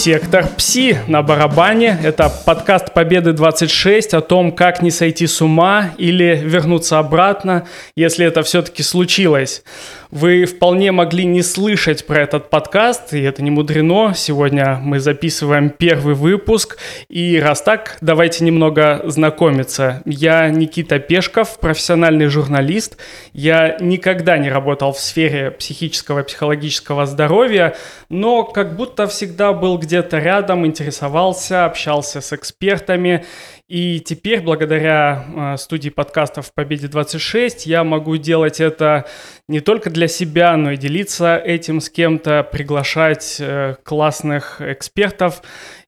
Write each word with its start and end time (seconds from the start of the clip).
Сектор 0.00 0.46
Пси 0.56 0.96
на 1.08 1.22
барабане. 1.22 1.98
Это 2.02 2.32
подкаст 2.46 2.94
Победы 2.94 3.34
26 3.34 4.14
о 4.14 4.22
том, 4.22 4.50
как 4.50 4.80
не 4.80 4.90
сойти 4.90 5.26
с 5.26 5.42
ума 5.42 5.90
или 5.98 6.40
вернуться 6.42 6.98
обратно, 6.98 7.66
если 7.96 8.24
это 8.24 8.42
все-таки 8.42 8.82
случилось. 8.82 9.62
Вы 10.10 10.44
вполне 10.44 10.90
могли 10.90 11.24
не 11.24 11.40
слышать 11.40 12.04
про 12.04 12.22
этот 12.22 12.50
подкаст, 12.50 13.14
и 13.14 13.20
это 13.20 13.44
не 13.44 13.52
мудрено. 13.52 14.12
Сегодня 14.12 14.80
мы 14.82 14.98
записываем 14.98 15.70
первый 15.70 16.16
выпуск, 16.16 16.78
и 17.08 17.38
раз 17.38 17.62
так, 17.62 17.96
давайте 18.00 18.42
немного 18.44 19.02
знакомиться. 19.04 20.02
Я 20.04 20.48
Никита 20.48 20.98
Пешков, 20.98 21.60
профессиональный 21.60 22.26
журналист. 22.26 22.96
Я 23.34 23.76
никогда 23.78 24.36
не 24.36 24.50
работал 24.50 24.92
в 24.92 24.98
сфере 24.98 25.52
психического 25.52 26.20
и 26.20 26.24
психологического 26.24 27.06
здоровья, 27.06 27.76
но 28.08 28.42
как 28.42 28.74
будто 28.74 29.06
всегда 29.06 29.52
был 29.52 29.78
где-то 29.78 30.18
рядом, 30.18 30.66
интересовался, 30.66 31.66
общался 31.66 32.20
с 32.20 32.32
экспертами. 32.32 33.24
И 33.70 34.00
теперь, 34.00 34.40
благодаря 34.40 35.52
э, 35.54 35.56
студии 35.56 35.90
подкастов 35.90 36.52
«Победе 36.52 36.88
26», 36.88 37.62
я 37.66 37.84
могу 37.84 38.16
делать 38.16 38.58
это 38.58 39.06
не 39.46 39.60
только 39.60 39.90
для 39.90 40.08
себя, 40.08 40.56
но 40.56 40.72
и 40.72 40.76
делиться 40.76 41.36
этим 41.36 41.80
с 41.80 41.88
кем-то, 41.88 42.42
приглашать 42.42 43.36
э, 43.38 43.76
классных 43.84 44.60
экспертов 44.60 45.42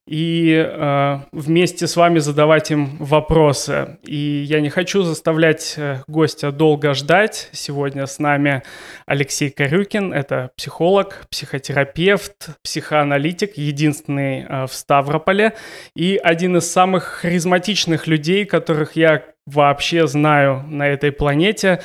и 0.05 0.53
э, 0.53 1.19
вместе 1.31 1.87
с 1.87 1.95
вами 1.95 2.19
задавать 2.19 2.71
им 2.71 2.97
вопросы. 2.97 3.99
И 4.03 4.43
я 4.45 4.59
не 4.59 4.69
хочу 4.69 5.03
заставлять 5.03 5.75
э, 5.77 6.03
гостя 6.07 6.51
долго 6.51 6.93
ждать. 6.93 7.49
Сегодня 7.53 8.05
с 8.05 8.19
нами 8.19 8.63
Алексей 9.05 9.49
Карюкин, 9.49 10.11
это 10.13 10.51
психолог, 10.57 11.25
психотерапевт, 11.29 12.49
психоаналитик, 12.63 13.57
единственный 13.57 14.41
э, 14.41 14.67
в 14.67 14.73
Ставрополе 14.73 15.53
и 15.95 16.19
один 16.21 16.57
из 16.57 16.69
самых 16.69 17.03
харизматичных 17.03 18.05
людей, 18.05 18.45
которых 18.45 18.97
я 18.97 19.23
вообще 19.45 20.05
знаю 20.07 20.63
на 20.67 20.85
этой 20.85 21.13
планете. 21.13 21.81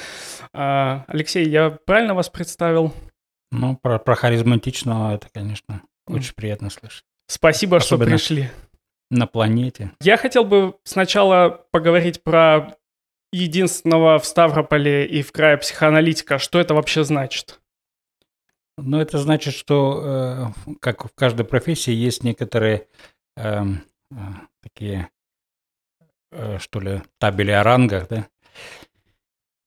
Э, 0.52 1.02
Алексей, 1.06 1.48
я 1.48 1.70
правильно 1.70 2.14
вас 2.14 2.28
представил? 2.28 2.92
Ну, 3.52 3.76
про, 3.76 4.00
про 4.00 4.16
харизматичного 4.16 5.14
это, 5.14 5.28
конечно, 5.32 5.82
очень 6.08 6.34
приятно 6.34 6.68
слышать. 6.68 7.04
Спасибо, 7.28 7.76
Особенно 7.76 8.06
что 8.06 8.16
пришли. 8.16 8.50
На 9.10 9.26
планете. 9.26 9.92
Я 10.00 10.16
хотел 10.16 10.44
бы 10.44 10.74
сначала 10.84 11.64
поговорить 11.70 12.22
про 12.22 12.74
единственного 13.32 14.18
в 14.18 14.26
Ставрополе 14.26 15.06
и 15.06 15.22
в 15.22 15.32
крае 15.32 15.56
психоаналитика. 15.58 16.38
Что 16.38 16.58
это 16.58 16.74
вообще 16.74 17.04
значит? 17.04 17.60
Ну, 18.76 19.00
это 19.00 19.18
значит, 19.18 19.54
что, 19.54 20.52
э, 20.66 20.74
как 20.80 21.04
в 21.04 21.14
каждой 21.14 21.44
профессии, 21.44 21.92
есть 21.92 22.22
некоторые 22.22 22.86
эм, 23.36 23.82
э, 24.10 24.14
такие, 24.62 25.08
э, 26.30 26.58
что 26.58 26.80
ли, 26.80 27.02
табели 27.18 27.50
о 27.50 27.64
рангах, 27.64 28.08
да, 28.08 28.28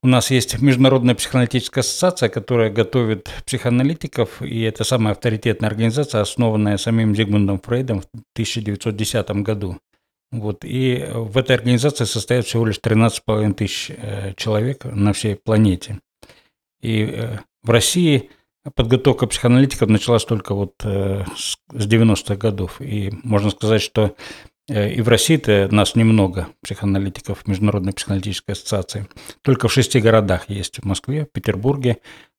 у 0.04 0.08
нас 0.08 0.32
есть 0.32 0.60
Международная 0.62 1.14
психоаналитическая 1.14 1.84
ассоциация, 1.84 2.30
которая 2.30 2.72
готовит 2.72 3.30
психоаналитиков, 3.46 4.42
и 4.42 4.62
это 4.62 4.84
самая 4.84 5.14
авторитетная 5.14 5.70
организация, 5.70 6.22
основанная 6.22 6.78
самим 6.78 7.16
Зигмундом 7.16 7.60
Фрейдом 7.60 8.02
в 8.02 8.06
1910 8.34 9.30
году. 9.44 9.78
Вот. 10.32 10.64
И 10.64 11.06
в 11.12 11.38
этой 11.38 11.56
организации 11.56 12.06
состоят 12.06 12.46
всего 12.46 12.66
лишь 12.66 12.80
13,5 12.80 13.54
тысяч 13.54 13.92
э, 13.92 14.34
человек 14.38 14.86
на 14.86 15.14
всей 15.14 15.36
планете. 15.36 16.00
И 16.82 17.04
э, 17.04 17.38
в 17.62 17.70
России 17.70 18.30
подготовка 18.76 19.28
психоаналитиков 19.28 19.90
началась 19.90 20.24
только 20.24 20.56
вот 20.56 20.74
э, 20.84 21.26
с 21.36 21.58
90-х 21.74 22.36
годов. 22.38 22.80
И 22.82 23.12
можно 23.24 23.50
сказать, 23.50 23.82
что 23.82 24.16
и 24.72 25.02
в 25.02 25.08
России-то 25.08 25.68
нас 25.72 25.96
немного, 25.96 26.48
психоаналитиков 26.62 27.48
Международной 27.48 27.94
психоаналитической 27.94 28.54
ассоциации. 28.54 29.08
Только 29.42 29.68
в 29.68 29.74
шести 29.74 30.00
городах 30.00 30.50
есть. 30.50 30.80
В 30.80 30.86
Москве, 30.86 31.26
Петербурге, 31.26 31.98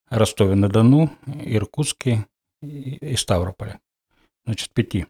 Ростове-на-Дону, 0.09 1.11
Иркутске 1.45 2.27
и 2.63 3.17
Ставрополе. 3.17 3.81
Значит, 4.45 4.71
в 4.71 4.73
пяти, 4.73 5.07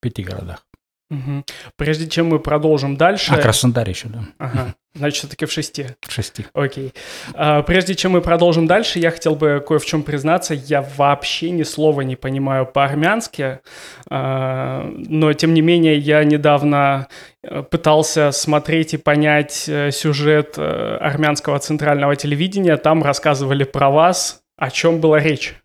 пяти 0.00 0.22
городах. 0.22 0.66
Угу. 1.12 1.44
Прежде 1.76 2.08
чем 2.08 2.28
мы 2.28 2.38
продолжим 2.38 2.96
дальше... 2.96 3.34
А, 3.34 3.38
Краснодар 3.38 3.86
еще, 3.86 4.08
да. 4.08 4.20
Ага. 4.38 4.74
Значит, 4.94 5.18
все-таки 5.18 5.44
в 5.44 5.52
шести. 5.52 5.86
В 6.00 6.10
шести. 6.10 6.46
Окей. 6.54 6.94
А, 7.34 7.62
прежде 7.62 7.94
чем 7.94 8.12
мы 8.12 8.22
продолжим 8.22 8.66
дальше, 8.66 8.98
я 8.98 9.10
хотел 9.10 9.34
бы 9.34 9.62
кое 9.66 9.78
в 9.78 9.84
чем 9.84 10.04
признаться. 10.04 10.54
Я 10.54 10.80
вообще 10.96 11.50
ни 11.50 11.64
слова 11.64 12.00
не 12.00 12.16
понимаю 12.16 12.64
по-армянски, 12.64 13.60
а, 14.08 14.90
но, 14.90 15.34
тем 15.34 15.52
не 15.52 15.60
менее, 15.60 15.98
я 15.98 16.24
недавно 16.24 17.08
э, 17.42 17.62
пытался 17.62 18.32
смотреть 18.32 18.94
и 18.94 18.96
понять 18.96 19.68
э, 19.68 19.90
сюжет 19.90 20.54
э, 20.56 20.96
армянского 20.98 21.58
центрального 21.58 22.16
телевидения. 22.16 22.78
Там 22.78 23.02
рассказывали 23.02 23.64
про 23.64 23.90
вас. 23.90 24.40
О 24.56 24.70
чем 24.70 25.00
была 25.00 25.20
речь? 25.20 25.56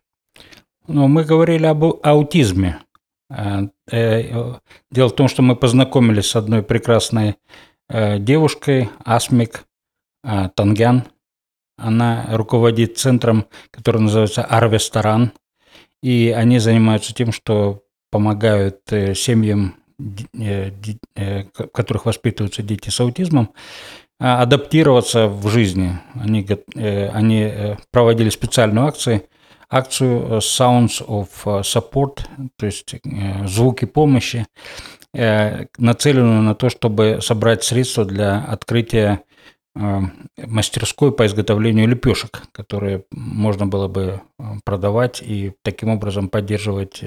Ну, 0.86 1.06
мы 1.06 1.24
говорили 1.24 1.66
об 1.66 1.84
аутизме. 2.02 2.78
Э, 3.30 3.68
э, 3.90 4.54
дело 4.90 5.08
в 5.08 5.14
том, 5.14 5.28
что 5.28 5.42
мы 5.42 5.56
познакомились 5.56 6.26
с 6.26 6.36
одной 6.36 6.62
прекрасной 6.62 7.36
э, 7.88 8.18
девушкой, 8.18 8.90
Асмик 9.04 9.64
Тангян. 10.22 11.04
Она 11.78 12.26
руководит 12.30 12.98
центром, 12.98 13.46
который 13.70 14.00
называется 14.00 14.42
Арвесторан. 14.44 15.32
И 16.02 16.34
они 16.36 16.58
занимаются 16.58 17.14
тем, 17.14 17.32
что 17.32 17.84
помогают 18.10 18.80
семьям, 19.14 19.76
в 19.96 21.42
которых 21.72 22.04
воспитываются 22.04 22.62
дети 22.62 22.90
с 22.90 23.00
аутизмом, 23.00 23.54
адаптироваться 24.18 25.28
в 25.28 25.48
жизни. 25.48 25.98
Они, 26.14 26.46
они 26.74 27.76
проводили 27.92 28.28
специальную 28.28 28.88
акцию– 28.88 29.22
акцию 29.70 30.26
э, 30.26 30.38
Sounds 30.38 31.04
of 31.06 31.28
э, 31.44 31.60
Support, 31.60 32.20
то 32.56 32.66
есть 32.66 32.94
э, 32.94 33.46
звуки 33.46 33.84
помощи, 33.84 34.46
нацеленную 35.14 36.42
на 36.42 36.54
то, 36.54 36.68
чтобы 36.68 37.20
собрать 37.22 37.64
средства 37.64 38.04
для 38.04 38.44
открытия 38.44 39.22
мастерской 39.74 41.12
по 41.12 41.24
изготовлению 41.24 41.88
лепешек, 41.88 42.42
которые 42.52 43.04
можно 43.10 43.66
было 43.66 43.88
бы 43.88 44.20
продавать 44.64 45.22
и 45.22 45.54
таким 45.62 45.88
образом 45.88 46.28
поддерживать 46.28 47.02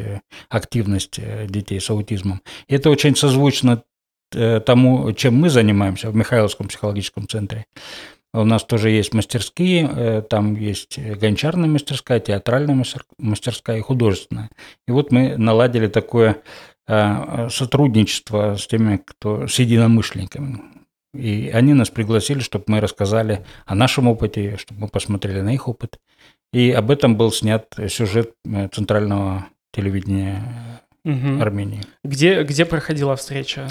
активность 0.49 1.19
детей 1.47 1.79
с 1.79 1.89
аутизмом. 1.91 2.41
И 2.67 2.73
это 2.73 2.89
очень 2.89 3.15
созвучно 3.15 3.83
тому, 4.31 5.13
чем 5.13 5.35
мы 5.35 5.49
занимаемся 5.49 6.09
в 6.09 6.15
Михайловском 6.15 6.69
психологическом 6.69 7.27
центре. 7.27 7.67
У 8.33 8.43
нас 8.45 8.63
тоже 8.63 8.89
есть 8.89 9.13
мастерские, 9.13 9.89
э, 9.93 10.21
там 10.21 10.55
есть 10.55 10.97
гончарная 10.97 11.67
мастерская, 11.67 12.19
театральная 12.19 12.81
мастерская 13.17 13.77
и 13.77 13.81
художественная. 13.81 14.49
И 14.87 14.91
вот 14.91 15.11
мы 15.11 15.35
наладили 15.37 15.87
такое 15.87 16.41
э, 16.87 17.49
сотрудничество 17.49 18.55
с 18.55 18.67
теми, 18.67 19.01
кто 19.05 19.47
с 19.47 19.59
единомышленниками. 19.59 20.61
И 21.13 21.51
они 21.53 21.73
нас 21.73 21.89
пригласили, 21.89 22.39
чтобы 22.39 22.65
мы 22.67 22.79
рассказали 22.79 23.45
о 23.65 23.75
нашем 23.75 24.07
опыте, 24.07 24.55
чтобы 24.57 24.81
мы 24.81 24.87
посмотрели 24.87 25.41
на 25.41 25.53
их 25.53 25.67
опыт. 25.67 25.99
И 26.53 26.71
об 26.71 26.89
этом 26.89 27.17
был 27.17 27.31
снят 27.31 27.67
сюжет 27.89 28.33
э, 28.45 28.69
центрального 28.69 29.47
телевидения 29.73 30.41
угу. 31.03 31.41
Армении. 31.41 31.81
Где, 32.03 32.43
где 32.43 32.65
проходила 32.65 33.15
встреча? 33.15 33.69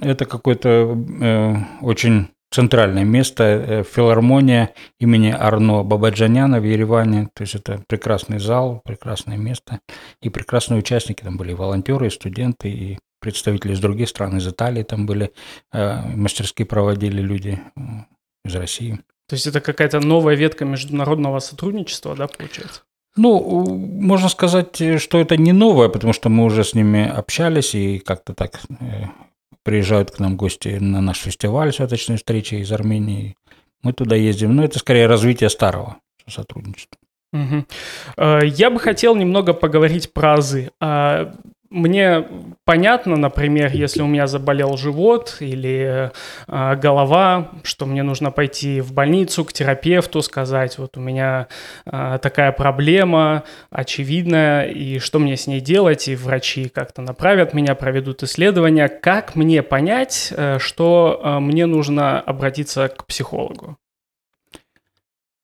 Это 0.00 0.24
какой-то 0.24 0.96
э, 1.20 1.54
очень 1.80 2.28
центральное 2.56 3.04
место 3.04 3.44
э, 3.44 3.84
филармония 3.84 4.70
имени 4.98 5.30
Арно 5.30 5.82
Бабаджаняна 5.82 6.58
в 6.58 6.64
Ереване. 6.64 7.28
То 7.34 7.42
есть 7.42 7.54
это 7.54 7.82
прекрасный 7.86 8.38
зал, 8.38 8.80
прекрасное 8.82 9.36
место 9.36 9.80
и 10.22 10.30
прекрасные 10.30 10.78
участники. 10.78 11.22
Там 11.22 11.36
были 11.36 11.52
волонтеры, 11.52 12.10
студенты, 12.10 12.70
и 12.70 12.98
представители 13.20 13.74
из 13.74 13.80
других 13.80 14.08
стран, 14.08 14.38
из 14.38 14.48
Италии 14.48 14.82
там 14.84 15.04
были, 15.04 15.32
э, 15.74 16.00
мастерские 16.16 16.64
проводили 16.64 17.20
люди 17.20 17.60
э, 17.76 17.80
из 18.46 18.54
России. 18.54 19.00
То 19.28 19.34
есть 19.34 19.46
это 19.46 19.60
какая-то 19.60 20.00
новая 20.00 20.34
ветка 20.34 20.64
международного 20.64 21.40
сотрудничества, 21.40 22.16
да, 22.16 22.26
получается? 22.26 22.80
Ну, 23.16 23.66
можно 24.00 24.30
сказать, 24.30 24.80
что 24.98 25.18
это 25.18 25.36
не 25.36 25.52
новое, 25.52 25.88
потому 25.88 26.14
что 26.14 26.30
мы 26.30 26.44
уже 26.44 26.64
с 26.64 26.74
ними 26.74 27.06
общались 27.06 27.74
и 27.74 27.98
как-то 27.98 28.32
так 28.34 28.60
приезжают 29.66 30.12
к 30.12 30.20
нам 30.20 30.36
гости 30.36 30.78
на 30.80 31.00
наш 31.00 31.18
фестиваль 31.18 31.72
«Святочные 31.72 32.18
встречи» 32.18 32.54
из 32.54 32.70
Армении. 32.70 33.36
Мы 33.82 33.92
туда 33.92 34.14
ездим. 34.14 34.54
Но 34.54 34.64
это 34.64 34.78
скорее 34.78 35.06
развитие 35.06 35.50
старого 35.50 35.96
сотрудничества. 36.28 36.98
Угу. 37.32 37.64
Я 38.44 38.70
бы 38.70 38.78
хотел 38.78 39.16
немного 39.16 39.52
поговорить 39.54 40.12
про 40.12 40.34
азы. 40.34 40.70
Мне 41.70 42.24
понятно, 42.64 43.16
например, 43.16 43.70
если 43.72 44.02
у 44.02 44.06
меня 44.06 44.26
заболел 44.26 44.76
живот 44.76 45.36
или 45.40 46.12
э, 46.46 46.76
голова, 46.76 47.50
что 47.64 47.86
мне 47.86 48.02
нужно 48.02 48.30
пойти 48.30 48.80
в 48.80 48.92
больницу 48.92 49.44
к 49.44 49.52
терапевту, 49.52 50.22
сказать, 50.22 50.78
вот 50.78 50.96
у 50.96 51.00
меня 51.00 51.48
э, 51.84 52.18
такая 52.22 52.52
проблема 52.52 53.42
очевидная, 53.70 54.66
и 54.66 54.98
что 54.98 55.18
мне 55.18 55.36
с 55.36 55.46
ней 55.46 55.60
делать, 55.60 56.08
и 56.08 56.14
врачи 56.14 56.68
как-то 56.68 57.02
направят 57.02 57.52
меня, 57.52 57.74
проведут 57.74 58.22
исследования. 58.22 58.88
Как 58.88 59.34
мне 59.34 59.62
понять, 59.62 60.32
э, 60.36 60.58
что 60.60 61.20
э, 61.22 61.38
мне 61.40 61.66
нужно 61.66 62.20
обратиться 62.20 62.88
к 62.88 63.06
психологу? 63.06 63.76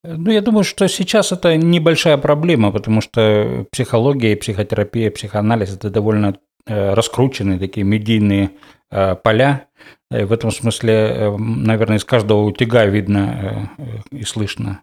Ну, 0.04 0.32
я 0.32 0.40
думаю, 0.40 0.64
что 0.64 0.88
сейчас 0.88 1.30
это 1.30 1.56
небольшая 1.56 2.16
проблема, 2.16 2.72
потому 2.72 3.00
что 3.00 3.66
психология, 3.70 4.36
психотерапия, 4.36 5.12
психоанализ– 5.12 5.74
это 5.76 5.90
довольно 5.90 6.38
э, 6.66 6.94
раскрученные 6.94 7.60
такие 7.60 7.84
медийные 7.84 8.50
э, 8.90 9.14
поля. 9.14 9.68
И 10.10 10.24
в 10.24 10.32
этом 10.32 10.50
смысле, 10.50 10.92
э, 10.92 11.36
наверное, 11.36 11.98
из 11.98 12.04
каждого 12.04 12.42
утюга 12.42 12.84
видно 12.86 13.70
и 14.10 14.24
слышно, 14.24 14.82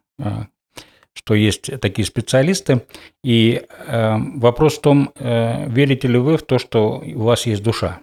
что 1.13 1.36
есть 1.36 1.69
такие 1.81 2.06
специалисты. 2.06 2.86
И 3.21 3.62
вопрос 3.88 4.77
в 4.77 4.81
том, 4.81 5.12
верите 5.19 6.07
ли 6.07 6.18
вы 6.18 6.38
в 6.38 6.44
то, 6.44 6.60
что 6.60 7.04
у 7.06 7.24
вас 7.24 7.45
есть 7.45 7.62
душа. 7.62 8.00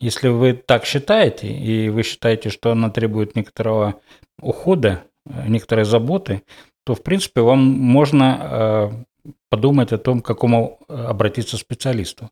Если 0.00 0.28
вы 0.28 0.54
так 0.54 0.86
считаете, 0.86 1.48
и 1.48 1.90
вы 1.90 2.04
считаете, 2.04 2.48
что 2.48 2.70
она 2.70 2.88
требует 2.88 3.36
некоторого 3.36 4.00
ухода, 4.40 5.04
некоторые 5.26 5.84
заботы, 5.84 6.42
то, 6.84 6.94
в 6.94 7.02
принципе, 7.02 7.40
вам 7.42 7.60
можно 7.60 9.04
э, 9.24 9.30
подумать 9.50 9.92
о 9.92 9.98
том, 9.98 10.20
к 10.20 10.26
какому 10.26 10.78
э, 10.88 10.94
обратиться 10.94 11.56
специалисту. 11.56 12.30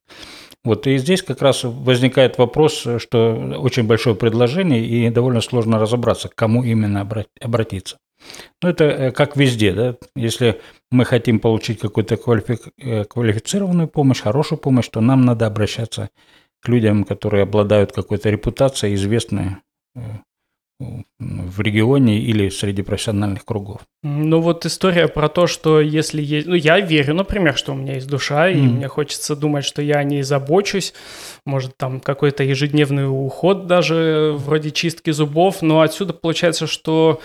Вот, 0.64 0.86
и 0.86 0.98
здесь 0.98 1.22
как 1.22 1.42
раз 1.42 1.64
возникает 1.64 2.38
вопрос, 2.38 2.86
что 2.98 3.56
очень 3.58 3.84
большое 3.84 4.16
предложение, 4.16 4.84
и 4.84 5.10
довольно 5.10 5.40
сложно 5.40 5.78
разобраться, 5.78 6.28
к 6.28 6.34
кому 6.34 6.64
именно 6.64 7.06
обратиться. 7.40 7.98
Ну, 8.62 8.68
это 8.68 8.84
э, 8.84 9.10
как 9.12 9.36
везде, 9.36 9.72
да, 9.72 9.96
если 10.16 10.60
мы 10.90 11.04
хотим 11.04 11.40
получить 11.40 11.78
какую-то 11.78 12.16
квалифи- 12.16 13.04
квалифицированную 13.04 13.88
помощь, 13.88 14.20
хорошую 14.20 14.58
помощь, 14.58 14.88
то 14.88 15.00
нам 15.00 15.22
надо 15.22 15.46
обращаться 15.46 16.10
к 16.60 16.68
людям, 16.68 17.04
которые 17.04 17.44
обладают 17.44 17.92
какой-то 17.92 18.30
репутацией, 18.30 18.94
известны 18.94 19.58
в 20.80 21.60
регионе 21.60 22.20
или 22.20 22.48
среди 22.50 22.82
профессиональных 22.82 23.44
кругов. 23.44 23.80
Ну 24.04 24.40
вот 24.40 24.64
история 24.64 25.08
про 25.08 25.28
то, 25.28 25.48
что 25.48 25.80
если 25.80 26.22
есть... 26.22 26.46
Ну 26.46 26.54
я 26.54 26.78
верю, 26.78 27.14
например, 27.14 27.56
что 27.56 27.72
у 27.72 27.74
меня 27.74 27.94
есть 27.94 28.06
душа, 28.06 28.48
mm. 28.48 28.54
и 28.54 28.60
мне 28.60 28.88
хочется 28.88 29.34
думать, 29.34 29.64
что 29.64 29.82
я 29.82 29.96
о 29.96 30.04
ней 30.04 30.22
забочусь. 30.22 30.94
Может 31.44 31.76
там 31.76 31.98
какой-то 31.98 32.44
ежедневный 32.44 33.06
уход 33.08 33.66
даже 33.66 34.34
вроде 34.36 34.70
чистки 34.70 35.10
зубов. 35.10 35.62
Но 35.62 35.80
отсюда 35.80 36.12
получается, 36.12 36.68
что 36.68 37.20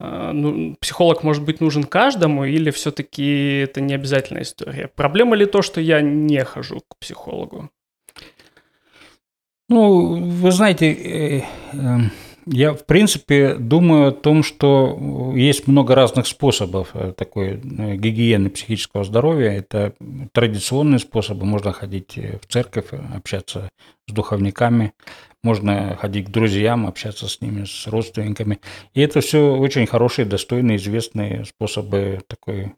э, 0.00 0.30
ну, 0.32 0.74
психолог 0.80 1.22
может 1.22 1.42
быть 1.44 1.60
нужен 1.60 1.84
каждому 1.84 2.46
или 2.46 2.70
все-таки 2.70 3.58
это 3.58 3.82
не 3.82 3.92
обязательная 3.92 4.44
история? 4.44 4.88
Проблема 4.88 5.36
ли 5.36 5.44
то, 5.44 5.60
что 5.60 5.78
я 5.82 6.00
не 6.00 6.42
хожу 6.42 6.80
к 6.88 6.96
психологу? 6.98 7.68
Ну, 9.68 10.16
вы 10.16 10.52
знаете... 10.52 10.92
Э, 10.92 11.42
э, 11.74 11.98
я, 12.46 12.74
в 12.74 12.84
принципе, 12.84 13.54
думаю 13.54 14.08
о 14.08 14.12
том, 14.12 14.42
что 14.42 15.32
есть 15.34 15.66
много 15.66 15.94
разных 15.94 16.26
способов 16.26 16.90
э, 16.94 17.12
такой 17.16 17.52
э, 17.52 17.96
гигиены 17.96 18.50
психического 18.50 19.04
здоровья. 19.04 19.50
Это 19.50 19.94
традиционные 20.32 20.98
способы. 20.98 21.46
Можно 21.46 21.72
ходить 21.72 22.18
э, 22.18 22.38
в 22.40 22.46
церковь, 22.46 22.92
общаться 23.14 23.70
с 24.08 24.12
духовниками, 24.12 24.92
можно 25.42 25.96
ходить 25.96 26.26
к 26.26 26.30
друзьям, 26.30 26.86
общаться 26.86 27.28
с 27.28 27.40
ними, 27.40 27.64
с 27.64 27.86
родственниками. 27.86 28.60
И 28.92 29.00
это 29.00 29.20
все 29.20 29.56
очень 29.56 29.86
хорошие, 29.86 30.26
достойные, 30.26 30.76
известные 30.76 31.44
способы 31.44 32.20
такой 32.26 32.74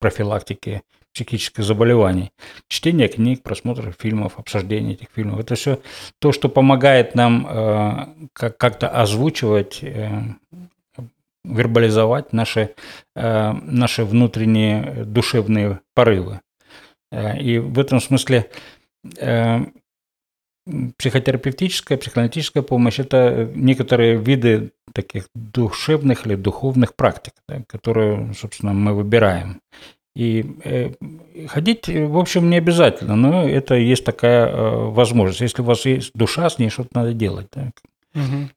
профилактики 0.00 0.82
психических 1.14 1.64
заболеваний. 1.64 2.32
Чтение 2.68 3.08
книг, 3.08 3.42
просмотр 3.42 3.94
фильмов, 3.98 4.38
обсуждение 4.38 4.94
этих 4.94 5.08
фильмов. 5.14 5.40
Это 5.40 5.54
все 5.54 5.80
то, 6.18 6.32
что 6.32 6.48
помогает 6.48 7.14
нам 7.14 7.46
э, 7.48 8.28
как-то 8.32 8.88
озвучивать, 8.88 9.78
э, 9.82 10.22
вербализовать 11.44 12.32
наши, 12.32 12.74
э, 13.14 13.52
наши 13.52 14.04
внутренние 14.04 15.04
душевные 15.04 15.80
порывы. 15.94 16.40
И 17.40 17.58
в 17.58 17.78
этом 17.78 18.00
смысле 18.00 18.50
психотерапевтическая, 20.98 21.98
психоаналитическая 21.98 22.62
помощь– 22.62 22.98
это 22.98 23.50
некоторые 23.54 24.16
виды 24.16 24.72
таких 24.92 25.28
душевных 25.34 26.26
или 26.26 26.34
духовных 26.34 26.96
практик, 26.96 27.34
да, 27.48 27.62
которые, 27.68 28.32
собственно, 28.34 28.72
мы 28.72 28.94
выбираем. 28.94 29.60
И 30.14 30.44
э, 30.64 30.92
ходить, 31.48 31.88
в 31.88 32.16
общем, 32.18 32.48
не 32.48 32.58
обязательно, 32.58 33.16
но 33.16 33.48
это 33.48 33.74
есть 33.74 34.04
такая 34.04 34.46
э, 34.46 34.90
возможность. 34.90 35.40
Если 35.40 35.62
у 35.62 35.64
вас 35.64 35.84
есть 35.86 36.12
душа, 36.14 36.48
с 36.48 36.58
ней 36.58 36.70
что-то 36.70 36.90
надо 36.92 37.12
делать. 37.12 37.50
Так. 37.50 37.72
Угу. 38.14 38.50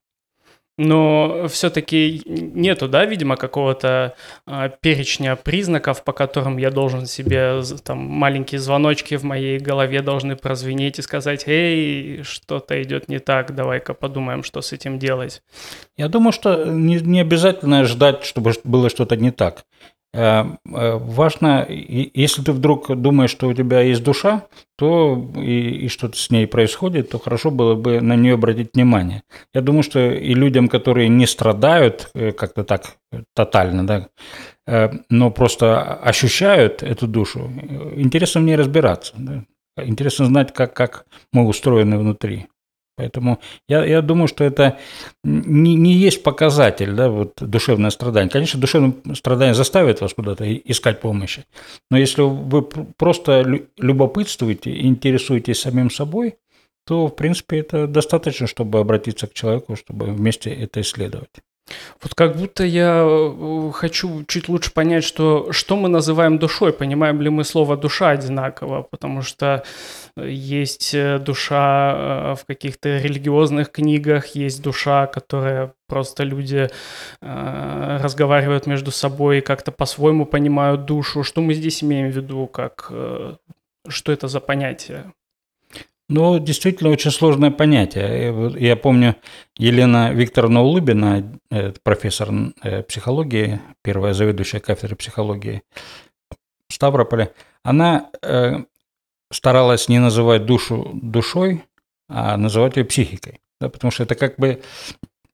Но 0.77 1.47
все-таки 1.49 2.21
нету, 2.27 2.87
да, 2.87 3.05
видимо, 3.05 3.35
какого-то 3.35 4.13
э, 4.45 4.69
перечня 4.79 5.35
признаков, 5.35 6.03
по 6.03 6.13
которым 6.13 6.57
я 6.57 6.69
должен 6.69 7.07
себе, 7.07 7.63
там, 7.83 7.97
маленькие 7.97 8.59
звоночки 8.59 9.15
в 9.15 9.23
моей 9.23 9.57
голове 9.57 10.03
должны 10.03 10.35
прозвенеть 10.35 10.99
и 10.99 11.01
сказать, 11.01 11.47
эй, 11.47 12.21
что-то 12.21 12.79
идет 12.83 13.09
не 13.09 13.17
так, 13.17 13.55
давай-ка 13.55 13.95
подумаем, 13.95 14.43
что 14.43 14.61
с 14.61 14.71
этим 14.71 14.99
делать. 14.99 15.41
Я 15.97 16.09
думаю, 16.09 16.31
что 16.31 16.65
не, 16.65 16.99
не 16.99 17.21
обязательно 17.21 17.83
ждать, 17.85 18.23
чтобы 18.23 18.53
было 18.63 18.91
что-то 18.91 19.15
не 19.15 19.31
так. 19.31 19.65
Э, 20.13 20.45
э, 20.65 20.97
важно, 20.97 21.65
если 21.69 22.41
ты 22.41 22.51
вдруг 22.51 22.95
думаешь, 22.95 23.29
что 23.29 23.47
у 23.47 23.53
тебя 23.53 23.81
есть 23.81 24.03
душа, 24.03 24.47
то 24.77 25.31
и, 25.35 25.85
и 25.85 25.87
что-то 25.89 26.17
с 26.17 26.29
ней 26.29 26.47
происходит, 26.47 27.09
то 27.09 27.19
хорошо 27.19 27.51
было 27.51 27.75
бы 27.75 28.01
на 28.01 28.15
нее 28.15 28.35
обратить 28.35 28.73
внимание. 28.73 29.23
Я 29.53 29.61
думаю, 29.61 29.83
что 29.83 29.99
и 29.99 30.33
людям, 30.33 30.69
которые 30.69 31.09
не 31.09 31.27
страдают 31.27 32.09
э, 32.13 32.31
как-то 32.31 32.63
так 32.63 32.97
тотально, 33.33 33.87
да, 33.87 34.09
но 35.09 35.31
просто 35.31 35.81
ощущают 35.93 36.83
эту 36.83 37.07
душу, 37.07 37.49
интересно 37.95 38.41
в 38.41 38.43
ней 38.43 38.57
разбираться. 38.57 39.13
Да. 39.17 39.45
Интересно 39.77 40.25
знать, 40.25 40.53
как, 40.53 40.73
как 40.73 41.05
мы 41.31 41.47
устроены 41.47 41.97
внутри. 41.97 42.47
Поэтому 42.97 43.39
я, 43.69 43.85
я 43.85 44.01
думаю, 44.01 44.27
что 44.27 44.43
это 44.43 44.79
не, 45.23 45.75
не 45.75 45.93
есть 45.93 46.23
показатель 46.23 46.93
да, 46.93 47.09
вот, 47.09 47.33
душевное 47.39 47.91
страдание. 47.91 48.29
Конечно, 48.29 48.59
душевное 48.59 48.95
страдание 49.13 49.53
заставит 49.53 50.01
вас 50.01 50.15
куда-то 50.15 50.51
искать 50.51 50.99
помощи. 50.99 51.45
Но 51.91 51.97
если 51.97 52.23
вы 52.23 52.63
просто 52.63 53.45
любопытствуете, 53.77 54.81
интересуетесь 54.81 55.59
самим 55.59 55.91
собой, 55.91 56.37
то, 56.87 57.07
в 57.07 57.15
принципе, 57.15 57.59
это 57.59 57.85
достаточно, 57.85 58.47
чтобы 58.47 58.79
обратиться 58.79 59.27
к 59.27 59.33
человеку, 59.33 59.75
чтобы 59.75 60.07
вместе 60.07 60.49
это 60.49 60.81
исследовать. 60.81 61.29
Вот 62.01 62.15
как 62.15 62.37
будто 62.37 62.63
я 62.63 63.03
э, 63.05 63.71
хочу 63.73 64.23
чуть 64.25 64.49
лучше 64.49 64.71
понять, 64.71 65.03
что, 65.03 65.51
что 65.51 65.75
мы 65.75 65.89
называем 65.89 66.39
душой, 66.39 66.71
понимаем 66.71 67.21
ли 67.21 67.29
мы 67.29 67.43
слово 67.43 67.75
душа 67.75 68.09
одинаково, 68.11 68.83
потому 68.83 69.21
что 69.21 69.63
э, 70.15 70.29
есть 70.29 70.93
э, 70.93 71.19
душа 71.19 72.35
в 72.35 72.45
каких-то 72.45 72.97
религиозных 72.97 73.71
книгах, 73.71 74.27
есть 74.27 74.61
душа, 74.61 75.07
которая 75.07 75.73
просто 75.87 76.23
люди 76.23 76.69
разговаривают 77.21 78.67
между 78.67 78.91
собой 78.91 79.37
и 79.37 79.41
как-то 79.41 79.71
по-своему 79.71 80.25
понимают 80.25 80.85
душу. 80.85 81.23
Что 81.23 81.41
мы 81.41 81.53
здесь 81.53 81.83
имеем 81.83 82.11
в 82.11 82.15
виду, 82.15 82.47
как, 82.47 82.91
что 83.87 84.11
это 84.11 84.27
за 84.27 84.39
понятие? 84.39 85.13
Ну, 86.09 86.39
действительно, 86.39 86.89
очень 86.89 87.11
сложное 87.11 87.51
понятие. 87.51 88.55
Я 88.57 88.77
помню, 88.77 89.17
Елена 89.57 90.13
Викторовна 90.13 90.61
Улыбина, 90.61 91.37
э, 91.51 91.73
профессор 91.83 92.29
э, 92.63 92.83
психологии, 92.83 93.59
первая 93.81 94.13
заведующая 94.13 94.61
кафедрой 94.61 94.95
психологии 94.95 95.63
в 96.69 96.73
Ставрополе, 96.73 97.33
она 97.63 98.09
э, 98.21 98.63
старалась 99.31 99.89
не 99.89 99.99
называть 99.99 100.45
душу 100.45 100.91
душой, 100.93 101.65
а 102.07 102.37
называть 102.37 102.77
ее 102.77 102.85
психикой. 102.85 103.41
Да, 103.59 103.67
потому 103.69 103.91
что 103.91 104.03
это 104.03 104.15
как 104.15 104.37
бы 104.37 104.61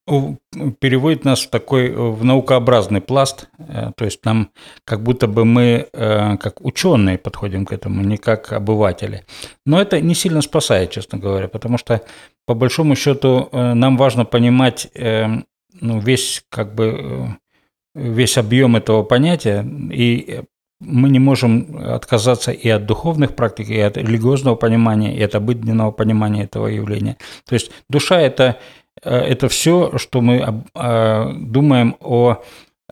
переводит 0.06 1.24
нас 1.24 1.44
в 1.44 1.50
такой 1.50 1.92
в 1.92 2.24
наукообразный 2.26 3.00
пласт, 3.00 3.48
э, 3.58 3.92
то 3.96 4.06
есть 4.06 4.26
нам 4.26 4.52
как 4.84 5.02
будто 5.02 5.28
бы 5.28 5.46
мы 5.46 5.88
э, 5.94 6.38
как 6.38 6.64
ученые 6.66 7.18
подходим 7.18 7.66
к 7.66 7.72
этому, 7.72 8.02
не 8.02 8.18
как 8.18 8.52
обыватели. 8.52 9.26
Но 9.66 9.82
это 9.82 10.02
не 10.02 10.14
сильно 10.14 10.42
спасает, 10.42 10.92
честно 10.92 11.18
говоря, 11.20 11.48
потому 11.48 11.78
что 11.78 12.02
по 12.46 12.54
большому 12.54 12.96
счету 12.96 13.48
э, 13.52 13.74
нам 13.74 13.96
важно 13.96 14.26
понимать 14.26 14.90
ну, 15.82 16.00
весь 16.00 16.44
как 16.50 16.76
бы 16.76 17.38
весь 17.96 18.38
объем 18.38 18.76
этого 18.76 19.04
понятия 19.04 19.66
и 19.92 20.42
мы 20.86 21.10
не 21.10 21.20
можем 21.20 21.78
отказаться 21.78 22.52
и 22.52 22.70
от 22.70 22.86
духовных 22.86 23.36
практик, 23.36 23.70
и 23.70 23.80
от 23.80 23.98
религиозного 23.98 24.56
понимания, 24.56 25.16
и 25.16 25.24
от 25.24 25.36
обыденного 25.36 25.92
понимания 25.92 26.44
этого 26.44 26.68
явления. 26.68 27.18
То 27.48 27.56
есть 27.56 27.72
душа 27.90 28.20
это, 28.20 28.44
э, 28.44 28.56
это 29.02 29.48
все, 29.48 29.98
что 29.98 30.22
мы 30.22 30.64
э, 30.76 31.34
думаем 31.34 31.96
о, 32.00 32.42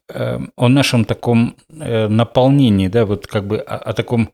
э, 0.10 0.40
о 0.56 0.68
нашем 0.68 1.06
таком 1.06 1.56
наполнении, 1.70 2.88
да, 2.88 3.06
вот 3.06 3.28
как 3.28 3.48
бы 3.48 3.60
о, 3.60 3.78
о 3.78 3.94
таком, 3.94 4.30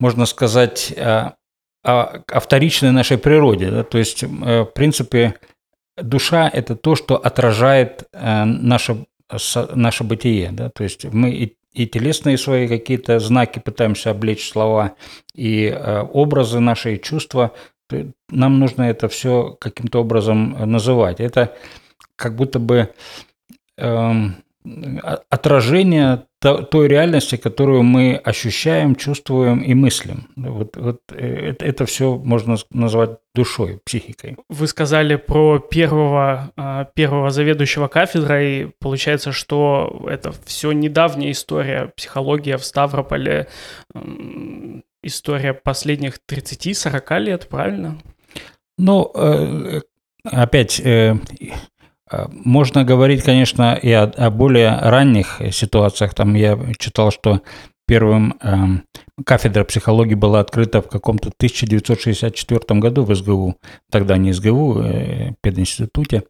можно 0.00 0.26
сказать, 0.26 0.94
о, 0.96 1.32
о 1.82 2.40
вторичной 2.40 2.92
нашей 2.92 3.18
природе. 3.18 3.70
Да? 3.70 3.82
То 3.84 3.98
есть, 3.98 4.22
в 4.22 4.70
принципе, 4.74 5.34
душа– 5.96 6.48
это 6.52 6.76
то, 6.76 6.96
что 6.96 7.16
отражает 7.16 8.04
наше, 8.12 9.06
наше 9.74 10.04
бытие. 10.04 10.50
Да? 10.52 10.70
То 10.70 10.84
есть 10.84 11.04
мы 11.04 11.56
и 11.76 11.86
телесные 11.86 12.38
свои 12.38 12.68
какие-то 12.68 13.18
знаки 13.18 13.58
пытаемся 13.58 14.10
облечь 14.10 14.48
слова, 14.48 14.94
и 15.34 15.66
э, 15.66 16.00
образы 16.00 16.58
наши, 16.58 16.94
и 16.94 17.00
чувства. 17.00 17.52
Нам 18.30 18.58
нужно 18.58 18.84
это 18.84 19.08
все 19.08 19.56
каким-то 19.60 20.00
образом 20.00 20.56
называть. 20.70 21.20
Это 21.20 21.54
как 22.16 22.36
будто 22.36 22.58
бы 22.58 22.90
эм, 23.78 24.36
отражение 25.30 26.24
той 26.40 26.88
реальности, 26.88 27.36
которую 27.36 27.82
мы 27.82 28.14
ощущаем, 28.16 28.94
чувствуем 28.94 29.60
и 29.60 29.74
мыслим. 29.74 30.28
Вот, 30.36 30.76
вот 30.76 31.00
э, 31.12 31.50
это, 31.50 31.64
это 31.64 31.86
все 31.86 32.16
можно 32.16 32.56
назвать 32.70 33.18
душой, 33.34 33.80
психикой. 33.84 34.36
Вы 34.48 34.66
сказали 34.66 35.16
про 35.16 35.58
первого, 35.58 36.52
а, 36.56 36.84
первого 36.84 37.30
заведующего 37.30 37.88
кафедрой. 37.88 38.72
Получается, 38.80 39.32
что 39.32 40.06
это 40.08 40.32
все 40.44 40.72
недавняя 40.72 41.32
история, 41.32 41.92
психология 41.96 42.58
в 42.58 42.64
Ставрополе, 42.64 43.48
история 45.06 45.54
последних 45.54 46.18
30-40 46.28 47.18
лет, 47.20 47.48
правильно? 47.48 47.98
Ну, 48.78 49.10
э, 49.14 49.80
опять 50.24 50.80
Э, 52.10 52.26
можно 52.30 52.84
говорить, 52.84 53.22
конечно, 53.22 53.74
и 53.74 53.90
о, 53.90 54.04
о 54.04 54.30
более 54.30 54.76
ранних 54.78 55.40
ситуациях. 55.50 56.14
Там 56.14 56.34
я 56.34 56.58
читал, 56.78 57.10
что 57.10 57.42
первым 57.86 58.38
э, 58.42 59.22
кафедра 59.24 59.64
психологии 59.64 60.14
была 60.14 60.40
открыта 60.40 60.82
в 60.82 60.88
каком-то 60.88 61.28
1964 61.28 62.80
году 62.80 63.04
в 63.04 63.14
СГУ, 63.14 63.56
тогда 63.90 64.16
не 64.16 64.32
СГУ, 64.32 64.80
э, 64.80 65.32
пединституте. 65.40 66.24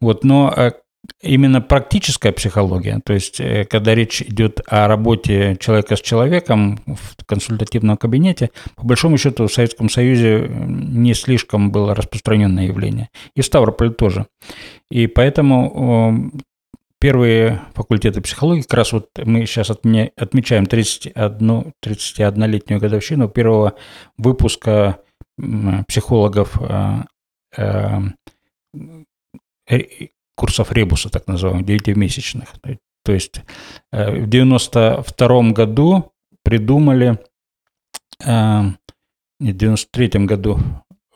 Вот, 0.00 0.24
но 0.24 0.52
э, 0.56 0.72
именно 1.20 1.60
практическая 1.60 2.32
психология, 2.32 3.00
то 3.04 3.12
есть 3.12 3.40
э, 3.40 3.64
когда 3.64 3.94
речь 3.94 4.22
идет 4.22 4.60
о 4.66 4.86
работе 4.86 5.56
человека 5.58 5.96
с 5.96 6.00
человеком 6.00 6.80
в 6.86 7.24
консультативном 7.26 7.96
кабинете, 7.96 8.50
по 8.76 8.86
большому 8.86 9.18
счету 9.18 9.46
в 9.46 9.52
Советском 9.52 9.88
Союзе 9.88 10.48
не 10.48 11.14
слишком 11.14 11.70
было 11.72 11.94
распространенное 11.94 12.66
явление. 12.66 13.08
И 13.34 13.40
в 13.40 13.46
Ставрополе 13.46 13.90
тоже. 13.90 14.26
И 14.90 15.06
поэтому 15.06 16.30
первые 17.00 17.62
факультеты 17.74 18.20
психологии, 18.20 18.62
как 18.62 18.74
раз 18.74 18.92
вот 18.92 19.08
мы 19.24 19.44
сейчас 19.46 19.70
отмечаем 19.70 20.66
31, 20.66 21.72
31-летнюю 21.84 22.80
годовщину 22.80 23.28
первого 23.28 23.74
выпуска 24.16 25.00
психологов 25.88 26.56
а, 26.60 27.06
а, 27.56 28.02
курсов 30.34 30.72
ребуса, 30.72 31.08
так 31.08 31.26
называемых, 31.26 31.66
девятимесячных. 31.66 32.48
То 33.04 33.12
есть 33.12 33.40
э, 33.92 34.22
в 34.22 34.28
92 34.28 35.50
году 35.50 36.12
придумали, 36.42 37.18
э, 38.24 38.62
в 39.40 39.52
93 39.52 40.26
году 40.26 40.60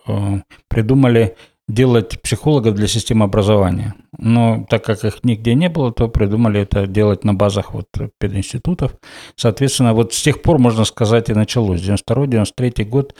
э, 0.07 0.41
придумали 0.69 1.37
делать 1.69 2.21
психологов 2.23 2.75
для 2.75 2.87
системы 2.87 3.25
образования. 3.25 3.95
Но 4.19 4.67
так 4.71 4.85
как 4.85 5.05
их 5.05 5.25
нигде 5.25 5.55
не 5.55 5.69
было, 5.69 5.93
то 5.93 6.09
придумали 6.09 6.61
это 6.61 6.87
делать 6.87 7.25
на 7.25 7.35
базах 7.35 7.75
вот 7.75 7.89
пединститутов. 8.19 8.93
Соответственно, 9.35 9.93
вот 9.93 10.15
с 10.15 10.23
тех 10.23 10.43
пор, 10.43 10.59
можно 10.59 10.85
сказать, 10.85 11.29
и 11.29 11.35
началось. 11.35 11.81
92-93 11.81 12.85
год. 12.85 13.17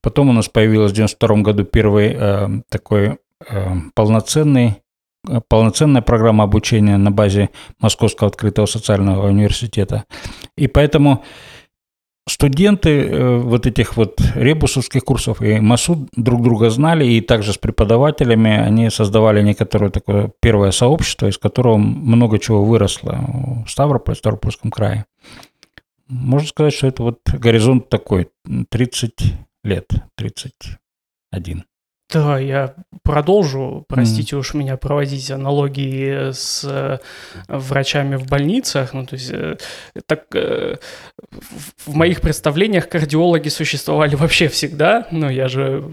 Потом 0.00 0.30
у 0.30 0.32
нас 0.32 0.48
появилась 0.48 0.92
в 0.92 0.94
92 0.94 1.36
году 1.42 1.64
первый 1.64 2.14
э, 2.14 2.48
такой 2.70 3.18
э, 3.48 3.74
полноценный 3.94 4.76
полноценная 5.48 6.02
программа 6.02 6.44
обучения 6.44 6.96
на 6.96 7.10
базе 7.10 7.50
Московского 7.80 8.28
открытого 8.28 8.66
социального 8.66 9.26
университета. 9.26 10.04
И 10.56 10.66
поэтому 10.66 11.24
студенты 12.28 13.06
э, 13.06 13.38
вот 13.38 13.66
этих 13.66 13.96
вот 13.96 14.20
ребусовских 14.34 15.04
курсов 15.04 15.42
и 15.42 15.60
МАСУ 15.60 16.08
друг 16.16 16.42
друга 16.42 16.70
знали, 16.70 17.04
и 17.04 17.20
также 17.20 17.52
с 17.52 17.58
преподавателями 17.58 18.50
они 18.50 18.90
создавали 18.90 19.42
некоторое 19.42 19.90
такое 19.90 20.32
первое 20.40 20.70
сообщество, 20.70 21.26
из 21.26 21.38
которого 21.38 21.76
много 21.76 22.38
чего 22.38 22.64
выросло 22.64 23.64
в 23.66 23.70
Ставрополе, 23.70 24.14
в 24.14 24.18
Ставропольском 24.18 24.70
крае. 24.70 25.06
Можно 26.08 26.48
сказать, 26.48 26.74
что 26.74 26.86
это 26.88 27.02
вот 27.02 27.20
горизонт 27.32 27.88
такой, 27.88 28.28
30 28.70 29.12
лет, 29.64 29.92
31. 30.16 31.64
Да, 32.12 32.38
я 32.38 32.74
продолжу, 33.04 33.84
простите 33.88 34.34
mm. 34.34 34.38
уж 34.40 34.54
меня, 34.54 34.76
проводить 34.76 35.30
аналогии 35.30 36.32
с 36.32 36.64
э, 36.64 36.98
врачами 37.46 38.16
в 38.16 38.26
больницах. 38.26 38.94
Ну, 38.94 39.06
то 39.06 39.14
есть, 39.14 39.30
э, 39.30 39.56
так, 40.06 40.24
э, 40.34 40.76
в 41.86 41.94
моих 41.94 42.20
представлениях 42.20 42.88
кардиологи 42.88 43.48
существовали 43.48 44.16
вообще 44.16 44.48
всегда. 44.48 45.06
Ну, 45.12 45.30
я 45.30 45.46
же 45.46 45.84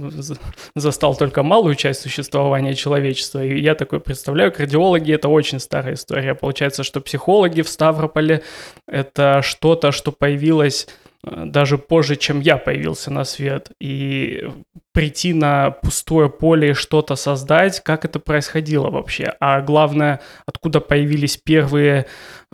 застал 0.76 1.16
только 1.16 1.44
малую 1.44 1.76
часть 1.76 2.02
существования 2.02 2.74
человечества. 2.74 3.44
И 3.44 3.62
я 3.62 3.76
такой 3.76 4.00
представляю, 4.00 4.52
кардиологи– 4.52 5.12
это 5.14 5.30
очень 5.30 5.60
старая 5.60 5.94
история. 5.94 6.34
Получается, 6.34 6.84
что 6.84 7.00
психологи 7.00 7.62
в 7.62 7.70
Ставрополе– 7.70 8.42
это 8.88 9.42
что-то, 9.44 9.92
что 9.92 10.12
появилось 10.12 10.88
даже 11.24 11.78
позже, 11.78 12.16
чем 12.16 12.42
я 12.42 12.58
появился 12.58 13.12
на 13.12 13.24
свет, 13.24 13.72
и 13.80 14.50
прийти 14.94 15.34
на 15.34 15.72
пустое 15.72 16.30
поле 16.30 16.72
и 16.72 16.74
что-то 16.74 17.16
создать, 17.16 17.82
как 17.84 18.06
это 18.06 18.20
происходило 18.20 18.90
вообще, 18.90 19.34
а 19.40 19.62
главное, 19.62 20.22
откуда 20.46 20.82
появились 20.82 21.38
первые 21.38 22.08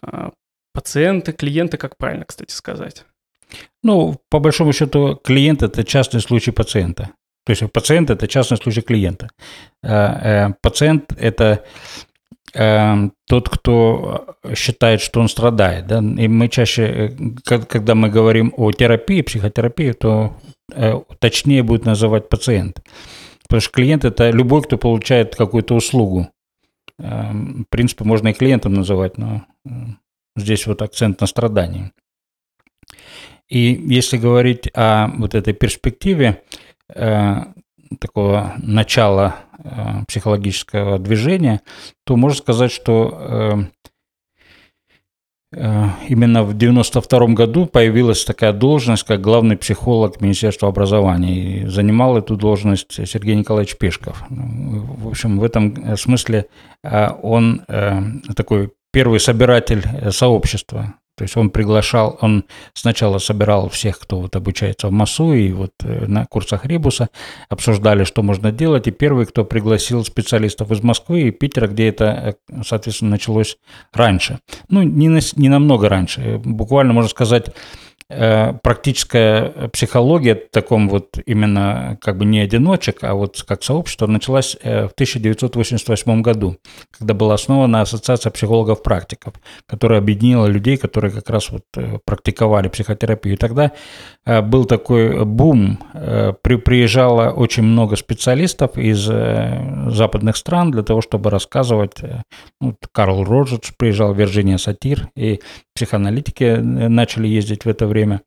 э, 0.05 0.29
пациенты, 0.73 1.31
клиенты, 1.31 1.77
как 1.77 1.97
правильно, 1.97 2.25
кстати, 2.25 2.51
сказать. 2.51 3.05
Ну, 3.83 4.17
по 4.29 4.39
большому 4.39 4.73
счету, 4.73 5.19
клиент– 5.23 5.61
это 5.63 5.83
частный 5.83 6.21
случай 6.21 6.51
пациента. 6.51 7.11
То 7.45 7.51
есть 7.51 7.71
пациент– 7.71 8.09
это 8.09 8.27
частный 8.27 8.57
случай 8.57 8.81
клиента. 8.81 9.29
Э, 9.83 10.53
пациент– 10.61 11.13
это 11.17 11.63
Эм, 12.55 13.13
тот, 13.27 13.49
кто 13.49 14.37
считает, 14.55 15.01
что 15.01 15.19
он 15.19 15.27
страдает. 15.27 15.87
Да? 15.87 15.99
И 15.99 16.27
мы 16.27 16.49
чаще, 16.49 16.83
э, 16.83 17.61
когда 17.67 17.95
мы 17.95 18.09
говорим 18.09 18.53
о 18.55 18.71
терапии, 18.71 19.23
психотерапии, 19.23 19.91
то 19.93 20.37
э, 20.71 20.93
точнее 21.19 21.63
будет 21.63 21.85
называть 21.85 22.29
пациент. 22.29 22.83
Потому 23.43 23.61
что 23.61 23.71
клиент– 23.71 24.05
это 24.05 24.29
любой, 24.29 24.61
кто 24.61 24.77
получает 24.77 25.35
какую-то 25.35 25.73
услугу. 25.73 26.29
Эм, 26.99 27.65
в 27.65 27.69
принципе, 27.69 28.03
можно 28.03 28.27
и 28.27 28.33
клиентом 28.33 28.75
называть, 28.75 29.17
но 29.17 29.45
э, 29.65 29.69
здесь 30.35 30.67
вот 30.67 30.83
акцент 30.83 31.21
на 31.21 31.27
страдании. 31.27 31.91
И 33.49 33.81
если 33.87 34.17
говорить 34.17 34.69
о 34.75 35.07
вот 35.07 35.33
этой 35.33 35.53
перспективе, 35.53 36.43
такого 37.99 38.53
начала 38.57 39.35
э, 39.57 40.03
психологического 40.07 40.99
движения, 40.99 41.61
то 42.05 42.15
можно 42.15 42.37
сказать, 42.37 42.71
что 42.71 43.69
э, 45.53 45.57
э, 45.57 45.85
именно 46.09 46.43
в 46.43 46.57
92 46.57 47.27
году 47.27 47.65
появилась 47.65 48.25
такая 48.25 48.53
должность, 48.53 49.03
как 49.03 49.21
главный 49.21 49.57
психолог 49.57 50.21
Министерства 50.21 50.69
образования. 50.69 51.35
И 51.35 51.67
занимал 51.67 52.17
эту 52.17 52.35
должность 52.35 52.93
Сергей 53.07 53.35
Николаевич 53.35 53.77
Пешков. 53.77 54.23
В 54.29 55.07
общем, 55.07 55.39
в 55.39 55.43
этом 55.43 55.97
смысле 55.97 56.47
он 56.83 57.61
такой 58.35 58.71
первый 58.91 59.19
собиратель 59.19 59.83
сообщества 60.11 60.95
то 61.15 61.23
есть 61.23 61.37
он 61.37 61.51
приглашал, 61.51 62.17
он 62.21 62.45
сначала 62.73 63.19
собирал 63.19 63.69
всех, 63.69 63.99
кто 63.99 64.19
вот 64.19 64.35
обучается 64.35 64.87
в 64.87 64.91
МАСУ 64.91 65.33
и 65.33 65.51
вот 65.51 65.71
э, 65.83 66.05
на 66.07 66.25
курсах 66.25 66.65
Ребуса, 66.65 67.09
обсуждали, 67.49 68.03
что 68.03 68.23
можно 68.23 68.51
делать, 68.51 68.87
и 68.87 68.91
первый, 68.91 69.25
кто 69.25 69.45
пригласил 69.45 70.03
специалистов 70.03 70.71
из 70.71 70.81
Москвы 70.81 71.23
и 71.23 71.31
Питера, 71.31 71.67
где 71.67 71.89
это, 71.89 72.35
э, 72.49 72.61
соответственно, 72.65 73.11
началось 73.11 73.57
раньше. 73.93 74.39
Ну, 74.69 74.81
не, 74.81 75.09
на, 75.09 75.19
не 75.35 75.49
намного 75.49 75.87
раньше, 75.87 76.41
буквально, 76.43 76.93
можно 76.93 77.09
сказать, 77.09 77.49
э, 77.49 77.51
практическая 78.61 79.69
психология 79.69 80.35
в 80.35 80.49
таком 80.51 80.89
вот 80.89 81.17
именно 81.25 81.97
как 82.01 82.17
бы 82.17 82.25
не 82.25 82.39
одиночек, 82.39 83.03
а 83.03 83.13
вот 83.13 83.43
как 83.47 83.63
сообщество 83.63 84.07
началась 84.07 84.57
э, 84.61 84.87
в 84.87 84.91
1988 84.91 86.21
году, 86.21 86.57
когда 86.97 87.13
была 87.13 87.35
основана 87.35 87.81
Ассоциация 87.81 88.31
психологов-практиков, 88.31 89.33
которая 89.65 89.99
объединила 89.99 90.45
людей, 90.47 90.77
которые 90.77 91.11
как 91.11 91.29
раз 91.29 91.49
вот 91.49 91.63
э, 91.75 91.99
практиковали 92.05 92.67
психотерапию. 92.67 93.35
И 93.35 93.37
тогда 93.37 93.65
э, 93.65 93.71
был 94.25 94.65
такой 94.65 95.25
бум, 95.25 95.79
э, 95.93 96.33
при, 96.41 96.55
приезжало 96.55 97.31
очень 97.31 97.63
много 97.63 97.97
специалистов 97.97 98.77
из 98.77 99.09
э, 99.09 99.89
западных 99.89 100.37
стран 100.37 100.71
для 100.71 100.83
того, 100.83 101.01
чтобы 101.01 101.29
рассказывать. 101.29 102.01
Э, 102.01 102.21
ну, 102.61 102.75
Карл 102.93 103.25
Роджерс 103.25 103.73
приезжал, 103.77 104.13
Вирджиния 104.13 104.57
Сатир, 104.57 105.09
и 105.17 105.41
психоаналитики 105.75 106.43
э, 106.43 106.61
начали 106.61 107.27
ездить 107.27 107.65
в 107.65 107.69
это 107.69 107.85
время. 107.85 108.21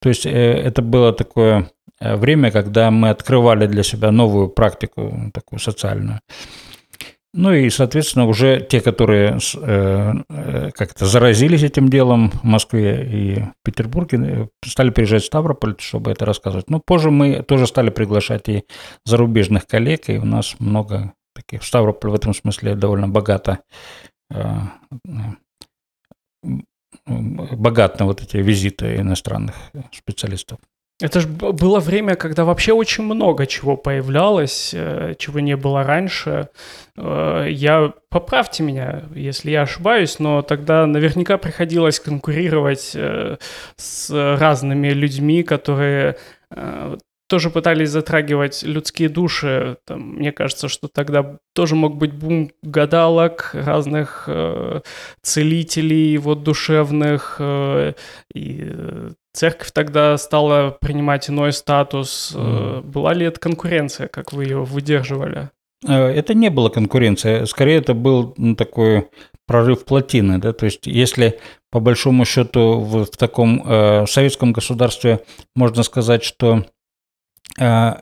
То 0.00 0.08
есть 0.08 0.24
э, 0.24 0.30
это 0.30 0.80
было 0.80 1.12
такое 1.12 1.70
э, 2.00 2.16
время, 2.16 2.50
когда 2.50 2.90
мы 2.90 3.10
открывали 3.10 3.66
для 3.66 3.82
себя 3.82 4.10
новую 4.10 4.48
практику, 4.48 5.30
такую 5.34 5.58
социальную. 5.58 6.20
Ну 7.34 7.52
и, 7.54 7.70
соответственно, 7.70 8.26
уже 8.26 8.60
те, 8.60 8.82
которые 8.82 9.38
э, 9.56 10.70
как-то 10.74 11.06
заразились 11.06 11.62
этим 11.62 11.88
делом 11.88 12.30
в 12.30 12.44
Москве 12.44 13.08
и 13.10 13.44
Петербурге, 13.64 14.50
стали 14.64 14.90
приезжать 14.90 15.22
в 15.22 15.26
Ставрополь, 15.26 15.76
чтобы 15.78 16.10
это 16.10 16.26
рассказывать. 16.26 16.68
Но 16.68 16.78
позже 16.78 17.10
мы 17.10 17.42
тоже 17.42 17.66
стали 17.66 17.88
приглашать 17.88 18.48
и 18.50 18.64
зарубежных 19.06 19.66
коллег, 19.66 20.10
и 20.10 20.18
у 20.18 20.26
нас 20.26 20.56
много 20.58 21.14
таких. 21.34 21.62
Ставрополь 21.62 22.10
в 22.10 22.14
этом 22.14 22.34
смысле 22.34 22.74
довольно 22.74 23.08
богато 23.08 23.60
богат 27.06 27.98
на 27.98 28.06
вот 28.06 28.22
эти 28.22 28.36
визиты 28.36 28.96
иностранных 28.96 29.54
специалистов. 29.92 30.58
Это 31.02 31.20
же 31.20 31.26
было 31.28 31.80
время, 31.80 32.14
когда 32.14 32.44
вообще 32.44 32.72
очень 32.72 33.04
много 33.04 33.46
чего 33.46 33.76
появлялось, 33.76 34.70
э, 34.72 35.14
чего 35.18 35.40
не 35.40 35.56
было 35.56 35.82
раньше. 35.82 36.48
Э, 36.96 37.46
я 37.50 37.92
поправьте 38.08 38.62
меня, 38.62 39.02
если 39.14 39.50
я 39.50 39.62
ошибаюсь, 39.62 40.20
но 40.20 40.42
тогда 40.42 40.86
наверняка 40.86 41.38
приходилось 41.38 41.98
конкурировать 41.98 42.92
э, 42.94 43.36
с 43.76 44.10
разными 44.38 44.88
людьми, 44.90 45.42
которые 45.42 46.16
тоже 47.32 47.48
пытались 47.48 47.88
затрагивать 47.88 48.62
людские 48.62 49.08
души. 49.08 49.78
Там, 49.86 50.16
мне 50.16 50.32
кажется, 50.32 50.68
что 50.68 50.86
тогда 50.86 51.38
тоже 51.54 51.74
мог 51.74 51.96
быть 51.96 52.12
бум 52.12 52.50
гадалок, 52.60 53.52
разных 53.54 54.24
э, 54.26 54.82
целителей 55.22 56.18
вот 56.18 56.42
душевных. 56.42 57.36
Э, 57.38 57.94
и 58.34 58.70
церковь 59.32 59.72
тогда 59.72 60.16
стала 60.18 60.70
принимать 60.70 61.30
иной 61.30 61.52
статус. 61.52 62.32
Mm. 62.34 62.82
Была 62.82 63.14
ли 63.14 63.26
это 63.26 63.40
конкуренция, 63.40 64.08
как 64.08 64.32
вы 64.32 64.44
ее 64.44 64.64
выдерживали? 64.64 65.50
Э, 65.86 66.08
это 66.08 66.34
не 66.34 66.50
было 66.50 66.68
конкуренция, 66.68 67.46
скорее 67.46 67.78
это 67.78 67.94
был 67.94 68.34
ну, 68.36 68.54
такой 68.54 69.08
прорыв 69.46 69.84
плотины, 69.84 70.38
да, 70.38 70.52
то 70.52 70.66
есть 70.66 70.86
если 70.86 71.40
по 71.70 71.80
большому 71.80 72.24
счету 72.24 72.80
в, 72.80 73.04
в 73.06 73.16
таком 73.16 73.62
э, 73.66 74.06
советском 74.06 74.52
государстве 74.52 75.20
можно 75.54 75.82
сказать, 75.82 76.22
что 76.22 76.64
Э, 77.58 77.96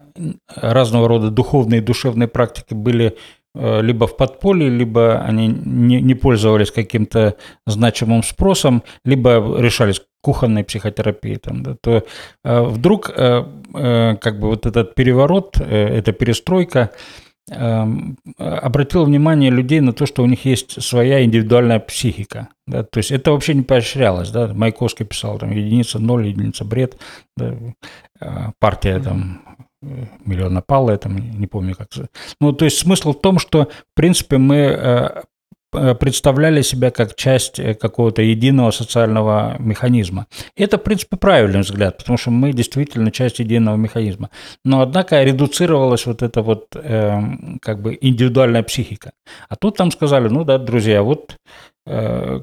разного 0.46 1.08
рода 1.08 1.30
духовные 1.30 1.80
и 1.80 1.84
душевные 1.84 2.28
практики 2.28 2.75
были 2.75 3.16
либо 3.54 4.07
в 4.07 4.16
подполье, 4.16 4.69
либо 4.69 5.21
они 5.21 5.49
не, 5.49 6.00
не 6.00 6.14
пользовались 6.14 6.71
каким-то 6.71 7.37
значимым 7.66 8.23
спросом, 8.23 8.83
либо 9.04 9.59
решались 9.59 10.00
кухонной 10.23 10.64
психотерапией, 10.64 11.37
там, 11.37 11.62
да, 11.62 11.76
то 11.80 12.04
э, 12.45 12.62
вдруг 12.62 13.11
э, 13.11 13.45
э, 13.75 14.16
как 14.16 14.38
бы 14.38 14.49
вот 14.49 14.66
этот 14.66 14.95
переворот, 14.95 15.57
э, 15.61 15.64
эта 15.64 16.12
перестройка 16.12 16.90
э, 17.50 17.87
обратила 18.37 19.04
внимание 19.04 19.50
людей 19.50 19.80
на 19.80 19.92
то, 19.92 20.07
что 20.07 20.23
у 20.23 20.26
них 20.26 20.45
есть 20.45 20.83
своя 20.83 21.25
индивидуальная 21.25 21.80
психика. 21.80 22.49
Да, 22.66 22.85
то 22.85 22.99
есть 22.99 23.11
это 23.11 23.33
вообще 23.33 23.54
не 23.54 23.62
поощрялось. 23.62 24.30
Да? 24.30 24.49
Майковский 24.52 25.07
писал 25.07 25.38
там 25.38 25.50
единица 25.50 25.99
ноль, 25.99 26.28
единица 26.28 26.64
бред. 26.64 26.99
Да? 27.37 27.54
Э, 28.21 28.50
партия 28.59 29.00
там 29.00 29.50
миллиона 29.82 30.62
пала, 30.62 30.96
там, 30.96 31.16
не 31.38 31.46
помню 31.46 31.75
как. 31.75 31.88
Ну, 32.40 32.52
то 32.52 32.64
есть 32.64 32.78
смысл 32.78 33.12
в 33.12 33.20
том, 33.20 33.38
что, 33.38 33.64
в 33.64 33.94
принципе, 33.94 34.38
мы 34.38 34.56
э, 34.56 35.22
э, 35.72 35.94
представляли 35.94 36.62
себя 36.62 36.90
как 36.90 37.14
часть 37.14 37.60
какого-то 37.78 38.22
единого 38.22 38.70
социального 38.72 39.56
механизма. 39.58 40.26
Это, 40.56 40.76
в 40.76 40.82
принципе, 40.82 41.16
правильный 41.16 41.60
взгляд, 41.60 41.99
потому 41.99 42.18
что 42.18 42.30
мы 42.30 42.52
действительно 42.52 43.10
часть 43.10 43.38
единого 43.38 43.76
механизма. 43.76 44.30
Но, 44.64 44.82
однако, 44.82 45.22
редуцировалась 45.22 46.07
вот 46.07 46.22
эта 46.22 46.42
вот 46.42 46.66
э, 46.74 47.20
как 47.62 47.81
бы 47.81 47.96
индивидуальная 48.00 48.62
психика. 48.62 49.12
А 49.48 49.57
тут 49.57 49.76
там 49.76 49.90
сказали, 49.90 50.28
ну 50.28 50.44
да, 50.44 50.59
друзья, 50.59 51.02
вот 51.02 51.37
э, 51.87 52.40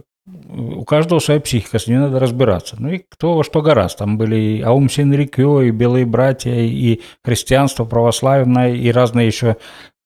у 0.49 0.83
каждого 0.83 1.19
своя 1.19 1.39
психика, 1.39 1.79
с 1.79 1.87
ней 1.87 1.97
надо 1.97 2.19
разбираться. 2.19 2.75
Ну 2.79 2.89
и 2.89 3.01
кто 3.09 3.35
во 3.35 3.43
что 3.43 3.61
гораздо. 3.61 3.99
Там 3.99 4.17
были 4.17 4.35
и 4.35 4.61
Аум 4.61 4.89
Синрикё, 4.89 5.61
и 5.61 5.71
Белые 5.71 6.05
Братья, 6.05 6.53
и 6.53 7.01
христианство 7.23 7.85
православное, 7.85 8.73
и 8.73 8.91
разные 8.91 9.27
еще 9.27 9.55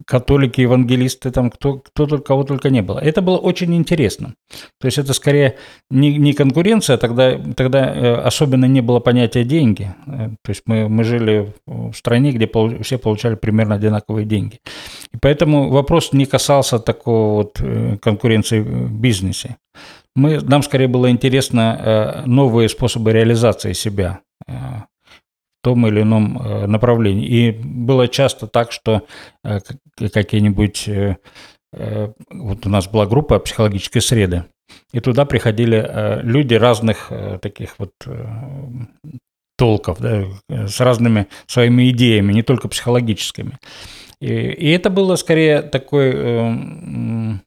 католики, 0.06 0.62
евангелисты, 0.62 1.32
там 1.32 1.50
кто, 1.50 1.76
кто 1.76 2.06
только, 2.06 2.24
кого 2.24 2.44
только 2.44 2.70
не 2.70 2.82
было. 2.82 3.00
Это 3.00 3.22
было 3.22 3.38
очень 3.38 3.76
интересно. 3.76 4.34
То 4.80 4.88
есть 4.88 4.98
это 4.98 5.14
скорее 5.14 5.58
не, 5.90 6.18
не 6.18 6.34
конкуренция, 6.34 6.98
тогда, 6.98 7.38
тогда 7.56 7.94
э, 7.94 8.14
особенно 8.16 8.66
не 8.66 8.82
было 8.82 9.00
понятия 9.00 9.44
деньги. 9.44 9.94
Э, 10.08 10.30
то 10.44 10.50
есть 10.50 10.64
мы, 10.66 10.90
мы 10.90 11.04
жили 11.04 11.54
в 11.66 11.94
стране, 11.94 12.32
где 12.32 12.50
все 12.82 12.98
получали 12.98 13.36
примерно 13.36 13.76
одинаковые 13.76 14.26
деньги. 14.26 14.60
И 15.14 15.18
поэтому 15.22 15.70
вопрос 15.70 16.14
не 16.14 16.26
касался 16.26 16.80
такого 16.80 17.36
вот 17.36 17.60
э, 17.62 17.98
конкуренции 18.02 18.62
в 18.62 18.92
бизнесе. 18.92 19.58
Мы, 20.16 20.42
нам 20.42 20.62
скорее 20.64 20.88
было 20.88 21.10
интересно 21.10 22.24
новые 22.26 22.68
способы 22.68 23.14
реализации 23.14 23.74
себя 23.74 24.22
том 25.62 25.88
или 25.88 26.02
ином 26.02 26.38
э, 26.38 26.68
направлении. 26.68 27.26
И 27.26 27.52
было 27.52 28.08
часто 28.08 28.48
так, 28.48 28.72
что 28.72 29.04
э, 29.44 29.60
какие-нибудь... 30.14 30.88
Э, 30.88 31.16
вот 31.74 32.66
у 32.66 32.70
нас 32.70 32.90
была 32.90 33.06
группа 33.06 33.40
психологической 33.40 34.02
среды, 34.02 34.44
и 34.92 35.00
туда 35.00 35.24
приходили 35.24 36.20
люди 36.22 36.54
разных 36.54 37.10
таких 37.42 37.76
вот 37.80 37.94
толков, 39.58 40.02
да, 40.02 40.26
с 40.50 40.82
разными 40.82 41.28
своими 41.48 41.90
идеями, 41.92 42.34
не 42.34 42.44
только 42.44 42.68
психологическими. 42.68 43.58
И, 44.20 44.28
и 44.28 44.70
это 44.72 44.90
было 44.90 45.16
скорее 45.16 45.62
такой, 45.62 47.40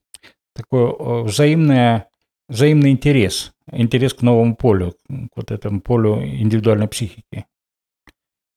такой 0.57 1.25
взаимное, 1.25 2.09
взаимный 2.49 2.91
интерес, 2.91 3.53
интерес 3.71 4.15
к 4.15 4.23
новому 4.23 4.57
полю, 4.57 4.95
к 5.09 5.37
вот 5.37 5.51
этому 5.51 5.81
полю 5.81 6.23
индивидуальной 6.23 6.89
психики. 6.89 7.47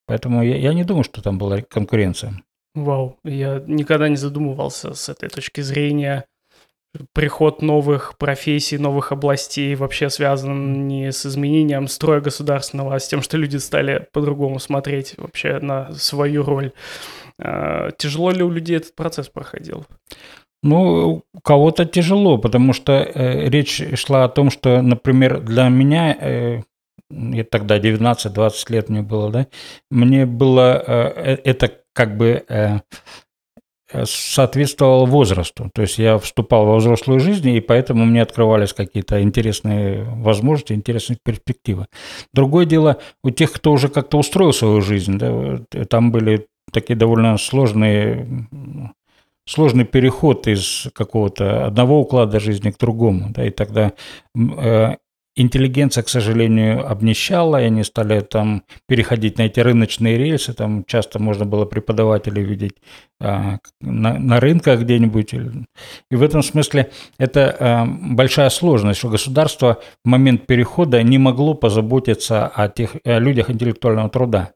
Поэтому 0.06 0.44
я, 0.44 0.56
я 0.58 0.74
не 0.74 0.84
думаю, 0.84 1.04
что 1.04 1.22
там 1.22 1.38
была 1.38 1.62
конкуренция. 1.62 2.42
Вау, 2.74 3.18
я 3.24 3.64
никогда 3.68 4.08
не 4.08 4.16
задумывался 4.16 4.94
с 4.94 5.10
этой 5.10 5.30
точки 5.30 5.62
зрения. 5.62 6.26
Приход 7.14 7.62
новых 7.62 8.18
профессий, 8.18 8.78
новых 8.78 9.12
областей 9.12 9.76
вообще 9.76 10.10
связан 10.10 10.88
не 10.88 11.12
с 11.12 11.26
изменением 11.26 11.88
строя 11.88 12.22
государственного, 12.22 12.96
а 12.96 13.00
с 13.00 13.08
тем, 13.08 13.22
что 13.22 13.38
люди 13.38 13.58
стали 13.58 14.08
по-другому 14.14 14.60
смотреть 14.60 15.16
вообще 15.18 15.60
на 15.60 15.92
свою 15.94 16.44
роль. 16.44 16.72
А, 17.40 17.92
тяжело 17.92 18.32
ли 18.32 18.44
у 18.44 18.50
людей 18.50 18.78
этот 18.78 18.96
процесс 18.96 19.28
проходил? 19.28 19.86
Ну, 20.64 21.24
у 21.34 21.40
кого-то 21.42 21.86
тяжело, 21.86 22.38
потому 22.38 22.74
что 22.74 22.94
э, 22.94 23.48
речь 23.50 23.82
шла 23.96 24.24
о 24.24 24.30
том, 24.30 24.50
что, 24.50 24.82
например, 24.82 25.40
для 25.42 25.70
меня 25.70 26.18
э, 26.20 26.62
и 27.10 27.44
тогда 27.44 27.80
19-20 27.80 28.52
лет 28.70 28.90
мне 28.90 29.02
было, 29.02 29.32
да, 29.32 29.48
мне 29.90 30.26
было 30.26 30.84
э, 30.86 31.36
э, 31.36 31.38
это 31.44 31.72
как 31.94 32.18
бы 32.18 32.44
э, 32.50 32.80
соответствовало 34.04 35.06
возрасту. 35.06 35.70
То 35.74 35.84
есть 35.84 35.98
я 35.98 36.18
вступал 36.18 36.66
во 36.66 36.76
взрослую 36.78 37.22
жизнь, 37.22 37.50
и 37.50 37.62
поэтому 37.62 38.06
мне 38.06 38.22
открывались 38.22 38.74
какие-то 38.74 39.22
интересные 39.22 40.04
возможности, 40.04 40.74
интересные 40.74 41.18
перспективы. 41.24 41.88
Другое 42.34 42.66
дело, 42.66 42.98
у 43.24 43.30
тех, 43.30 43.54
кто 43.54 43.72
уже 43.72 43.88
как-то 43.88 44.18
устроил 44.18 44.52
свою 44.52 44.82
жизнь, 44.82 45.18
да, 45.18 45.62
там 45.86 46.12
были 46.12 46.48
такие 46.74 46.98
довольно 46.98 47.38
сложные 47.38 48.48
сложный 49.48 49.86
переход 49.86 50.48
из 50.48 50.88
какого-то 50.94 51.66
одного 51.66 52.00
уклада 52.00 52.40
жизни 52.40 52.72
к 52.72 52.78
другому, 52.78 53.32
да, 53.32 53.46
и 53.46 53.50
тогда 53.50 53.94
интеллигенция, 55.38 56.04
к 56.04 56.10
сожалению, 56.10 56.90
обнищала, 56.90 57.62
и 57.62 57.66
они 57.66 57.84
стали 57.84 58.22
там 58.22 58.64
переходить 58.88 59.38
на 59.38 59.44
эти 59.44 59.60
рыночные 59.60 60.18
рельсы, 60.18 60.54
там 60.54 60.84
часто 60.86 61.20
можно 61.20 61.46
было 61.46 61.66
преподавателей 61.66 62.44
видеть 62.44 62.78
а, 63.22 63.60
на, 63.80 64.18
на 64.18 64.40
рынках 64.40 64.82
где-нибудь. 64.82 65.34
И 65.34 66.16
в 66.16 66.24
этом 66.24 66.42
смысле 66.42 66.90
это 67.20 67.56
а, 67.60 67.86
большая 67.86 68.50
сложность, 68.50 69.00
что 69.00 69.10
государство 69.10 69.80
в 70.04 70.10
момент 70.10 70.48
перехода 70.48 71.02
не 71.04 71.20
могло 71.20 71.54
позаботиться 71.54 72.48
о 72.48 72.68
тех 72.68 72.96
о 73.06 73.20
людях 73.20 73.52
интеллектуального 73.52 74.10
труда. 74.10 74.54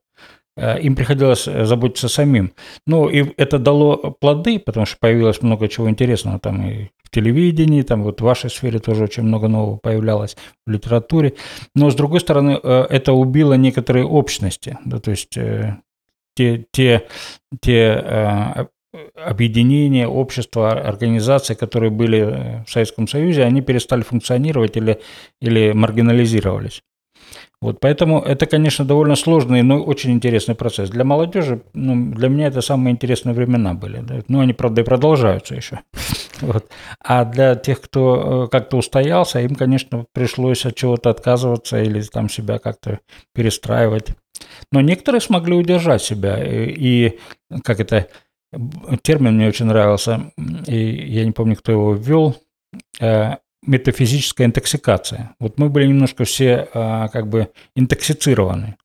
Э, 0.58 0.80
им 0.80 0.96
приходилось 0.96 1.48
э, 1.48 1.66
заботиться 1.66 2.10
самим. 2.10 2.52
Ну, 2.86 3.10
и 3.10 3.26
это 3.38 3.58
дало 3.58 3.98
плоды, 4.20 4.60
потому 4.60 4.86
что 4.86 4.98
появилось 5.00 5.42
много 5.42 5.68
чего 5.68 5.90
интересного 5.90 6.40
там 6.40 6.68
и 6.68 6.90
в 7.04 7.10
телевидении, 7.10 7.82
там 7.82 8.04
вот 8.04 8.22
в 8.22 8.24
вашей 8.24 8.50
сфере 8.50 8.80
тоже 8.80 9.06
очень 9.06 9.24
много 9.24 9.48
нового 9.48 9.78
появлялось 9.78 10.36
в 10.66 10.72
литературе. 10.72 11.34
Но, 11.76 11.90
с 11.90 11.96
другой 11.96 12.20
стороны, 12.20 12.60
э, 12.62 12.86
это 12.90 13.14
убило 13.14 13.54
некоторые 13.54 14.06
общности, 14.06 14.78
да, 14.86 15.00
то 15.00 15.12
есть 15.12 15.38
те, 16.36 16.66
те, 16.72 17.08
те 17.62 18.68
объединения, 19.16 20.08
общества, 20.08 20.72
организации, 20.72 21.54
которые 21.54 21.92
были 21.92 22.64
в 22.68 22.72
Советском 22.72 23.08
Союзе, 23.08 23.44
они 23.44 23.62
перестали 23.62 24.02
функционировать 24.02 24.76
или, 24.76 25.00
или 25.42 25.72
маргинализировались. 25.72 26.82
Вот, 27.62 27.80
поэтому 27.80 28.20
это, 28.20 28.48
конечно, 28.48 28.86
довольно 28.86 29.16
сложный, 29.16 29.62
но 29.62 29.82
очень 29.82 30.12
интересный 30.12 30.56
процесс. 30.56 30.90
Для 30.90 31.04
молодежи, 31.04 31.62
ну, 31.74 32.12
для 32.14 32.28
меня 32.28 32.48
это 32.48 32.62
самые 32.62 32.94
интересные 32.94 33.34
времена 33.34 33.74
были. 33.74 34.02
Да? 34.02 34.22
Ну, 34.28 34.40
они, 34.40 34.54
правда, 34.54 34.82
и 34.82 34.86
продолжаются 34.86 35.56
еще. 35.56 35.80
Вот. 36.42 36.72
А 37.00 37.24
для 37.24 37.54
тех, 37.54 37.80
кто 37.80 38.46
э, 38.46 38.48
как-то 38.48 38.78
устоялся, 38.78 39.40
им, 39.42 39.54
конечно, 39.54 40.08
пришлось 40.12 40.66
от 40.66 40.74
чего-то 40.74 41.12
отказываться 41.12 41.80
или 41.80 42.02
там 42.02 42.30
себя 42.30 42.58
как-то 42.58 43.00
перестраивать. 43.36 44.16
Но 44.72 44.82
некоторые 44.82 45.22
смогли 45.22 45.54
удержать 45.56 46.02
себя. 46.02 46.44
И, 46.44 46.74
и 46.76 47.20
как 47.64 47.80
это, 47.80 48.08
термин 49.04 49.36
мне 49.36 49.48
очень 49.48 49.66
нравился, 49.66 50.32
и 50.66 50.76
я 50.76 51.26
не 51.26 51.32
помню, 51.32 51.56
кто 51.56 51.72
его 51.72 51.94
ввел, 51.94 52.36
э, 53.00 53.36
метафизическая 53.66 54.48
интоксикация. 54.48 55.36
Вот 55.40 55.60
мы 55.60 55.70
были 55.70 55.88
немножко 55.88 56.24
все 56.24 56.68
а, 56.74 57.08
как 57.10 57.28
бы 57.28 57.50
интоксицированы 57.76 58.76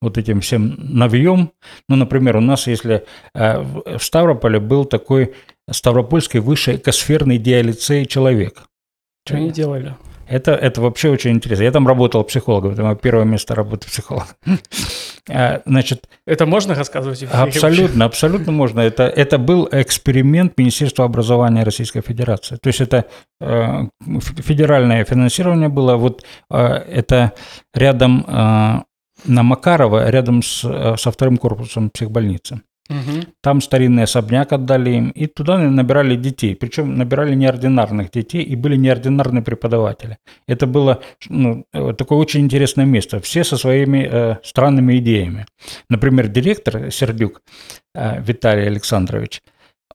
вот 0.00 0.18
этим 0.18 0.40
всем 0.40 0.76
навьем. 0.78 1.52
Ну, 1.88 1.96
например, 1.96 2.36
у 2.36 2.40
нас, 2.40 2.66
если 2.66 3.04
а, 3.34 3.62
в 3.62 4.02
Ставрополе 4.02 4.60
был 4.60 4.84
такой 4.84 5.34
Ставропольский 5.70 6.40
высший 6.40 6.76
экосферный 6.76 7.38
диалицей 7.38 8.06
человек. 8.06 8.62
Что 9.26 9.36
они 9.36 9.50
делали? 9.50 9.96
Это, 10.28 10.52
это 10.52 10.80
вообще 10.80 11.10
очень 11.10 11.30
интересно. 11.32 11.64
Я 11.64 11.72
там 11.72 11.86
работал 11.88 12.22
психологом, 12.24 12.72
это 12.72 12.82
мое 12.82 12.94
первое 12.94 13.24
место 13.24 13.54
работы 13.54 13.86
психолога. 13.86 14.28
А, 15.30 15.60
значит, 15.66 16.08
это 16.26 16.46
можно 16.46 16.74
рассказывать? 16.74 17.22
Абсолютно, 17.24 18.06
абсолютно 18.06 18.50
можно. 18.50 18.80
Это, 18.80 19.02
это 19.02 19.36
был 19.36 19.68
эксперимент 19.70 20.56
Министерства 20.56 21.04
образования 21.04 21.64
Российской 21.64 22.00
Федерации. 22.00 22.56
То 22.56 22.68
есть 22.68 22.80
это 22.80 23.04
э, 23.38 23.88
федеральное 24.38 25.04
финансирование 25.04 25.68
было. 25.68 25.96
Вот 25.96 26.24
э, 26.50 26.56
это 26.56 27.32
рядом 27.74 28.24
э, 28.26 28.82
на 29.26 29.42
Макарова, 29.42 30.08
рядом 30.08 30.42
с, 30.42 30.60
со 30.96 31.10
вторым 31.10 31.36
корпусом 31.36 31.90
психбольницы. 31.90 32.62
Угу. 32.90 33.26
Там 33.42 33.60
старинный 33.60 34.04
особняк 34.04 34.52
отдали 34.52 34.90
им, 34.90 35.10
и 35.10 35.26
туда 35.26 35.58
набирали 35.58 36.16
детей. 36.16 36.56
Причем 36.56 36.96
набирали 36.96 37.34
неординарных 37.34 38.10
детей, 38.10 38.42
и 38.42 38.56
были 38.56 38.76
неординарные 38.76 39.42
преподаватели. 39.42 40.18
Это 40.46 40.66
было 40.66 41.02
ну, 41.28 41.66
такое 41.72 42.18
очень 42.18 42.40
интересное 42.40 42.86
место. 42.86 43.20
Все 43.20 43.44
со 43.44 43.56
своими 43.58 44.08
э, 44.10 44.36
странными 44.42 44.98
идеями. 44.98 45.46
Например, 45.90 46.28
директор 46.28 46.90
Сердюк 46.90 47.42
э, 47.94 48.22
Виталий 48.22 48.66
Александрович, 48.66 49.42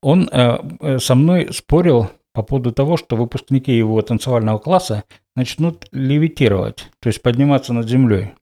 он 0.02 0.30
э, 0.32 0.60
э 0.82 1.00
со 1.00 1.16
мной 1.16 1.50
спорил 1.52 2.10
по 2.34 2.44
поводу 2.44 2.72
того, 2.72 2.98
что 2.98 3.16
выпускники 3.16 3.76
его 3.76 4.02
танцевального 4.02 4.60
класса 4.60 5.04
начнут 5.36 5.88
левитировать, 5.92 6.90
то 7.00 7.08
есть 7.08 7.22
подниматься 7.22 7.74
над 7.74 7.88
землей. 7.88 8.34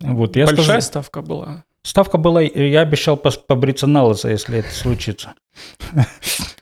Вот, 0.00 0.36
я 0.36 0.46
Большая 0.46 0.64
сказал, 0.64 0.80
ставка 0.80 1.22
была? 1.22 1.64
Ставка 1.84 2.16
была, 2.16 2.42
я 2.42 2.80
обещал 2.80 3.16
побриться 3.16 3.86
на 3.86 4.04
лысо, 4.04 4.28
если 4.28 4.58
это 4.58 4.70
случится. 4.70 5.34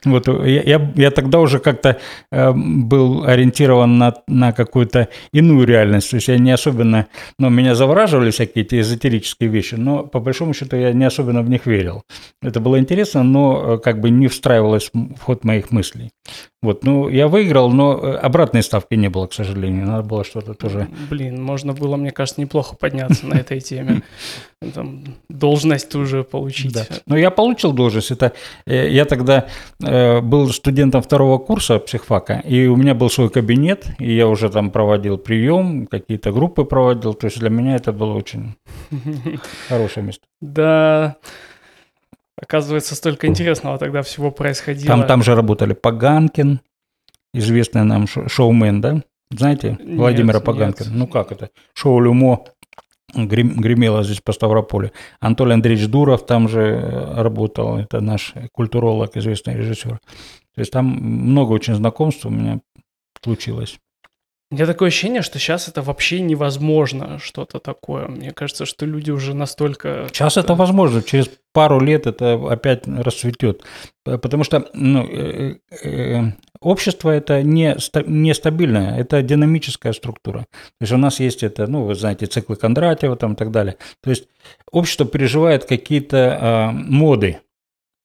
Вот 0.03 0.27
я, 0.27 0.63
я, 0.63 0.91
я 0.95 1.11
тогда 1.11 1.39
уже 1.39 1.59
как-то 1.59 1.99
э, 2.31 2.51
был 2.51 3.23
ориентирован 3.23 3.99
на, 3.99 4.15
на 4.27 4.51
какую-то 4.51 5.09
иную 5.31 5.67
реальность. 5.67 6.09
То 6.09 6.15
есть 6.15 6.27
я 6.27 6.39
не 6.39 6.51
особенно, 6.51 7.05
ну, 7.37 7.49
меня 7.49 7.75
завораживали 7.75 8.31
всякие 8.31 8.65
эти 8.65 8.81
эзотерические 8.81 9.49
вещи, 9.49 9.75
но 9.75 10.03
по 10.03 10.19
большому 10.19 10.55
счету 10.55 10.75
я 10.75 10.91
не 10.91 11.05
особенно 11.05 11.43
в 11.43 11.49
них 11.49 11.67
верил. 11.67 12.03
Это 12.41 12.59
было 12.59 12.79
интересно, 12.79 13.21
но 13.21 13.75
э, 13.75 13.77
как 13.77 14.01
бы 14.01 14.09
не 14.09 14.27
встраивалось 14.27 14.89
в 14.93 15.19
ход 15.19 15.43
моих 15.43 15.69
мыслей. 15.69 16.09
Вот, 16.63 16.83
ну, 16.83 17.09
я 17.09 17.27
выиграл, 17.27 17.71
но 17.71 17.97
э, 17.97 18.15
обратной 18.15 18.61
ставки 18.61 18.93
не 18.93 19.09
было, 19.09 19.25
к 19.25 19.33
сожалению. 19.33 19.87
Надо 19.87 20.03
было 20.03 20.23
что-то 20.23 20.53
тоже... 20.53 20.87
Блин, 21.09 21.41
можно 21.43 21.73
было, 21.73 21.95
мне 21.95 22.11
кажется, 22.11 22.39
неплохо 22.39 22.75
подняться 22.75 23.25
на 23.25 23.35
этой 23.35 23.59
теме. 23.59 24.03
Там, 24.75 25.03
должность 25.27 25.95
уже 25.95 26.23
получить. 26.23 26.73
Да. 26.73 26.85
Но 27.07 27.17
я 27.17 27.31
получил 27.31 27.73
должность. 27.73 28.11
Это 28.11 28.33
э, 28.67 28.80
я 28.89 29.05
тогда 29.05 29.47
э, 29.83 30.21
был 30.21 30.49
студентом 30.49 31.01
второго 31.01 31.37
курса 31.37 31.79
психфака, 31.79 32.41
и 32.45 32.67
у 32.67 32.75
меня 32.75 32.93
был 32.93 33.09
свой 33.09 33.29
кабинет, 33.29 33.87
и 33.99 34.13
я 34.13 34.27
уже 34.27 34.49
там 34.49 34.71
проводил 34.71 35.17
прием, 35.17 35.87
какие-то 35.87 36.31
группы 36.31 36.63
проводил. 36.63 37.13
То 37.13 37.27
есть 37.27 37.39
для 37.39 37.49
меня 37.49 37.75
это 37.75 37.91
было 37.91 38.13
очень 38.13 38.55
хорошее 39.69 40.05
место. 40.05 40.25
Да. 40.41 41.17
Оказывается, 42.41 42.95
столько 42.95 43.27
интересного 43.27 43.77
тогда 43.77 44.01
всего 44.01 44.31
происходило. 44.31 44.87
Там, 44.87 45.05
там 45.05 45.23
же 45.23 45.35
работали 45.35 45.73
Паганкин, 45.73 46.59
известный 47.33 47.83
нам 47.83 48.07
шоумен, 48.07 48.81
да? 48.81 49.01
Знаете, 49.29 49.77
нет, 49.79 49.97
Владимира 49.97 50.39
Паганкина? 50.39 50.89
Нет. 50.89 50.97
Ну 50.97 51.07
как 51.07 51.31
это? 51.31 51.49
Шоу 51.73 51.99
«Люмо» 51.99 52.45
гремело 53.13 54.03
здесь 54.03 54.21
по 54.21 54.31
Ставрополю. 54.31 54.91
Анатолий 55.19 55.53
Андреевич 55.53 55.87
Дуров 55.87 56.25
там 56.25 56.47
же 56.47 56.61
э, 56.61 57.21
работал, 57.21 57.77
это 57.77 58.01
наш 58.01 58.33
культуролог, 58.51 59.15
известный 59.17 59.55
режиссер. 59.55 59.99
То 60.55 60.59
есть 60.61 60.71
там 60.71 60.85
много 60.85 61.53
очень 61.53 61.75
знакомств 61.75 62.25
у 62.25 62.29
меня 62.29 62.61
случилось. 63.23 63.79
У 64.51 64.55
меня 64.55 64.65
такое 64.65 64.89
ощущение, 64.89 65.21
что 65.21 65.39
сейчас 65.39 65.69
это 65.69 65.81
вообще 65.81 66.19
невозможно 66.19 67.19
что-то 67.19 67.59
такое. 67.59 68.09
Мне 68.09 68.31
кажется, 68.31 68.65
что 68.65 68.85
люди 68.85 69.09
уже 69.09 69.33
настолько... 69.33 70.09
Сейчас 70.11 70.35
это 70.35 70.55
возможно, 70.55 71.01
через 71.01 71.29
пару 71.53 71.79
лет 71.79 72.05
это 72.05 72.33
опять 72.49 72.85
расцветет. 72.85 73.63
Потому 74.03 74.43
что 74.43 74.67
ну, 74.73 75.07
э, 75.07 75.55
э, 75.83 76.21
общество 76.59 77.11
это 77.11 77.41
не, 77.43 77.77
нестабильное, 78.07 78.99
это 78.99 79.21
динамическая 79.21 79.93
структура. 79.93 80.39
То 80.39 80.81
есть 80.81 80.91
у 80.91 80.97
нас 80.97 81.21
есть 81.21 81.43
это, 81.43 81.67
ну, 81.67 81.85
вы 81.85 81.95
знаете, 81.95 82.25
циклы 82.25 82.57
Кондратьева 82.57 83.15
там 83.15 83.33
и 83.33 83.35
так 83.37 83.51
далее. 83.51 83.77
То 84.03 84.09
есть 84.09 84.27
общество 84.69 85.05
переживает 85.05 85.63
какие-то 85.63 86.17
э, 86.17 86.71
моды 86.71 87.39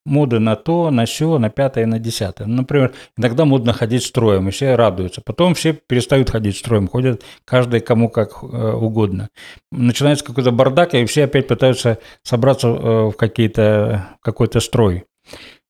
моды 0.07 0.38
на 0.38 0.57
то, 0.57 0.90
на 0.90 1.05
все, 1.05 1.38
на 1.38 1.51
пятое, 1.51 1.87
на 1.87 1.99
десятое. 1.99 2.47
Например, 2.47 2.92
иногда 3.16 3.45
модно 3.45 3.73
ходить 3.73 4.05
строем, 4.05 4.49
и 4.49 4.51
все 4.51 4.75
радуются. 4.75 5.21
Потом 5.21 5.55
все 5.55 5.73
перестают 5.75 6.31
ходить 6.31 6.57
строем, 6.57 6.88
ходят 6.88 7.23
каждый 7.45 7.81
кому 7.81 8.09
как 8.09 8.42
э, 8.42 8.47
угодно. 8.47 9.29
Начинается 9.71 10.25
какой-то 10.25 10.53
бардак, 10.53 10.95
и 10.95 11.05
все 11.05 11.25
опять 11.25 11.49
пытаются 11.49 11.99
собраться 12.23 12.69
э, 12.69 13.11
в 13.11 13.12
какие-то, 13.12 14.09
какой-то 14.23 14.61
строй. 14.61 15.05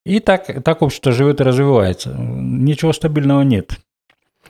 И 0.04 0.20
так, 0.20 0.62
так 0.62 0.82
общество 0.82 1.10
живет 1.10 1.40
и 1.40 1.44
развивается. 1.44 2.14
Ничего 2.16 2.92
стабильного 2.92 3.42
нет. 3.42 3.72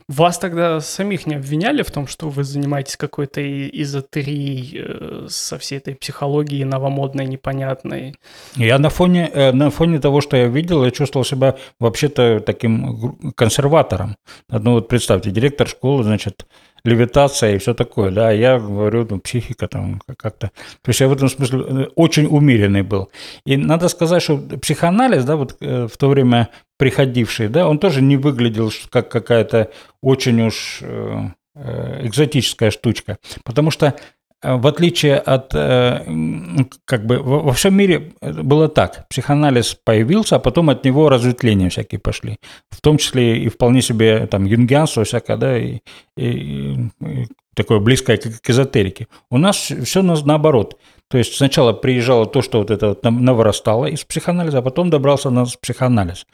Вас 0.09 0.39
тогда 0.39 0.79
самих 0.79 1.27
не 1.27 1.35
обвиняли 1.35 1.81
в 1.81 1.91
том, 1.91 2.07
что 2.07 2.29
вы 2.29 2.45
занимаетесь 2.45 2.95
какой-то 2.95 3.41
эзотерией 3.41 4.77
э, 4.79 5.27
со 5.27 5.57
всей 5.57 5.79
этой 5.79 5.95
психологией 5.95 6.63
новомодной, 6.63 7.25
непонятной? 7.25 8.15
Я 8.55 8.79
на 8.79 8.89
фоне, 8.89 9.29
э, 9.33 9.51
на 9.51 9.69
фоне 9.69 9.99
того, 9.99 10.21
что 10.21 10.37
я 10.37 10.47
видел, 10.47 10.85
я 10.85 10.91
чувствовал 10.91 11.25
себя 11.25 11.57
вообще-то 11.77 12.39
таким 12.39 13.33
консерватором. 13.35 14.15
Ну 14.47 14.75
вот 14.75 14.87
представьте, 14.87 15.29
директор 15.29 15.67
школы, 15.67 16.05
значит, 16.05 16.47
левитация 16.85 17.55
и 17.55 17.57
все 17.57 17.73
такое, 17.73 18.09
да, 18.09 18.31
я 18.31 18.59
говорю, 18.59 19.05
ну, 19.09 19.19
психика 19.19 19.67
там 19.67 20.01
как-то, 20.17 20.51
то 20.83 20.89
есть 20.89 21.01
я 21.01 21.09
в 21.09 21.13
этом 21.13 21.27
смысле 21.27 21.59
э, 21.59 21.87
очень 21.95 22.27
умеренный 22.27 22.83
был. 22.83 23.09
И 23.45 23.57
надо 23.57 23.89
сказать, 23.89 24.23
что 24.23 24.37
психоанализ, 24.37 25.25
да, 25.25 25.35
вот 25.35 25.57
в 25.59 25.97
то 25.97 26.07
время 26.07 26.47
приходивший, 26.77 27.49
да, 27.49 27.67
он 27.67 27.79
тоже 27.79 28.01
не 28.01 28.17
выглядел 28.17 28.71
как 28.89 29.09
какая-то 29.09 29.71
очень 30.01 30.41
уж 30.41 30.79
э, 30.81 31.29
экзотическая 31.55 32.71
штучка, 32.71 33.17
потому 33.43 33.71
что 33.71 33.95
в 34.43 34.67
отличие 34.67 35.17
от, 35.17 35.51
как 35.51 37.05
бы, 37.05 37.17
во 37.17 37.53
всем 37.53 37.75
мире 37.75 38.13
было 38.21 38.69
так. 38.69 39.07
Психоанализ 39.09 39.75
появился, 39.83 40.35
а 40.35 40.39
потом 40.39 40.69
от 40.69 40.85
него 40.85 41.09
разветвления 41.09 41.69
всякие 41.69 41.97
пошли. 41.97 42.37
В 42.69 42.79
том 42.81 42.99
числе 42.99 43.39
и 43.39 43.49
вполне 43.49 43.81
себе 43.81 44.27
там 44.27 44.45
юнгианство 44.45 45.03
всякое, 45.05 45.37
да, 45.37 45.57
и, 45.57 45.79
и, 46.15 46.75
и 47.01 47.27
такое 47.55 47.79
близкое 47.79 48.17
к, 48.17 48.41
к 48.41 48.49
эзотерике. 48.51 49.07
У 49.31 49.39
нас 49.39 49.71
все 49.83 50.03
наоборот. 50.03 50.77
То 51.09 51.17
есть 51.17 51.35
сначала 51.35 51.71
приезжало 51.71 52.25
то, 52.25 52.41
что 52.41 52.59
вот 52.59 52.69
это 52.69 52.89
вот 52.89 53.03
наворастало 53.03 53.85
из 53.85 54.03
психоанализа, 54.03 54.57
а 54.57 54.61
потом 54.61 54.89
добрался 54.89 55.29
на 55.29 55.45
психоанализ. 55.45 56.25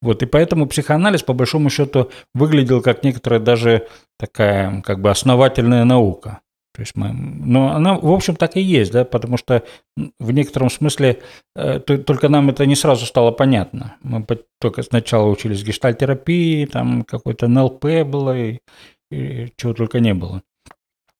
Вот, 0.00 0.22
и 0.22 0.26
поэтому 0.26 0.66
психоанализ, 0.66 1.22
по 1.22 1.32
большому 1.32 1.70
счету, 1.70 2.10
выглядел 2.34 2.80
как 2.82 3.02
некоторая 3.02 3.40
даже 3.40 3.88
такая 4.18 4.80
как 4.82 5.00
бы 5.00 5.10
основательная 5.10 5.84
наука. 5.84 6.40
То 6.74 6.80
есть 6.80 6.96
мы, 6.96 7.12
но 7.12 7.72
она, 7.72 7.94
в 7.94 8.10
общем, 8.10 8.34
так 8.34 8.56
и 8.56 8.60
есть, 8.60 8.92
да, 8.92 9.04
потому 9.04 9.36
что 9.36 9.62
в 10.18 10.30
некотором 10.30 10.70
смысле 10.70 11.20
э, 11.54 11.80
только 11.80 12.30
нам 12.30 12.48
это 12.48 12.64
не 12.64 12.76
сразу 12.76 13.04
стало 13.04 13.30
понятно. 13.30 13.96
Мы 14.02 14.24
только 14.58 14.82
сначала 14.82 15.28
учились 15.28 15.64
гештальтерапии, 15.64 16.64
там 16.64 17.02
какой-то 17.02 17.46
НЛП 17.46 17.84
было, 18.06 18.38
и, 18.38 18.60
и 19.10 19.52
чего 19.56 19.74
только 19.74 20.00
не 20.00 20.14
было. 20.14 20.42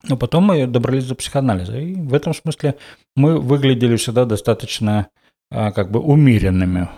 Но 0.09 0.17
потом 0.17 0.45
мы 0.45 0.67
добрались 0.67 1.07
до 1.07 1.15
психоанализа. 1.15 1.79
И 1.79 1.95
в 1.95 2.15
этом 2.15 2.35
смысле 2.35 2.77
мы 3.17 3.38
выглядели 3.38 3.97
всегда 3.97 4.25
достаточно 4.25 5.09
а, 5.51 5.71
как 5.73 5.91
бы 5.91 6.01
умеренными 6.01 6.88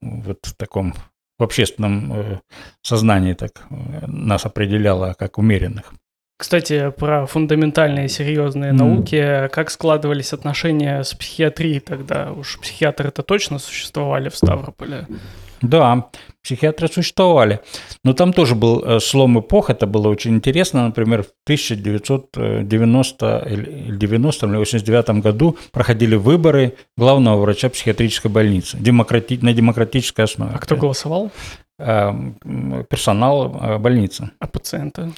вот 0.00 0.38
в 0.42 0.54
таком 0.54 0.94
в 1.38 1.44
общественном 1.44 2.12
э, 2.12 2.38
сознании 2.82 3.34
так 3.34 3.62
э, 3.70 4.06
нас 4.06 4.46
определяло 4.46 5.14
как 5.18 5.38
умеренных. 5.38 5.92
Кстати, 6.38 6.90
про 6.90 7.26
фундаментальные 7.26 8.08
серьезные 8.08 8.72
mm. 8.72 8.74
науки, 8.74 9.48
как 9.52 9.70
складывались 9.70 10.32
отношения 10.32 11.02
с 11.02 11.14
психиатрией 11.14 11.80
тогда? 11.80 12.32
Уж 12.32 12.58
психиатры-то 12.60 13.22
точно 13.22 13.58
существовали 13.58 14.28
в 14.28 14.36
Ставрополе. 14.36 15.06
Да, 15.60 16.10
психиатры 16.42 16.88
существовали. 16.88 17.60
Но 18.04 18.12
там 18.12 18.32
тоже 18.32 18.54
был 18.54 18.84
э, 18.84 19.00
слом 19.00 19.38
эпох, 19.38 19.70
это 19.70 19.86
было 19.86 20.08
очень 20.08 20.34
интересно. 20.34 20.86
Например, 20.86 21.22
в 21.22 21.30
1990 21.44 23.48
или 23.50 23.96
90 23.96 24.46
или 24.46 24.56
89 24.56 25.22
году 25.22 25.56
проходили 25.70 26.16
выборы 26.16 26.76
главного 26.96 27.40
врача 27.40 27.68
психиатрической 27.68 28.30
больницы 28.30 28.76
демократи... 28.78 29.38
на 29.42 29.52
демократической 29.52 30.22
основе. 30.22 30.52
А 30.54 30.58
кто 30.58 30.76
голосовал? 30.76 31.30
Э, 31.78 32.12
персонал 32.88 33.58
э, 33.60 33.78
больницы. 33.78 34.30
А 34.38 34.46
пациенты? 34.46 35.12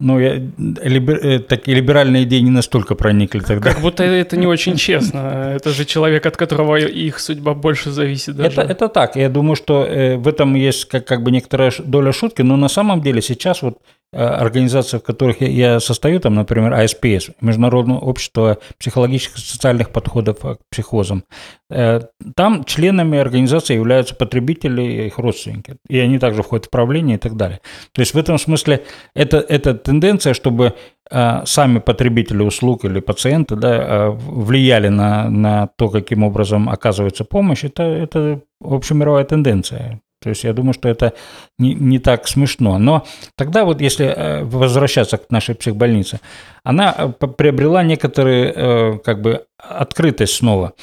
Ну, 0.00 0.20
я, 0.20 0.34
либер, 0.36 1.16
э, 1.26 1.38
такие 1.40 1.76
либеральные 1.76 2.22
идеи 2.22 2.38
не 2.38 2.50
настолько 2.50 2.94
проникли 2.94 3.40
тогда. 3.40 3.72
Как 3.72 3.82
будто 3.82 4.04
это 4.04 4.36
не 4.36 4.46
очень 4.46 4.76
честно. 4.76 5.54
Это 5.56 5.70
же 5.70 5.84
человек, 5.84 6.24
от 6.24 6.36
которого 6.36 6.76
их 6.76 7.18
судьба 7.18 7.54
больше 7.54 7.90
зависит 7.90 8.36
даже. 8.36 8.60
Это, 8.60 8.72
это 8.72 8.88
так. 8.88 9.16
Я 9.16 9.28
думаю, 9.28 9.56
что 9.56 9.84
э, 9.84 10.16
в 10.16 10.28
этом 10.28 10.54
есть 10.54 10.84
как, 10.84 11.04
как 11.04 11.24
бы 11.24 11.32
некоторая 11.32 11.72
доля 11.78 12.12
шутки, 12.12 12.42
но 12.42 12.56
на 12.56 12.68
самом 12.68 13.00
деле 13.00 13.20
сейчас 13.20 13.62
вот 13.62 13.78
организации, 14.12 14.98
в 14.98 15.02
которых 15.02 15.40
я 15.42 15.80
состою, 15.80 16.18
там, 16.20 16.34
например, 16.34 16.72
АСПС, 16.72 17.30
Международное 17.40 17.98
общество 17.98 18.58
психологических 18.78 19.36
и 19.36 19.40
социальных 19.40 19.90
подходов 19.90 20.38
к 20.38 20.58
психозам, 20.70 21.24
э, 21.70 22.00
там 22.34 22.64
членами 22.64 23.18
организации 23.18 23.74
являются 23.74 24.14
потребители 24.14 24.82
и 24.82 25.06
их 25.06 25.18
родственники, 25.18 25.76
и 25.88 25.98
они 25.98 26.18
также 26.18 26.42
входят 26.42 26.66
в 26.66 26.70
правление 26.70 27.16
и 27.16 27.20
так 27.20 27.36
далее. 27.36 27.60
То 27.92 28.00
есть 28.00 28.14
в 28.14 28.18
этом 28.18 28.38
смысле 28.38 28.84
это, 29.14 29.38
это 29.38 29.74
тенденция, 29.74 30.32
чтобы 30.32 30.74
э, 31.10 31.42
сами 31.44 31.78
потребители 31.78 32.42
услуг 32.42 32.86
или 32.86 33.00
пациенты 33.00 33.56
да, 33.56 34.10
влияли 34.10 34.88
на, 34.88 35.28
на 35.28 35.68
то, 35.76 35.90
каким 35.90 36.22
образом 36.22 36.70
оказывается 36.70 37.24
помощь, 37.24 37.64
это, 37.64 37.82
это 37.82 38.40
общемировая 38.60 39.24
тенденция. 39.24 40.00
То 40.20 40.30
есть 40.30 40.44
я 40.44 40.52
думаю, 40.52 40.72
что 40.72 40.88
это 40.88 41.12
не, 41.58 41.74
не 41.74 41.98
так 41.98 42.26
смешно. 42.26 42.78
Но 42.78 43.06
тогда 43.36 43.64
вот 43.64 43.80
если 43.80 44.06
э, 44.06 44.44
возвращаться 44.44 45.16
к 45.18 45.30
нашей 45.30 45.54
психбольнице, 45.54 46.20
она 46.64 46.94
э, 46.96 47.08
приобрела 47.08 47.82
некоторые 47.82 48.52
э, 48.54 48.98
как 48.98 49.22
бы 49.22 49.46
открытость 49.58 50.34
снова. 50.34 50.74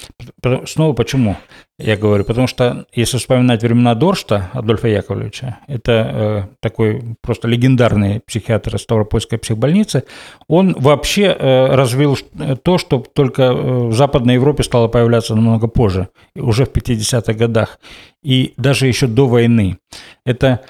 Снова 0.65 0.93
почему? 0.93 1.37
Я 1.77 1.97
говорю, 1.97 2.23
потому 2.23 2.47
что 2.47 2.85
если 2.93 3.17
вспоминать 3.17 3.61
времена 3.61 3.95
Доршта, 3.95 4.49
Адольфа 4.53 4.87
Яковлевича, 4.87 5.57
это 5.67 5.91
э, 5.91 6.43
такой 6.61 7.17
просто 7.21 7.47
легендарный 7.47 8.21
психиатр 8.21 8.79
Ставропольской 8.79 9.37
психбольницы, 9.37 10.03
он 10.47 10.73
вообще 10.73 11.35
э, 11.37 11.75
развил 11.75 12.17
то, 12.63 12.77
что 12.77 12.99
только 12.99 13.53
в 13.53 13.93
Западной 13.93 14.35
Европе 14.35 14.63
стало 14.63 14.87
появляться 14.87 15.35
намного 15.35 15.67
позже, 15.67 16.09
уже 16.35 16.65
в 16.65 16.71
50-х 16.71 17.33
годах, 17.33 17.79
и 18.23 18.53
даже 18.57 18.87
еще 18.87 19.07
до 19.07 19.27
войны. 19.27 19.77
Это 20.25 20.61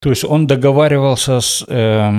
то 0.00 0.10
есть 0.10 0.24
он 0.24 0.46
договаривался 0.46 1.40
с, 1.40 1.64
э, 1.66 2.12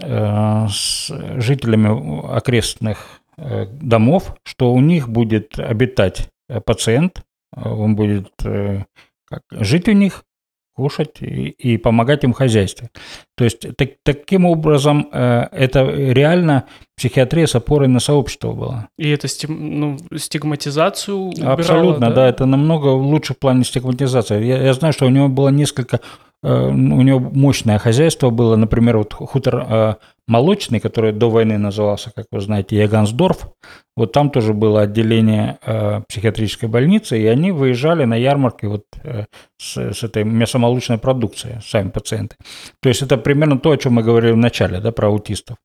э, 0.00 0.66
с 0.70 1.10
жителями 1.36 2.34
окрестных 2.34 2.98
э, 2.98 3.13
домов, 3.36 4.36
что 4.44 4.72
у 4.72 4.80
них 4.80 5.08
будет 5.08 5.58
обитать 5.58 6.28
пациент, 6.64 7.22
он 7.56 7.96
будет 7.96 8.32
э, 8.44 8.84
как, 9.26 9.42
жить 9.50 9.88
у 9.88 9.92
них, 9.92 10.24
кушать 10.74 11.22
и, 11.22 11.50
и 11.50 11.78
помогать 11.78 12.24
им 12.24 12.32
в 12.32 12.36
хозяйстве. 12.36 12.90
То 13.36 13.44
есть 13.44 13.76
так, 13.76 13.90
таким 14.02 14.44
образом 14.44 15.08
э, 15.12 15.48
это 15.52 15.84
реально 15.84 16.66
психиатрия 16.96 17.46
с 17.46 17.54
опорой 17.54 17.88
на 17.88 18.00
сообщество 18.00 18.52
была. 18.52 18.88
И 18.98 19.08
это 19.10 19.28
стим, 19.28 19.80
ну, 19.80 19.98
стигматизацию 20.16 21.16
убирало, 21.16 21.52
Абсолютно, 21.54 22.08
да? 22.08 22.14
да, 22.14 22.28
это 22.28 22.46
намного 22.46 22.88
лучше 22.88 23.34
в 23.34 23.38
плане 23.38 23.64
стигматизации. 23.64 24.44
Я, 24.44 24.62
я 24.62 24.74
знаю, 24.74 24.92
что 24.92 25.06
у 25.06 25.10
него 25.10 25.28
было 25.28 25.48
несколько 25.48 26.00
Э, 26.44 26.68
у 26.68 27.02
него 27.02 27.18
мощное 27.20 27.78
хозяйство 27.78 28.30
было, 28.30 28.56
например, 28.56 28.98
вот 28.98 29.14
хутор 29.14 29.66
э, 29.66 29.94
молочный, 30.28 30.78
который 30.78 31.12
до 31.12 31.30
войны 31.30 31.56
назывался, 31.56 32.12
как 32.14 32.26
вы 32.30 32.40
знаете, 32.40 32.76
Ягансдорф. 32.76 33.48
Вот 33.96 34.12
там 34.12 34.30
тоже 34.30 34.52
было 34.52 34.82
отделение 34.82 35.58
э, 35.64 36.02
психиатрической 36.06 36.68
больницы, 36.68 37.18
и 37.18 37.26
они 37.26 37.50
выезжали 37.50 38.04
на 38.04 38.14
ярмарки 38.14 38.66
вот 38.66 38.84
с, 39.58 39.76
с 39.76 40.02
этой 40.02 40.24
мясомолочной 40.24 40.98
продукцией, 40.98 41.60
сами 41.62 41.88
пациенты. 41.88 42.36
То 42.82 42.90
есть 42.90 43.00
это 43.00 43.16
примерно 43.16 43.58
то, 43.58 43.70
о 43.70 43.76
чем 43.78 43.94
мы 43.94 44.02
говорили 44.02 44.32
в 44.32 44.36
начале, 44.36 44.80
да, 44.80 44.92
про 44.92 45.08
аутистов. 45.08 45.56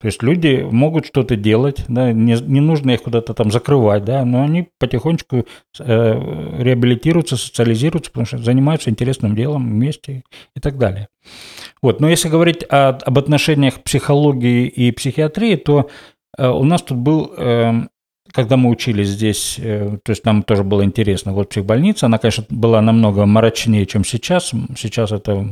То 0.00 0.06
есть 0.06 0.22
люди 0.22 0.66
могут 0.70 1.06
что-то 1.06 1.36
делать, 1.36 1.84
да, 1.88 2.12
не, 2.12 2.34
не 2.34 2.60
нужно 2.60 2.90
их 2.90 3.02
куда-то 3.02 3.32
там 3.32 3.50
закрывать, 3.50 4.04
да, 4.04 4.24
но 4.24 4.42
они 4.42 4.68
потихонечку 4.78 5.46
э, 5.78 6.62
реабилитируются, 6.62 7.36
социализируются, 7.36 8.10
потому 8.10 8.26
что 8.26 8.38
занимаются 8.38 8.90
интересным 8.90 9.34
делом 9.34 9.70
вместе 9.70 10.24
и 10.54 10.60
так 10.60 10.78
далее. 10.78 11.08
Вот. 11.80 12.00
Но 12.00 12.08
если 12.08 12.28
говорить 12.28 12.64
о, 12.68 12.90
об 12.90 13.18
отношениях 13.18 13.82
психологии 13.82 14.66
и 14.66 14.90
психиатрии, 14.90 15.56
то 15.56 15.88
э, 16.36 16.48
у 16.48 16.64
нас 16.64 16.82
тут 16.82 16.98
был 16.98 17.32
э, 17.36 17.86
когда 18.32 18.56
мы 18.56 18.70
учились 18.70 19.08
здесь, 19.08 19.56
э, 19.58 19.98
то 20.02 20.10
есть 20.10 20.24
нам 20.24 20.42
тоже 20.42 20.64
было 20.64 20.84
интересно, 20.84 21.32
вот 21.32 21.50
психбольница, 21.50 22.06
она, 22.06 22.18
конечно, 22.18 22.44
была 22.48 22.80
намного 22.80 23.24
мрачнее, 23.26 23.86
чем 23.86 24.04
сейчас. 24.04 24.52
Сейчас 24.76 25.12
это 25.12 25.46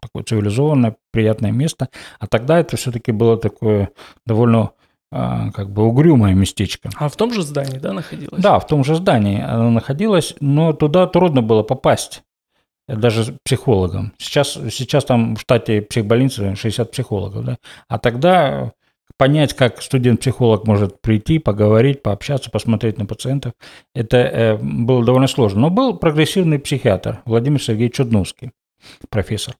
такое 0.00 0.24
цивилизованное, 0.24 0.96
приятное 1.12 1.52
место. 1.52 1.88
А 2.18 2.26
тогда 2.26 2.58
это 2.58 2.76
все-таки 2.76 3.12
было 3.12 3.36
такое 3.36 3.90
довольно 4.26 4.70
а, 5.12 5.50
как 5.50 5.70
бы 5.70 5.84
угрюмое 5.84 6.34
местечко. 6.34 6.88
А 6.96 7.08
в 7.08 7.16
том 7.16 7.32
же 7.32 7.42
здании, 7.42 7.78
да, 7.78 7.92
находилось? 7.92 8.40
Да, 8.40 8.58
в 8.60 8.66
том 8.66 8.84
же 8.84 8.94
здании 8.94 9.40
она 9.40 9.70
находилась, 9.70 10.36
но 10.40 10.72
туда 10.72 11.06
трудно 11.08 11.42
было 11.42 11.62
попасть, 11.64 12.22
даже 12.86 13.36
психологам. 13.44 14.12
Сейчас, 14.18 14.52
сейчас 14.52 15.04
там 15.04 15.34
в 15.34 15.40
штате 15.40 15.82
психбольницы 15.82 16.54
60 16.54 16.92
психологов, 16.92 17.44
да, 17.44 17.58
а 17.88 17.98
тогда 17.98 18.72
понять, 19.16 19.54
как 19.54 19.82
студент-психолог 19.82 20.66
может 20.66 21.02
прийти, 21.02 21.38
поговорить, 21.38 22.02
пообщаться, 22.02 22.50
посмотреть 22.50 22.96
на 22.96 23.04
пациентов, 23.04 23.52
это 23.94 24.16
э, 24.16 24.56
было 24.56 25.04
довольно 25.04 25.26
сложно. 25.26 25.62
Но 25.62 25.70
был 25.70 25.98
прогрессивный 25.98 26.58
психиатр 26.58 27.20
Владимир 27.26 27.60
Сергеевич 27.60 27.96
Чудновский 27.96 28.52
профессор. 29.08 29.54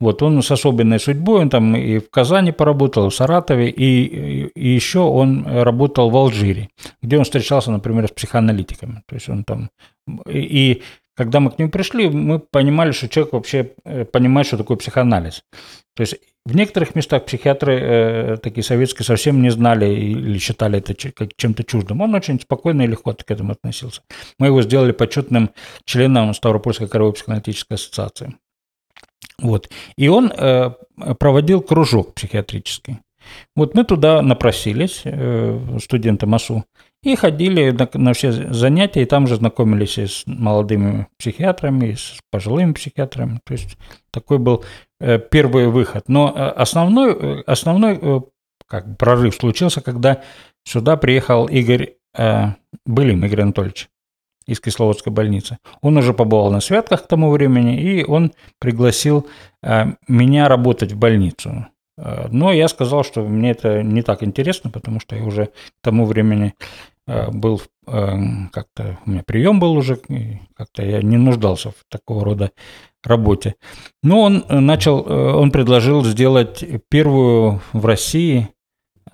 Вот 0.00 0.22
он 0.22 0.42
с 0.42 0.50
особенной 0.50 0.98
судьбой, 0.98 1.42
он 1.42 1.50
там 1.50 1.76
и 1.76 1.98
в 1.98 2.10
Казани 2.10 2.52
поработал, 2.52 3.06
и 3.06 3.10
в 3.10 3.14
Саратове, 3.14 3.70
и, 3.70 4.46
и 4.48 4.68
еще 4.68 4.98
он 4.98 5.46
работал 5.46 6.10
в 6.10 6.16
Алжире, 6.16 6.68
где 7.00 7.16
он 7.16 7.24
встречался, 7.24 7.70
например, 7.70 8.08
с 8.08 8.10
психоаналитиками. 8.10 9.02
То 9.06 9.14
есть 9.14 9.28
он 9.28 9.44
там... 9.44 9.70
И, 10.28 10.38
и 10.38 10.82
когда 11.16 11.38
мы 11.40 11.50
к 11.50 11.58
нему 11.58 11.70
пришли, 11.70 12.08
мы 12.08 12.40
понимали, 12.40 12.90
что 12.90 13.08
человек 13.08 13.32
вообще 13.34 13.72
э, 13.84 14.04
понимает, 14.04 14.48
что 14.48 14.58
такое 14.58 14.76
психоанализ. 14.76 15.42
То 15.94 16.00
есть 16.00 16.16
в 16.44 16.54
некоторых 16.56 16.94
местах 16.96 17.24
психиатры 17.24 17.78
э, 17.80 18.36
такие 18.42 18.64
советские 18.64 19.06
совсем 19.06 19.40
не 19.40 19.50
знали 19.50 19.86
или 19.86 20.38
считали 20.38 20.78
это 20.78 20.94
чем-то 20.94 21.62
чуждым. 21.64 22.00
Он 22.00 22.14
очень 22.14 22.40
спокойно 22.40 22.82
и 22.82 22.88
легко 22.88 23.14
к 23.14 23.30
этому 23.30 23.52
относился. 23.52 24.02
Мы 24.38 24.48
его 24.48 24.60
сделали 24.60 24.92
почетным 24.92 25.50
членом 25.84 26.34
Ставропольской 26.34 26.88
краевой 26.88 27.12
психоаналитической 27.12 27.76
ассоциации. 27.76 28.34
Вот. 29.40 29.70
И 29.96 30.08
он 30.08 30.30
э, 30.30 30.70
проводил 31.18 31.60
кружок 31.60 32.14
психиатрический. 32.14 32.98
Вот 33.56 33.74
мы 33.74 33.84
туда 33.84 34.22
напросились, 34.22 35.02
э, 35.04 35.78
студенты 35.82 36.26
МАСУ, 36.26 36.64
и 37.02 37.16
ходили 37.16 37.76
на, 37.94 38.12
все 38.14 38.32
занятия, 38.32 39.02
и 39.02 39.06
там 39.06 39.26
же 39.26 39.36
знакомились 39.36 39.98
и 39.98 40.06
с 40.06 40.22
молодыми 40.26 41.06
психиатрами, 41.18 41.88
и 41.88 41.94
с 41.94 42.18
пожилыми 42.30 42.72
психиатрами. 42.72 43.40
То 43.44 43.52
есть 43.52 43.76
такой 44.10 44.38
был 44.38 44.64
э, 45.00 45.18
первый 45.18 45.68
выход. 45.68 46.08
Но 46.08 46.32
э, 46.34 46.48
основной, 46.50 47.42
основной 47.42 48.24
как, 48.66 48.96
прорыв 48.96 49.34
случился, 49.34 49.80
когда 49.80 50.22
сюда 50.64 50.96
приехал 50.96 51.46
Игорь 51.46 51.96
Былим, 52.86 53.24
Игорь 53.24 53.42
Анатольевич 53.42 53.88
из 54.46 54.60
Кисловодской 54.60 55.12
больницы. 55.12 55.58
Он 55.80 55.96
уже 55.96 56.14
побывал 56.14 56.50
на 56.50 56.60
святках 56.60 57.04
к 57.04 57.06
тому 57.06 57.30
времени, 57.30 57.80
и 57.80 58.04
он 58.04 58.32
пригласил 58.58 59.26
меня 60.08 60.48
работать 60.48 60.92
в 60.92 60.98
больницу. 60.98 61.66
Э, 61.96 62.28
но 62.30 62.52
я 62.52 62.68
сказал, 62.68 63.04
что 63.04 63.22
мне 63.22 63.50
это 63.50 63.82
не 63.82 64.02
так 64.02 64.22
интересно, 64.22 64.70
потому 64.70 65.00
что 65.00 65.16
я 65.16 65.24
уже 65.24 65.46
к 65.46 65.50
тому 65.82 66.06
времени 66.06 66.54
э, 67.06 67.30
был 67.30 67.62
э, 67.86 68.16
как-то 68.52 68.98
у 69.06 69.10
меня 69.10 69.22
прием 69.24 69.60
был 69.60 69.72
уже, 69.72 69.96
как-то 70.56 70.84
я 70.84 71.02
не 71.02 71.16
нуждался 71.16 71.70
в 71.70 71.84
такого 71.88 72.24
рода 72.24 72.50
работе. 73.02 73.56
Но 74.02 74.22
он 74.22 74.44
начал, 74.48 75.00
он 75.00 75.50
предложил 75.50 76.02
сделать 76.04 76.64
первую 76.88 77.60
в 77.74 77.84
России 77.84 78.48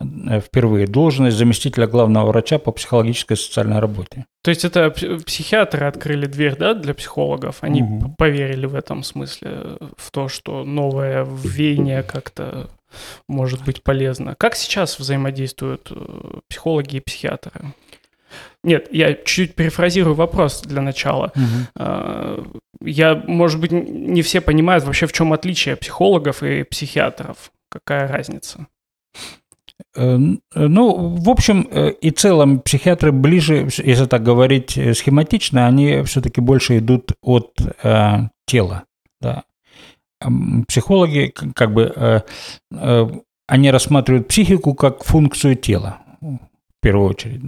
впервые 0.00 0.86
должность 0.86 1.36
заместителя 1.36 1.86
главного 1.86 2.26
врача 2.26 2.58
по 2.58 2.72
психологической 2.72 3.36
и 3.36 3.40
социальной 3.40 3.78
работе. 3.78 4.26
То 4.42 4.50
есть 4.50 4.64
это 4.64 4.90
психиатры 4.90 5.86
открыли 5.86 6.26
дверь, 6.26 6.56
да, 6.56 6.74
для 6.74 6.94
психологов? 6.94 7.58
Они 7.60 7.82
угу. 7.82 8.14
поверили 8.16 8.66
в 8.66 8.74
этом 8.74 9.02
смысле, 9.02 9.78
в 9.96 10.10
то, 10.10 10.28
что 10.28 10.64
новое 10.64 11.24
веяние 11.24 12.02
как-то 12.02 12.70
может 13.28 13.64
быть 13.64 13.82
полезно. 13.82 14.34
Как 14.36 14.56
сейчас 14.56 14.98
взаимодействуют 14.98 15.88
э, 15.90 16.40
психологи 16.48 16.96
и 16.96 17.00
психиатры? 17.00 17.74
Нет, 18.62 18.88
я 18.92 19.14
чуть-чуть 19.14 19.54
перефразирую 19.54 20.14
вопрос 20.14 20.62
для 20.62 20.82
начала. 20.82 21.32
Угу. 21.34 22.60
Я, 22.82 23.22
может 23.26 23.60
быть, 23.60 23.72
не 23.72 24.22
все 24.22 24.40
понимают 24.40 24.84
вообще, 24.84 25.06
в 25.06 25.12
чем 25.12 25.32
отличие 25.32 25.76
психологов 25.76 26.42
и 26.42 26.62
психиатров. 26.62 27.52
Какая 27.68 28.08
разница? 28.08 28.66
Э, 29.94 30.18
ну, 30.54 31.16
в 31.16 31.28
общем 31.28 31.66
э, 31.70 31.90
и 31.92 32.10
целом, 32.10 32.60
психиатры 32.60 33.12
ближе, 33.12 33.68
если 33.84 34.06
так 34.06 34.22
говорить 34.22 34.76
э, 34.76 34.94
схематично, 34.94 35.66
они 35.66 36.02
все-таки 36.02 36.40
больше 36.40 36.78
идут 36.78 37.12
от 37.22 37.52
э, 37.82 38.28
тела. 38.46 38.84
Да. 39.20 39.44
Психологи, 40.68 41.32
как 41.54 41.72
бы, 41.72 41.92
э, 41.94 42.20
э, 42.72 43.08
они 43.46 43.70
рассматривают 43.70 44.28
психику 44.28 44.74
как 44.74 45.04
функцию 45.04 45.56
тела, 45.56 45.98
в 46.20 46.80
первую 46.80 47.08
очередь. 47.08 47.42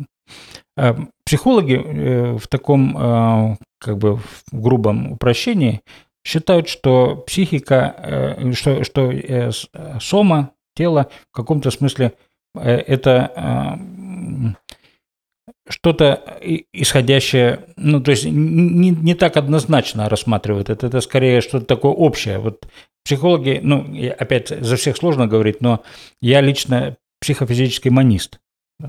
Психологи 1.27 2.39
в 2.39 2.49
таком, 2.49 3.59
как 3.79 3.99
бы, 3.99 4.17
в 4.17 4.43
грубом 4.53 5.13
упрощении 5.13 5.83
считают, 6.27 6.69
что 6.69 7.17
психика, 7.27 8.39
что, 8.55 8.83
что 8.83 9.13
сома, 10.01 10.53
тело 10.75 11.09
в 11.31 11.37
каком-то 11.37 11.71
смысле 11.71 12.13
Э, 12.55 12.77
это 12.77 13.33
э, 13.35 14.53
что-то 15.69 16.39
исходящее, 16.73 17.61
ну, 17.77 18.01
то 18.01 18.11
есть 18.11 18.25
не, 18.25 18.91
не 18.91 19.15
так 19.15 19.37
однозначно 19.37 20.09
рассматривают 20.09 20.71
это, 20.71 20.87
это 20.87 21.01
скорее 21.01 21.41
что-то 21.41 21.67
такое 21.67 21.93
общее. 21.93 22.39
Вот 22.39 22.67
психологи, 23.05 23.61
ну, 23.63 23.87
опять 24.19 24.49
за 24.49 24.77
всех 24.77 24.97
сложно 24.97 25.27
говорить, 25.27 25.61
но 25.61 25.83
я 26.21 26.41
лично 26.41 26.97
психофизический 27.21 27.91
манист. 27.91 28.39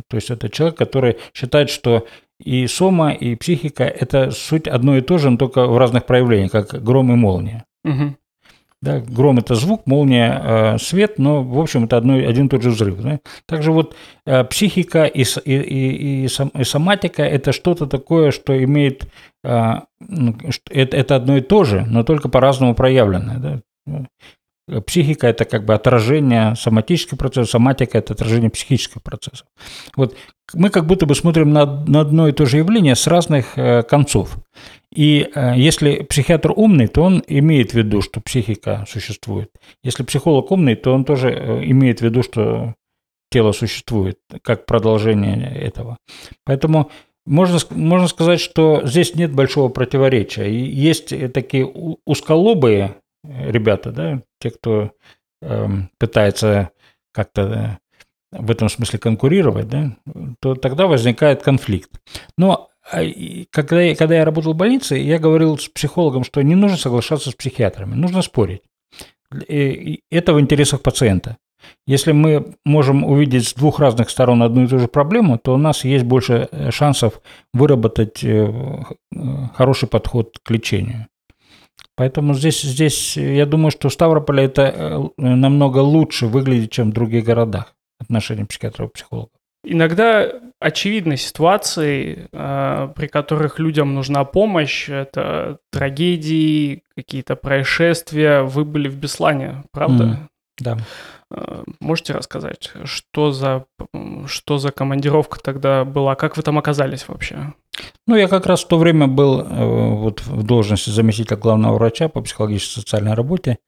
То 0.07 0.17
есть 0.17 0.31
это 0.31 0.49
человек, 0.49 0.77
который 0.77 1.17
считает, 1.33 1.69
что 1.69 2.07
и 2.39 2.65
сома, 2.67 3.11
и 3.11 3.35
психика– 3.35 3.83
это 3.85 4.31
суть 4.31 4.67
одно 4.67 4.97
и 4.97 5.01
то 5.01 5.19
же, 5.19 5.29
но 5.29 5.37
только 5.37 5.67
в 5.67 5.77
разных 5.77 6.05
проявлениях, 6.05 6.51
как 6.51 6.83
гром 6.83 7.11
и 7.13 7.15
молния. 7.15 7.65
Угу. 7.83 8.15
Да, 8.83 8.99
гром– 8.99 9.37
это 9.39 9.55
звук, 9.55 9.87
молния 9.87 10.41
э,– 10.43 10.77
свет, 10.79 11.17
но, 11.17 11.41
в 11.41 11.57
общем, 11.57 11.85
это 11.85 11.95
одно, 11.95 12.15
один 12.15 12.47
и 12.47 12.49
тот 12.49 12.63
же 12.63 12.71
взрыв. 12.71 13.01
Да? 13.01 13.19
Также 13.45 13.71
вот 13.71 13.95
э, 14.25 14.43
психика 14.43 15.05
и, 15.05 15.23
и, 15.45 16.25
и, 16.25 16.25
и 16.25 16.63
соматика– 16.65 17.23
это 17.23 17.53
что-то 17.53 17.87
такое, 17.87 18.31
что 18.31 18.61
имеет… 18.61 19.07
Э, 19.45 19.75
ну, 20.01 20.35
это, 20.69 20.97
это 20.97 21.15
одно 21.15 21.37
и 21.37 21.41
то 21.41 21.63
же, 21.63 21.85
но 21.87 22.03
только 22.03 22.27
по-разному 22.27 22.75
проявленное. 22.75 23.61
Да? 23.87 24.05
Психика– 24.85 25.27
это 25.27 25.43
как 25.43 25.65
бы 25.65 25.73
отражение 25.73 26.55
соматических 26.55 27.17
процессов, 27.17 27.51
соматика– 27.51 27.97
это 27.99 28.13
отражение 28.13 28.49
психических 28.49 29.03
процессов. 29.03 29.45
Вот 29.97 30.15
мы 30.53 30.69
как 30.69 30.85
будто 30.85 31.05
бы 31.05 31.15
смотрим 31.15 31.51
на, 31.51 31.65
на 31.85 32.01
одно 32.01 32.27
и 32.27 32.31
то 32.31 32.45
же 32.45 32.57
явление 32.57 32.95
с 32.95 33.07
разных 33.07 33.57
э, 33.57 33.83
концов. 33.83 34.37
И 34.93 35.29
э, 35.33 35.53
если 35.57 36.03
психиатр 36.03 36.53
умный, 36.55 36.87
то 36.87 37.03
он 37.03 37.23
имеет 37.27 37.71
в 37.71 37.73
виду, 37.75 38.01
что 38.01 38.21
психика 38.21 38.85
существует. 38.87 39.49
Если 39.83 40.03
психолог 40.03 40.51
умный, 40.51 40.75
то 40.75 40.93
он 40.93 41.03
тоже 41.03 41.31
э, 41.31 41.63
имеет 41.65 41.99
в 41.99 42.03
виду, 42.03 42.23
что 42.23 42.75
тело 43.31 43.51
существует, 43.51 44.19
как 44.43 44.65
продолжение 44.65 45.53
этого. 45.55 45.97
Поэтому 46.45 46.91
можно, 47.25 47.57
можно 47.71 48.07
сказать, 48.07 48.39
что 48.39 48.85
здесь 48.85 49.15
нет 49.15 49.33
большого 49.33 49.69
противоречия. 49.69 50.49
Есть 50.49 51.13
такие 51.33 51.65
узколобые 52.05 52.95
ребята, 53.23 53.91
да, 53.91 54.21
те, 54.39 54.49
кто 54.49 54.91
э, 55.41 55.67
пытается 55.97 56.71
как-то 57.11 57.79
в 58.31 58.49
этом 58.49 58.69
смысле 58.69 58.99
конкурировать, 58.99 59.67
да, 59.67 59.95
то 60.39 60.55
тогда 60.55 60.87
возникает 60.87 61.43
конфликт. 61.43 61.91
Но 62.37 62.69
а, 62.91 63.01
когда 63.51 63.81
я, 63.81 63.95
когда 63.95 64.15
я 64.15 64.25
работал 64.25 64.53
в 64.53 64.57
больнице, 64.57 64.95
я 64.95 65.19
говорил 65.19 65.57
с 65.57 65.67
психологом, 65.67 66.23
что 66.23 66.41
не 66.41 66.55
нужно 66.55 66.77
соглашаться 66.77 67.29
с 67.29 67.35
психиатрами, 67.35 67.95
нужно 67.95 68.21
спорить. 68.21 68.63
И 69.47 70.01
это 70.11 70.33
в 70.33 70.39
интересах 70.39 70.81
пациента. 70.81 71.37
Если 71.87 72.11
мы 72.11 72.55
можем 72.65 73.05
увидеть 73.05 73.47
с 73.47 73.53
двух 73.53 73.79
разных 73.79 74.09
сторон 74.09 74.43
одну 74.43 74.65
и 74.65 74.67
ту 74.67 74.79
же 74.79 74.87
проблему, 74.87 75.37
то 75.37 75.53
у 75.53 75.57
нас 75.57 75.85
есть 75.85 76.03
больше 76.03 76.49
э, 76.51 76.71
шансов 76.71 77.21
выработать 77.53 78.21
э, 78.23 78.83
хороший 79.55 79.87
подход 79.87 80.37
к 80.43 80.51
лечению. 80.51 81.07
Поэтому 81.95 82.33
здесь, 82.33 82.61
здесь 82.61 83.17
я 83.17 83.45
думаю, 83.45 83.71
что 83.71 83.89
Ставрополь 83.89 84.41
это 84.41 84.61
э, 84.63 84.99
намного 85.17 85.77
лучше 85.79 86.27
выглядит, 86.27 86.71
чем 86.71 86.89
в 86.89 86.93
других 86.93 87.23
городах 87.23 87.75
отношения 87.99 88.45
психиатров 88.45 88.89
и 88.89 88.93
психологов. 88.93 89.29
Иногда 89.65 90.29
очевидны 90.59 91.17
ситуации, 91.17 92.27
э, 92.31 92.89
при 92.95 93.07
которых 93.07 93.59
людям 93.59 93.93
нужна 93.93 94.25
помощь. 94.25 94.89
Это 94.89 95.59
трагедии, 95.71 96.83
какие-то 96.95 97.35
происшествия. 97.35 98.41
Вы 98.41 98.65
были 98.65 98.89
в 98.89 98.97
Беслане, 98.97 99.63
правда? 99.71 100.03
Mm, 100.03 100.17
да. 100.59 100.77
Э, 101.31 101.63
можете 101.79 102.13
рассказать, 102.13 102.71
что 102.85 103.31
за, 103.31 103.65
что 104.25 104.57
за 104.57 104.71
командировка 104.71 105.39
тогда 105.39 105.85
была? 105.85 106.15
Как 106.15 106.35
вы 106.35 106.43
там 106.43 106.57
оказались 106.57 107.07
вообще? 107.07 107.53
Ну, 108.05 108.15
я 108.15 108.27
как 108.27 108.45
раз 108.45 108.63
в 108.63 108.67
то 108.67 108.77
время 108.77 109.07
был 109.07 109.41
э, 109.41 109.93
вот 109.95 110.21
в 110.21 110.43
должности 110.43 110.89
заместителя 110.89 111.37
главного 111.37 111.75
врача 111.75 112.09
по 112.09 112.21
психологической 112.21 112.83
социальной 112.83 113.13
работе. 113.13 113.59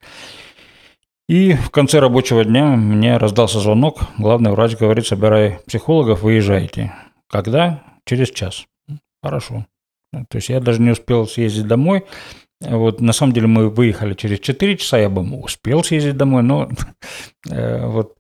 И 1.28 1.54
в 1.54 1.72
конце 1.72 2.00
рабочего 2.00 2.46
дня 2.46 2.66
мне 2.76 3.18
раздался 3.18 3.60
звонок. 3.60 4.02
Главный 4.18 4.52
врач 4.52 4.76
говорит, 4.78 5.08
собирай 5.08 5.60
психологов, 5.66 6.22
выезжайте. 6.22 6.94
Когда? 7.30 7.84
Через 8.06 8.30
час. 8.30 8.66
Хорошо. 9.24 9.66
То 10.30 10.38
есть 10.38 10.50
я 10.50 10.60
даже 10.60 10.82
не 10.82 10.92
успел 10.92 11.28
съездить 11.28 11.68
домой. 11.68 12.06
Вот, 12.62 13.02
на 13.02 13.12
самом 13.12 13.34
деле 13.34 13.48
мы 13.48 13.70
выехали 13.70 14.14
через 14.14 14.40
4 14.40 14.78
часа, 14.78 14.98
я 14.98 15.10
бы 15.10 15.22
успел 15.40 15.84
съездить 15.84 16.16
домой, 16.16 16.42
но 16.44 16.70
э, 17.50 17.86
вот. 17.86 18.16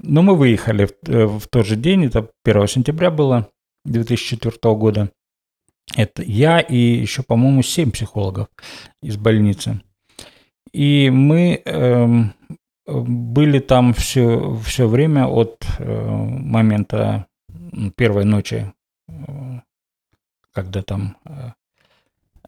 Но 0.00 0.22
мы 0.22 0.36
выехали 0.36 0.86
в, 0.86 1.08
э, 1.08 1.26
в 1.26 1.46
тот 1.48 1.66
же 1.66 1.76
день, 1.76 2.06
это 2.06 2.28
1 2.44 2.66
сентября 2.68 3.10
было 3.10 3.48
2004 3.84 4.74
года. 4.74 5.10
Это 5.96 6.22
я 6.22 6.60
и 6.60 6.76
еще, 6.76 7.22
по-моему, 7.22 7.62
7 7.62 7.90
психологов 7.90 8.48
из 9.02 9.16
больницы. 9.16 9.82
И 10.72 11.10
мы 11.10 11.62
э, 11.64 12.06
были 12.86 13.60
там 13.60 13.94
все, 13.94 14.56
все 14.64 14.88
время 14.88 15.26
от 15.26 15.64
э, 15.78 15.84
момента 15.84 17.26
первой 17.96 18.24
ночи, 18.24 18.72
э, 19.08 19.60
когда 20.52 20.82
там 20.82 21.16
э, 21.24 21.52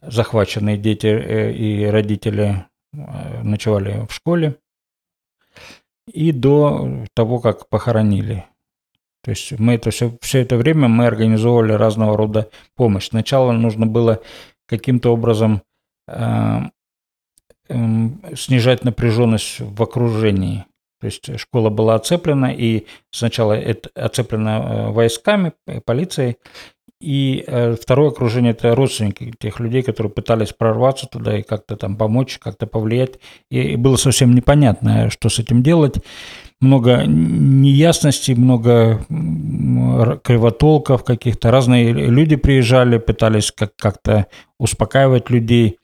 захваченные 0.01 0.77
дети 0.77 1.07
э, 1.07 1.53
и 1.53 1.85
родители 1.85 2.65
э, 2.93 3.43
ночевали 3.43 4.05
в 4.07 4.13
школе, 4.13 4.57
и 6.11 6.31
до 6.31 7.05
того, 7.13 7.39
как 7.39 7.69
похоронили. 7.69 8.45
То 9.27 9.31
есть 9.31 9.59
мы 9.59 9.73
это 9.73 9.91
все, 9.91 10.17
все 10.21 10.39
это 10.39 10.55
время 10.55 10.87
мы 10.87 11.05
организовывали 11.05 11.73
разного 11.73 12.15
рода 12.15 12.49
помощь. 12.77 13.09
Сначала 13.09 13.51
нужно 13.51 13.85
было 13.85 14.21
каким-то 14.69 15.11
образом 15.11 15.63
э, 16.07 16.59
э, 17.67 17.75
снижать 18.37 18.85
напряженность 18.85 19.59
в 19.59 19.83
окружении. 19.83 20.63
То 21.01 21.07
есть 21.07 21.37
школа 21.41 21.69
была 21.69 21.95
оцеплена, 21.95 22.53
и 22.53 22.85
сначала 23.11 23.51
это 23.51 23.89
оцеплена 23.95 24.91
войсками, 24.91 25.51
полицией, 25.83 26.37
и 27.01 27.43
э, 27.45 27.75
второе 27.75 28.09
окружение– 28.09 28.51
это 28.53 28.73
родственники 28.75 29.33
тех 29.37 29.59
людей, 29.59 29.83
которые 29.83 30.11
пытались 30.11 30.53
прорваться 30.53 31.05
туда 31.05 31.37
и 31.37 31.43
как-то 31.43 31.75
там 31.75 31.97
помочь, 31.97 32.39
как-то 32.39 32.65
повлиять. 32.65 33.19
И, 33.51 33.59
и 33.59 33.75
было 33.75 33.97
совсем 33.97 34.33
непонятно, 34.33 35.09
что 35.09 35.29
с 35.29 35.37
этим 35.37 35.61
делать. 35.61 35.97
Много 36.59 37.03
неясностей, 37.05 38.33
много 38.33 39.05
кривотолков 40.23 41.03
каких-то. 41.03 41.51
Разные 41.51 41.91
люди 41.91 42.35
приезжали, 42.35 42.97
пытались 42.97 43.51
как- 43.51 43.75
как-то 43.75 44.27
успокаивать 44.59 45.29
людей. 45.29 45.77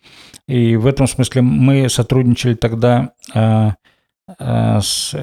И 0.47 0.76
в 0.76 0.88
этом 0.88 1.07
смысле 1.07 1.43
мы 1.43 1.89
сотрудничали 1.89 2.55
тогда 2.55 3.11
э, 3.36 3.69
э, 4.39 4.80
с 4.82 5.15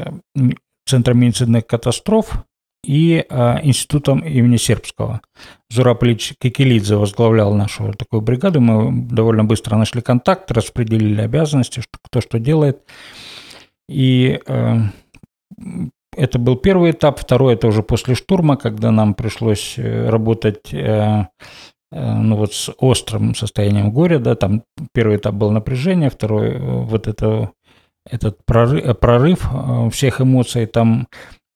Центром 0.87 1.19
медицинных 1.19 1.67
катастроф, 1.67 2.45
и 2.85 3.25
э, 3.29 3.57
институтом 3.63 4.21
имени 4.21 4.57
Сербского. 4.57 5.21
Зураполич 5.69 6.35
Кикелидзе 6.41 6.97
возглавлял 6.97 7.55
нашу 7.55 7.93
такую 7.93 8.23
бригаду. 8.23 8.61
Мы 8.61 9.07
довольно 9.07 9.45
быстро 9.45 9.77
нашли 9.77 10.01
контакт, 10.01 10.51
распределили 10.51 11.21
обязанности, 11.21 11.83
кто 12.03 12.21
что 12.21 12.39
делает. 12.39 12.83
И 13.89 14.41
э, 14.47 14.79
это 16.17 16.39
был 16.39 16.57
первый 16.57 16.91
этап. 16.91 17.19
Второй– 17.19 17.55
это 17.55 17.69
уже 17.69 17.83
после 17.83 18.15
штурма, 18.15 18.57
когда 18.57 18.91
нам 18.91 19.15
пришлось 19.15 19.75
э, 19.79 20.09
работать 20.09 20.73
э, 20.73 21.27
э, 21.93 22.15
ну 22.15 22.37
вот 22.37 22.53
с 22.53 22.71
острым 22.79 23.35
состоянием 23.35 23.91
горя, 23.91 24.19
да, 24.19 24.35
там 24.35 24.63
первый 24.93 25.17
этап 25.17 25.35
был 25.35 25.51
напряжение, 25.51 26.11
второй 26.11 26.59
вот 26.59 27.07
это, 27.07 27.51
этот 28.09 28.45
прорыв, 28.45 28.99
прорыв 28.99 29.51
всех 29.93 30.21
эмоций, 30.21 30.67
там 30.67 31.07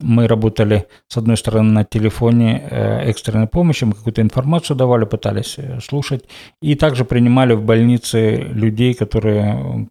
мы 0.01 0.27
работали, 0.27 0.87
с 1.09 1.17
одной 1.17 1.37
стороны, 1.37 1.71
на 1.71 1.85
телефоне 1.85 2.59
экстренной 3.05 3.47
помощи, 3.47 3.85
мы 3.85 3.93
какую-то 3.93 4.23
информацию 4.23 4.77
давали, 4.77 5.05
пытались 5.05 5.57
слушать, 5.83 6.25
и 6.61 6.75
также 6.75 7.05
принимали 7.05 7.55
в 7.55 7.63
больнице 7.63 8.37
людей, 8.37 8.95
которые 8.95 9.89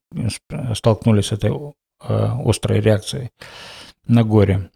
столкнулись 0.74 1.28
с 1.28 1.32
этой 1.32 1.52
острой 2.00 2.82
реакцией 2.82 3.30
на 4.08 4.24
горе. 4.24 4.70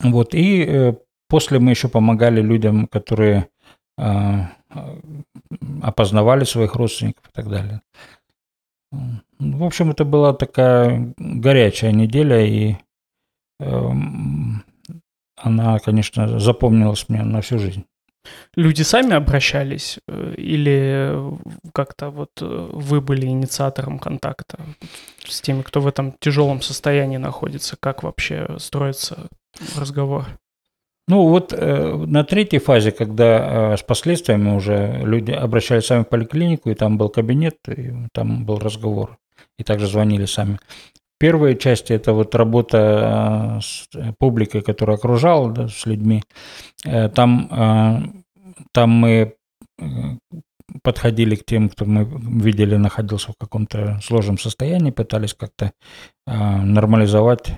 Вот, 0.00 0.34
и 0.34 0.94
после 1.28 1.58
мы 1.58 1.70
еще 1.70 1.88
помогали 1.88 2.40
людям, 2.40 2.86
которые 2.86 3.48
опознавали 5.82 6.44
своих 6.44 6.74
родственников 6.74 7.26
и 7.28 7.32
так 7.32 7.48
далее. 7.48 7.82
В 9.38 9.64
общем, 9.64 9.90
это 9.90 10.04
была 10.04 10.32
такая 10.32 11.14
горячая 11.18 11.92
неделя, 11.92 12.44
и 12.44 12.76
Эм, 13.62 14.64
она, 15.36 15.78
конечно, 15.78 16.40
запомнилась 16.40 17.08
мне 17.08 17.22
на 17.22 17.40
всю 17.40 17.58
жизнь. 17.58 17.84
Люди 18.54 18.82
сами 18.82 19.14
обращались 19.14 19.98
э, 20.08 20.34
или 20.36 21.14
как-то 21.72 22.10
вот 22.10 22.30
э, 22.40 22.70
вы 22.72 23.00
были 23.00 23.26
инициатором 23.26 23.98
контакта 23.98 24.58
с 25.26 25.40
теми, 25.40 25.62
кто 25.62 25.80
в 25.80 25.86
этом 25.86 26.14
тяжелом 26.20 26.62
состоянии 26.62 27.16
находится? 27.16 27.76
Как 27.80 28.02
вообще 28.02 28.56
строится 28.58 29.28
разговор? 29.76 30.26
Ну 31.08 31.28
вот 31.28 31.52
э, 31.52 31.94
на 32.06 32.24
третьей 32.24 32.60
фазе, 32.60 32.92
когда 32.92 33.72
э, 33.72 33.76
с 33.76 33.82
последствиями 33.82 34.54
уже 34.54 35.00
люди 35.02 35.32
обращались 35.32 35.86
сами 35.86 36.04
в 36.04 36.08
поликлинику, 36.08 36.70
и 36.70 36.74
там 36.74 36.96
был 36.96 37.08
кабинет, 37.08 37.56
и 37.68 37.92
там 38.12 38.44
был 38.44 38.58
разговор, 38.58 39.18
и 39.58 39.64
также 39.64 39.88
звонили 39.88 40.26
сами 40.26 40.58
первой 41.22 41.56
части 41.56 41.92
это 41.92 42.14
вот 42.14 42.34
работа 42.34 43.58
э, 43.58 43.60
с 43.60 43.88
публикой, 44.18 44.60
которая 44.60 44.96
окружала, 44.96 45.52
да, 45.52 45.68
с 45.68 45.86
людьми. 45.86 46.24
Э, 46.84 47.08
там, 47.10 47.48
э, 47.48 48.00
там 48.72 48.90
мы 48.90 49.36
подходили 50.82 51.36
к 51.36 51.44
тем, 51.44 51.68
кто 51.68 51.84
мы 51.84 52.08
видели 52.42 52.76
находился 52.76 53.30
в 53.30 53.36
каком-то 53.38 54.00
сложном 54.02 54.36
состоянии, 54.36 54.90
пытались 54.90 55.34
как-то 55.34 55.72
нормализовать 56.26 57.52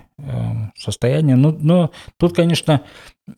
состояние. 0.77 1.37
Ну, 1.37 1.57
но 1.61 1.91
тут, 2.19 2.35
конечно, 2.35 2.81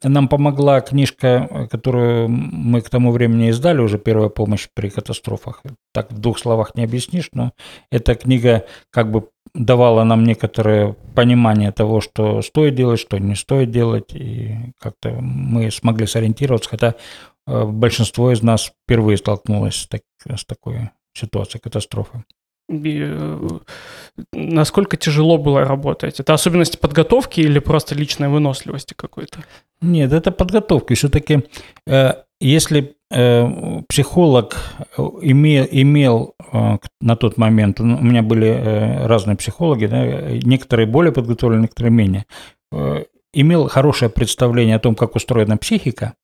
нам 0.02 0.28
помогла 0.28 0.80
книжка, 0.80 1.68
которую 1.70 2.28
мы 2.28 2.80
к 2.80 2.90
тому 2.90 3.12
времени 3.12 3.50
издали, 3.50 3.80
уже 3.80 3.98
«Первая 3.98 4.28
помощь 4.28 4.68
при 4.72 4.88
катастрофах». 4.88 5.62
Так 5.92 6.12
в 6.12 6.18
двух 6.18 6.38
словах 6.38 6.74
не 6.74 6.84
объяснишь, 6.84 7.28
но 7.32 7.52
эта 7.90 8.14
книга 8.14 8.64
как 8.90 9.10
бы 9.10 9.28
давала 9.56 10.04
нам 10.04 10.24
некоторое 10.24 10.94
понимание 11.14 11.72
того, 11.72 12.00
что 12.00 12.42
стоит 12.42 12.74
делать, 12.74 13.00
что 13.00 13.18
не 13.18 13.34
стоит 13.34 13.70
делать, 13.70 14.14
и 14.14 14.72
как-то 14.78 15.10
мы 15.10 15.70
смогли 15.70 16.06
сориентироваться, 16.06 16.70
хотя 16.70 16.94
э, 17.46 17.64
большинство 17.64 18.30
из 18.32 18.42
нас 18.42 18.72
впервые 18.84 19.16
столкнулось 19.16 19.76
с, 19.76 19.88
так, 19.88 20.02
с 20.24 20.44
такой 20.44 20.90
ситуацией 21.14 21.60
катастрофы. 21.60 22.24
Э, 22.68 23.48
насколько 24.32 24.96
тяжело 24.96 25.38
было 25.38 25.64
работать? 25.64 26.20
Это 26.20 26.34
особенности 26.34 26.76
подготовки 26.76 27.40
или 27.40 27.58
просто 27.58 27.94
личной 27.94 28.28
выносливости 28.28 28.94
какой-то? 28.94 29.40
Нет, 29.80 30.12
это 30.12 30.32
подготовка. 30.32 30.94
Все-таки, 30.94 31.44
э, 31.86 32.12
если 32.40 32.95
психолог 33.08 34.56
имел, 34.96 35.66
имел 35.70 36.34
на 37.00 37.16
тот 37.16 37.36
момент, 37.36 37.78
ну, 37.78 37.96
у 37.98 38.02
меня 38.02 38.22
были 38.22 39.04
разные 39.06 39.36
психологи, 39.36 39.86
да, 39.86 40.04
некоторые 40.42 40.86
более 40.86 41.12
подготовлены, 41.12 41.62
некоторые 41.62 41.92
менее, 41.92 42.24
имел 43.32 43.68
хорошее 43.68 44.10
представление 44.10 44.76
о 44.76 44.80
том, 44.80 44.94
как 44.94 45.14
устроена 45.14 45.56
психика, 45.56 46.14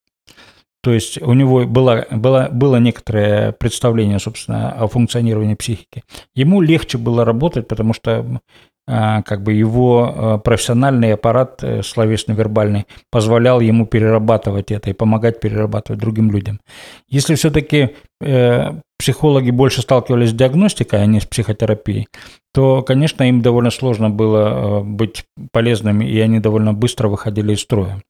то 0.82 0.92
есть 0.92 1.22
у 1.22 1.32
него 1.32 1.64
было, 1.64 2.04
было, 2.10 2.48
было 2.50 2.76
некоторое 2.78 3.52
представление, 3.52 4.18
собственно, 4.18 4.72
о 4.72 4.88
функционировании 4.88 5.54
психики. 5.54 6.02
Ему 6.34 6.60
легче 6.60 6.98
было 6.98 7.24
работать, 7.24 7.68
потому 7.68 7.92
что 7.92 8.40
как 8.86 9.42
бы 9.44 9.52
его 9.52 10.12
а, 10.14 10.38
профессиональный 10.38 11.14
аппарат 11.14 11.62
э, 11.62 11.82
словесно-вербальный 11.82 12.86
позволял 13.10 13.60
ему 13.60 13.86
перерабатывать 13.86 14.72
это 14.72 14.90
и 14.90 14.92
помогать 14.92 15.40
перерабатывать 15.40 16.00
другим 16.00 16.32
людям. 16.32 16.60
Если 17.08 17.36
все-таки 17.36 17.90
э, 18.20 18.72
психологи 18.98 19.50
больше 19.50 19.82
сталкивались 19.82 20.30
с 20.30 20.34
диагностикой, 20.34 21.00
а 21.00 21.06
не 21.06 21.20
с 21.20 21.26
психотерапией, 21.26 22.08
то, 22.52 22.82
конечно, 22.82 23.22
им 23.22 23.40
довольно 23.40 23.70
сложно 23.70 24.10
было 24.10 24.80
э, 24.80 24.82
быть 24.82 25.24
полезными, 25.52 26.04
и 26.04 26.18
они 26.18 26.40
довольно 26.40 26.72
быстро 26.72 27.06
выходили 27.06 27.52
из 27.52 27.60
строя. 27.60 28.02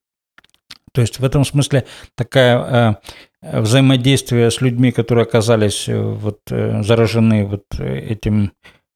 То 0.91 1.01
есть 1.01 1.19
в 1.19 1.23
этом 1.23 1.45
смысле 1.45 1.85
такая 2.15 2.99
взаимодействие 3.41 4.51
с 4.51 4.61
людьми, 4.61 4.91
которые 4.91 5.23
оказались 5.23 5.87
вот, 5.87 6.39
заражены 6.47 7.47
вот 7.47 7.63
этим 7.79 8.51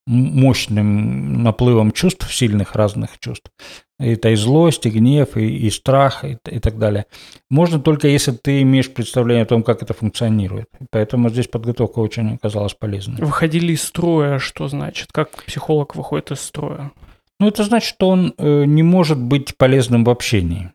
мощным 0.07 1.43
наплывом 1.43 1.91
чувств, 1.91 2.33
сильных 2.33 2.75
разных 2.75 3.19
чувств. 3.19 3.51
Это 3.99 4.29
и 4.29 4.35
злость, 4.35 4.85
и 4.85 4.89
гнев, 4.89 5.35
и, 5.37 5.67
и 5.67 5.69
страх, 5.69 6.23
и, 6.23 6.37
и 6.49 6.59
так 6.59 6.77
далее. 6.77 7.05
Можно 7.49 7.79
только 7.79 8.07
если 8.07 8.31
ты 8.31 8.61
имеешь 8.61 8.91
представление 8.91 9.43
о 9.43 9.47
том, 9.47 9.63
как 9.63 9.83
это 9.83 9.93
функционирует. 9.93 10.67
Поэтому 10.91 11.29
здесь 11.29 11.47
подготовка 11.47 11.99
очень 11.99 12.35
оказалась 12.35 12.73
полезной. 12.73 13.17
Выходили 13.17 13.73
из 13.73 13.83
строя, 13.83 14.39
что 14.39 14.67
значит? 14.67 15.11
Как 15.11 15.31
психолог 15.43 15.95
выходит 15.95 16.31
из 16.31 16.39
строя? 16.39 16.91
Ну, 17.39 17.47
это 17.47 17.63
значит, 17.63 17.89
что 17.89 18.09
он 18.09 18.33
э, 18.37 18.65
не 18.65 18.83
может 18.83 19.19
быть 19.19 19.57
полезным 19.57 20.03
в 20.05 20.09
общении. 20.09 20.71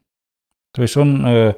То 0.75 0.83
есть 0.83 0.97
он 0.97 1.27
э, 1.27 1.55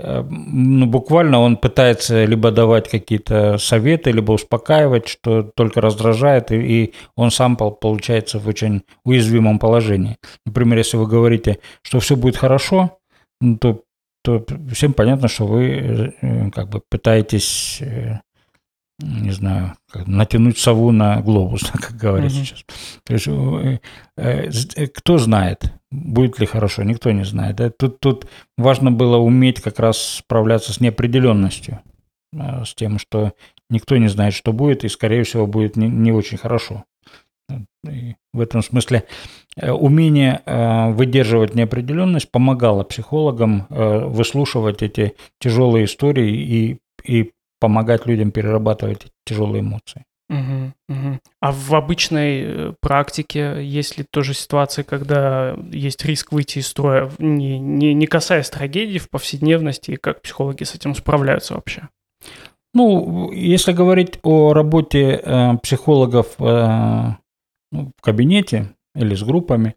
ну, 0.00 0.86
буквально 0.86 1.40
он 1.40 1.56
пытается 1.56 2.24
либо 2.24 2.50
давать 2.52 2.88
какие-то 2.88 3.58
советы, 3.58 4.12
либо 4.12 4.32
успокаивать, 4.32 5.08
что 5.08 5.42
только 5.42 5.80
раздражает, 5.80 6.52
и, 6.52 6.56
и 6.56 6.94
он 7.16 7.30
сам 7.30 7.56
получается 7.56 8.38
в 8.38 8.46
очень 8.46 8.82
уязвимом 9.04 9.58
положении. 9.58 10.16
Например, 10.46 10.78
если 10.78 10.96
вы 10.96 11.06
говорите, 11.06 11.58
что 11.82 11.98
все 11.98 12.14
будет 12.14 12.36
хорошо, 12.36 12.98
ну, 13.40 13.58
то, 13.58 13.82
то 14.22 14.44
всем 14.72 14.92
понятно, 14.92 15.26
что 15.26 15.46
вы 15.46 16.14
э, 16.20 16.50
как 16.50 16.68
бы 16.68 16.80
пытаетесь 16.88 17.80
не 18.98 19.30
знаю, 19.30 19.74
натянуть 20.06 20.58
сову 20.58 20.90
на 20.90 21.20
глобус, 21.20 21.62
как 21.72 21.92
говорят 21.96 22.32
угу. 22.32 22.38
сейчас. 22.38 22.64
То 23.04 23.12
есть, 23.12 23.28
э, 23.28 23.78
э, 24.16 24.86
кто 24.88 25.18
знает, 25.18 25.72
будет 25.90 26.38
ли 26.40 26.46
хорошо, 26.46 26.82
никто 26.82 27.10
не 27.12 27.24
знает. 27.24 27.56
Да? 27.56 27.70
Тут, 27.70 28.00
тут 28.00 28.26
важно 28.56 28.90
было 28.90 29.16
уметь 29.18 29.60
как 29.60 29.78
раз 29.78 29.98
справляться 29.98 30.72
с 30.72 30.80
неопределенностью, 30.80 31.80
с 32.32 32.74
тем, 32.74 32.98
что 32.98 33.32
никто 33.70 33.96
не 33.96 34.08
знает, 34.08 34.34
что 34.34 34.52
будет, 34.52 34.84
и, 34.84 34.88
скорее 34.88 35.22
всего, 35.22 35.46
будет 35.46 35.76
не, 35.76 35.88
не 35.88 36.12
очень 36.12 36.36
хорошо. 36.36 36.84
И 37.88 38.16
в 38.34 38.40
этом 38.40 38.62
смысле 38.62 39.04
э, 39.56 39.70
умение 39.70 40.42
выдерживать 40.92 41.54
неопределенность 41.54 42.30
помогало 42.30 42.82
психологам 42.82 43.66
выслушивать 43.70 44.82
эти 44.82 45.14
тяжелые 45.38 45.84
истории 45.86 46.36
и, 46.36 46.80
и 47.04 47.32
помогать 47.60 48.06
людям 48.06 48.30
перерабатывать 48.30 49.06
тяжелые 49.24 49.60
эмоции. 49.60 50.04
Угу, 50.30 50.72
угу. 50.90 51.18
А 51.40 51.52
в 51.52 51.74
обычной 51.74 52.42
э, 52.42 52.72
практике 52.80 53.64
есть 53.64 53.96
ли 53.96 54.04
тоже 54.10 54.34
ситуации, 54.34 54.82
когда 54.82 55.56
есть 55.72 56.04
риск 56.04 56.32
выйти 56.32 56.58
из 56.58 56.66
строя, 56.66 57.10
не, 57.18 57.58
не, 57.58 57.94
не 57.94 58.06
касаясь 58.06 58.50
трагедий 58.50 58.98
в 58.98 59.08
повседневности, 59.08 59.92
и 59.92 59.96
как 59.96 60.20
психологи 60.20 60.64
с 60.64 60.74
этим 60.74 60.94
справляются 60.94 61.54
вообще? 61.54 61.88
Ну, 62.74 63.32
если 63.32 63.72
говорить 63.72 64.18
о 64.22 64.52
работе 64.52 65.20
э, 65.22 65.56
психологов 65.62 66.34
э, 66.38 67.08
ну, 67.72 67.92
в 67.96 68.02
кабинете 68.02 68.74
или 68.94 69.14
с 69.14 69.22
группами, 69.22 69.76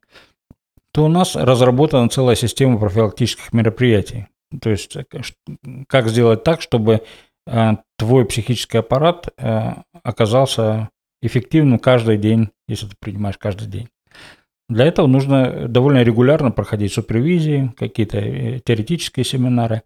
то 0.94 1.06
у 1.06 1.08
нас 1.08 1.38
разработана 1.38 2.10
целая 2.10 2.36
система 2.36 2.78
профилактических 2.78 3.54
мероприятий. 3.54 4.28
То 4.62 4.70
есть, 4.70 4.98
э, 4.98 5.06
как 5.88 6.10
сделать 6.10 6.44
так, 6.44 6.62
чтобы 6.62 7.02
твой 7.98 8.26
психический 8.26 8.78
аппарат 8.78 9.30
э, 9.38 9.74
оказался 10.04 10.90
эффективным 11.22 11.80
каждый 11.80 12.18
день, 12.18 12.50
если 12.68 12.88
ты 12.88 12.96
принимаешь 13.00 13.38
каждый 13.38 13.68
день. 13.68 13.90
Для 14.70 14.86
этого 14.86 15.08
нужно 15.08 15.68
довольно 15.68 16.02
регулярно 16.02 16.52
проходить 16.52 16.94
супервизии, 16.94 17.74
какие-то 17.78 18.22
теоретические 18.60 19.26
семинары. 19.26 19.84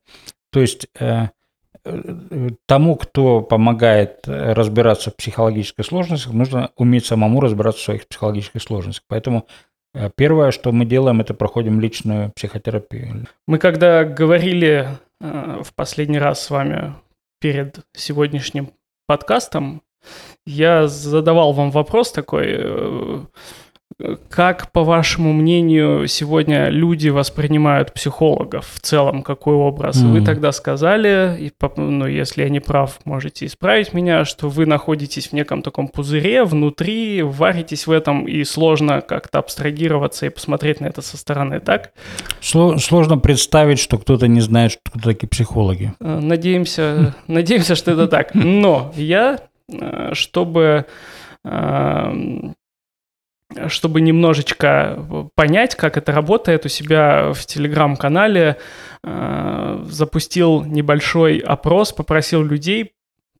То 0.51 0.61
есть 0.61 0.87
тому, 2.67 2.95
кто 2.95 3.41
помогает 3.41 4.19
разбираться 4.27 5.09
в 5.09 5.15
психологической 5.15 5.83
сложности, 5.83 6.29
нужно 6.29 6.69
уметь 6.77 7.05
самому 7.05 7.41
разбираться 7.41 7.81
в 7.81 7.85
своих 7.85 8.07
психологических 8.07 8.61
сложностях. 8.61 9.03
Поэтому 9.07 9.47
Э, 9.95 10.09
первое, 10.15 10.51
что 10.51 10.71
мы 10.71 10.85
делаем, 10.85 11.21
это 11.21 11.33
проходим 11.33 11.79
личную 11.79 12.31
психотерапию. 12.35 13.25
Мы 13.47 13.57
когда 13.57 14.03
говорили 14.03 14.87
э, 15.21 15.61
в 15.63 15.73
последний 15.73 16.19
раз 16.19 16.43
с 16.43 16.49
вами 16.49 16.93
перед 17.39 17.79
сегодняшним 17.93 18.71
подкастом, 19.07 19.81
я 20.45 20.87
задавал 20.87 21.53
вам 21.53 21.71
вопрос 21.71 22.11
такой, 22.11 22.45
э, 22.49 23.25
как, 24.29 24.73
по 24.73 24.83
вашему 24.83 25.31
мнению, 25.31 26.07
сегодня 26.07 26.67
люди 26.67 27.07
воспринимают 27.07 27.93
психологов 27.93 28.69
в 28.73 28.81
целом? 28.81 29.23
Какой 29.23 29.55
образ? 29.55 30.03
Mm. 30.03 30.11
Вы 30.11 30.21
тогда 30.21 30.51
сказали, 30.51 31.37
и, 31.39 31.51
ну, 31.77 32.05
если 32.05 32.43
я 32.43 32.49
не 32.49 32.59
прав, 32.59 32.99
можете 33.05 33.45
исправить 33.45 33.93
меня, 33.93 34.25
что 34.25 34.49
вы 34.49 34.65
находитесь 34.65 35.29
в 35.29 35.33
неком 35.33 35.61
таком 35.61 35.87
пузыре 35.87 36.43
внутри, 36.43 37.21
варитесь 37.21 37.87
в 37.87 37.91
этом, 37.91 38.27
и 38.27 38.43
сложно 38.43 38.99
как-то 38.99 39.39
абстрагироваться 39.39 40.25
и 40.25 40.29
посмотреть 40.29 40.81
на 40.81 40.87
это 40.87 41.01
со 41.01 41.15
стороны, 41.15 41.61
так? 41.61 41.93
Сложно 42.41 43.17
представить, 43.17 43.79
что 43.79 43.97
кто-то 43.97 44.27
не 44.27 44.41
знает, 44.41 44.73
что 44.73 44.81
кто 44.91 44.99
такие 44.99 45.29
психологи. 45.29 45.93
Э, 46.01 46.19
надеемся, 46.19 47.15
надеемся, 47.27 47.75
что 47.75 47.91
это 47.91 48.07
так. 48.07 48.35
Но 48.35 48.91
я, 48.97 49.39
э, 49.69 50.09
чтобы 50.13 50.85
эм, 51.45 52.55
чтобы 53.67 54.01
немножечко 54.01 55.29
понять, 55.35 55.75
как 55.75 55.97
это 55.97 56.11
работает, 56.11 56.65
у 56.65 56.69
себя 56.69 57.31
в 57.33 57.45
телеграм-канале 57.45 58.57
э, 59.03 59.83
запустил 59.85 60.63
небольшой 60.63 61.37
опрос, 61.37 61.93
попросил 61.93 62.43
людей 62.43 62.95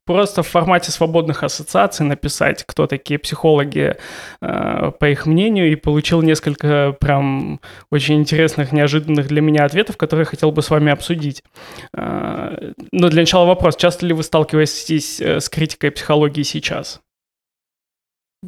просто 0.06 0.42
в 0.42 0.48
формате 0.48 0.92
свободных 0.92 1.42
ассоциаций 1.42 2.06
написать, 2.06 2.64
кто 2.64 2.86
такие 2.86 3.18
психологи, 3.18 3.96
э, 4.40 4.92
по 4.98 5.08
их 5.08 5.26
мнению, 5.26 5.70
и 5.70 5.74
получил 5.74 6.22
несколько 6.22 6.96
прям 6.98 7.60
очень 7.90 8.16
интересных, 8.16 8.72
неожиданных 8.72 9.26
для 9.26 9.42
меня 9.42 9.64
ответов, 9.64 9.96
которые 9.96 10.24
хотел 10.24 10.52
бы 10.52 10.62
с 10.62 10.70
вами 10.70 10.92
обсудить. 10.92 11.42
Э, 11.92 12.72
но 12.92 13.08
для 13.08 13.22
начала 13.22 13.44
вопрос, 13.44 13.76
часто 13.76 14.06
ли 14.06 14.14
вы 14.14 14.22
сталкиваетесь 14.22 15.20
э, 15.20 15.40
с 15.40 15.48
критикой 15.48 15.90
психологии 15.90 16.44
сейчас? 16.44 17.00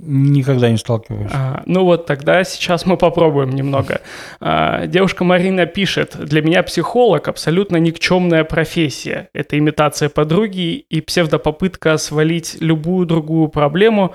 Никогда 0.02 0.70
не 0.70 0.76
сталкиваюсь. 0.76 1.30
А, 1.32 1.62
ну 1.66 1.84
вот 1.84 2.06
тогда 2.06 2.44
сейчас 2.44 2.86
мы 2.86 2.96
попробуем 2.96 3.50
немного. 3.50 4.00
А, 4.40 4.86
девушка 4.86 5.24
Марина 5.24 5.66
пишет, 5.66 6.16
для 6.18 6.42
меня 6.42 6.62
психолог 6.62 7.28
абсолютно 7.28 7.76
никчемная 7.76 8.44
профессия. 8.44 9.28
Это 9.32 9.58
имитация 9.58 10.08
подруги 10.08 10.76
и 10.76 11.00
псевдопопытка 11.00 11.96
свалить 11.96 12.56
любую 12.60 13.06
другую 13.06 13.48
проблему 13.48 14.14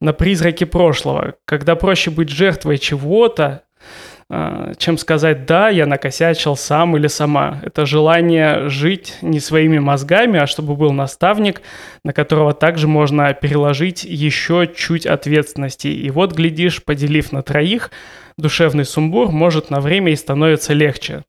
на 0.00 0.12
призраки 0.12 0.64
прошлого. 0.64 1.34
Когда 1.44 1.76
проще 1.76 2.10
быть 2.10 2.30
жертвой 2.30 2.78
чего-то, 2.78 3.62
чем 4.78 4.96
сказать 4.96 5.44
«да, 5.44 5.68
я 5.70 5.86
накосячил 5.86 6.54
сам 6.56 6.96
или 6.96 7.08
сама». 7.08 7.60
Это 7.64 7.84
желание 7.84 8.68
жить 8.68 9.16
не 9.22 9.40
своими 9.40 9.78
мозгами, 9.78 10.38
а 10.38 10.46
чтобы 10.46 10.76
был 10.76 10.92
наставник, 10.92 11.62
на 12.04 12.12
которого 12.12 12.54
также 12.54 12.86
можно 12.86 13.32
переложить 13.34 14.04
еще 14.04 14.70
чуть 14.72 15.06
ответственности. 15.06 15.88
И 15.88 16.10
вот, 16.10 16.32
глядишь, 16.32 16.84
поделив 16.84 17.32
на 17.32 17.42
троих, 17.42 17.90
душевный 18.36 18.84
сумбур 18.84 19.32
может 19.32 19.70
на 19.70 19.80
время 19.80 20.12
и 20.12 20.16
становится 20.16 20.74
легче. 20.74 21.24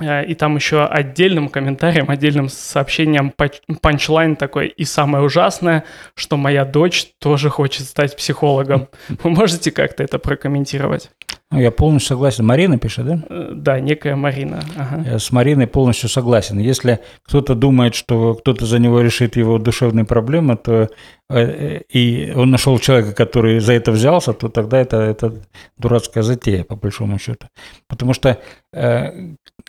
А, 0.00 0.22
и 0.22 0.34
там 0.34 0.56
еще 0.56 0.84
отдельным 0.84 1.48
комментарием, 1.48 2.10
отдельным 2.10 2.48
сообщением 2.48 3.32
панчлайн 3.80 4.36
такой. 4.36 4.68
И 4.68 4.84
самое 4.84 5.24
ужасное, 5.24 5.84
что 6.14 6.36
моя 6.36 6.64
дочь 6.64 7.08
тоже 7.20 7.50
хочет 7.50 7.86
стать 7.86 8.16
психологом. 8.16 8.88
Вы 9.22 9.30
можете 9.30 9.70
как-то 9.70 10.02
это 10.02 10.18
прокомментировать? 10.18 11.10
Ну, 11.50 11.60
я 11.60 11.70
полностью 11.70 12.08
согласен. 12.08 12.44
Марина 12.44 12.78
пишет, 12.78 13.06
да? 13.06 13.22
Э, 13.28 13.52
да, 13.54 13.78
некая 13.78 14.16
Марина. 14.16 14.64
Ага. 14.76 15.08
Я 15.08 15.18
с 15.20 15.30
Мариной 15.30 15.68
полностью 15.68 16.08
согласен. 16.08 16.58
Если 16.58 16.98
кто-то 17.22 17.54
думает, 17.54 17.94
что 17.94 18.34
кто-то 18.34 18.66
за 18.66 18.80
него 18.80 19.00
решит 19.00 19.36
его 19.36 19.58
душевные 19.58 20.04
проблемы, 20.04 20.56
то 20.56 20.88
э, 21.30 21.82
и 21.92 22.32
он 22.34 22.50
нашел 22.50 22.76
человека, 22.80 23.12
который 23.12 23.60
за 23.60 23.74
это 23.74 23.92
взялся, 23.92 24.32
то 24.32 24.48
тогда 24.48 24.80
это, 24.80 24.96
это 24.96 25.32
дурацкая 25.78 26.24
затея, 26.24 26.64
по 26.64 26.74
большому 26.74 27.20
счету. 27.20 27.46
Потому 27.88 28.14
что 28.14 28.30
э, 28.30 28.36
э, 28.72 29.12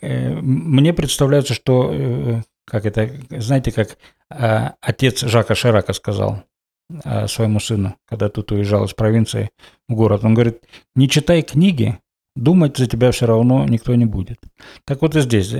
мне 0.01 0.93
представляется, 0.93 1.53
что, 1.53 1.89
э, 1.91 2.41
как 2.65 2.85
это, 2.85 3.11
знаете, 3.29 3.71
как 3.71 3.97
э, 4.29 4.69
отец 4.81 5.21
Жака 5.21 5.55
Ширака 5.55 5.93
сказал– 5.93 6.43
Э, 7.03 7.27
своему 7.27 7.59
сыну, 7.59 7.95
когда 8.05 8.29
тут 8.29 8.51
уезжал 8.51 8.85
из 8.85 8.93
провинции 8.93 9.49
в 9.89 9.95
город. 9.95 10.23
Он 10.23 10.35
говорит, 10.35 10.61
не 10.95 11.09
читай 11.09 11.41
книги, 11.41 11.97
думать 12.35 12.77
за 12.77 12.85
тебя 12.85 13.11
все 13.11 13.25
равно 13.25 13.65
никто 13.65 13.95
не 13.95 14.05
будет. 14.05 14.39
Так 14.85 15.01
вот 15.01 15.15
и 15.15 15.21
здесь. 15.21 15.51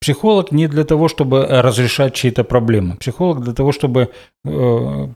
Э, 0.00 0.04
психолог 0.04 0.52
не 0.52 0.68
для 0.68 0.84
того, 0.84 1.08
чтобы 1.08 1.46
разрешать 1.46 2.14
чьи-то 2.14 2.44
проблемы. 2.44 2.96
Психолог 2.96 3.42
для 3.42 3.52
того, 3.52 3.72
чтобы 3.72 4.08
э, 4.44 5.08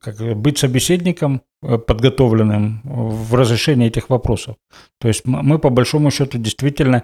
как, 0.00 0.36
быть 0.36 0.58
собеседником, 0.58 1.42
подготовленным 1.60 2.80
в 2.84 3.34
разрешении 3.34 3.88
этих 3.88 4.10
вопросов. 4.10 4.56
То 5.00 5.08
есть 5.08 5.26
мы 5.26 5.58
по 5.58 5.70
большому 5.70 6.10
счету 6.10 6.38
действительно, 6.38 7.02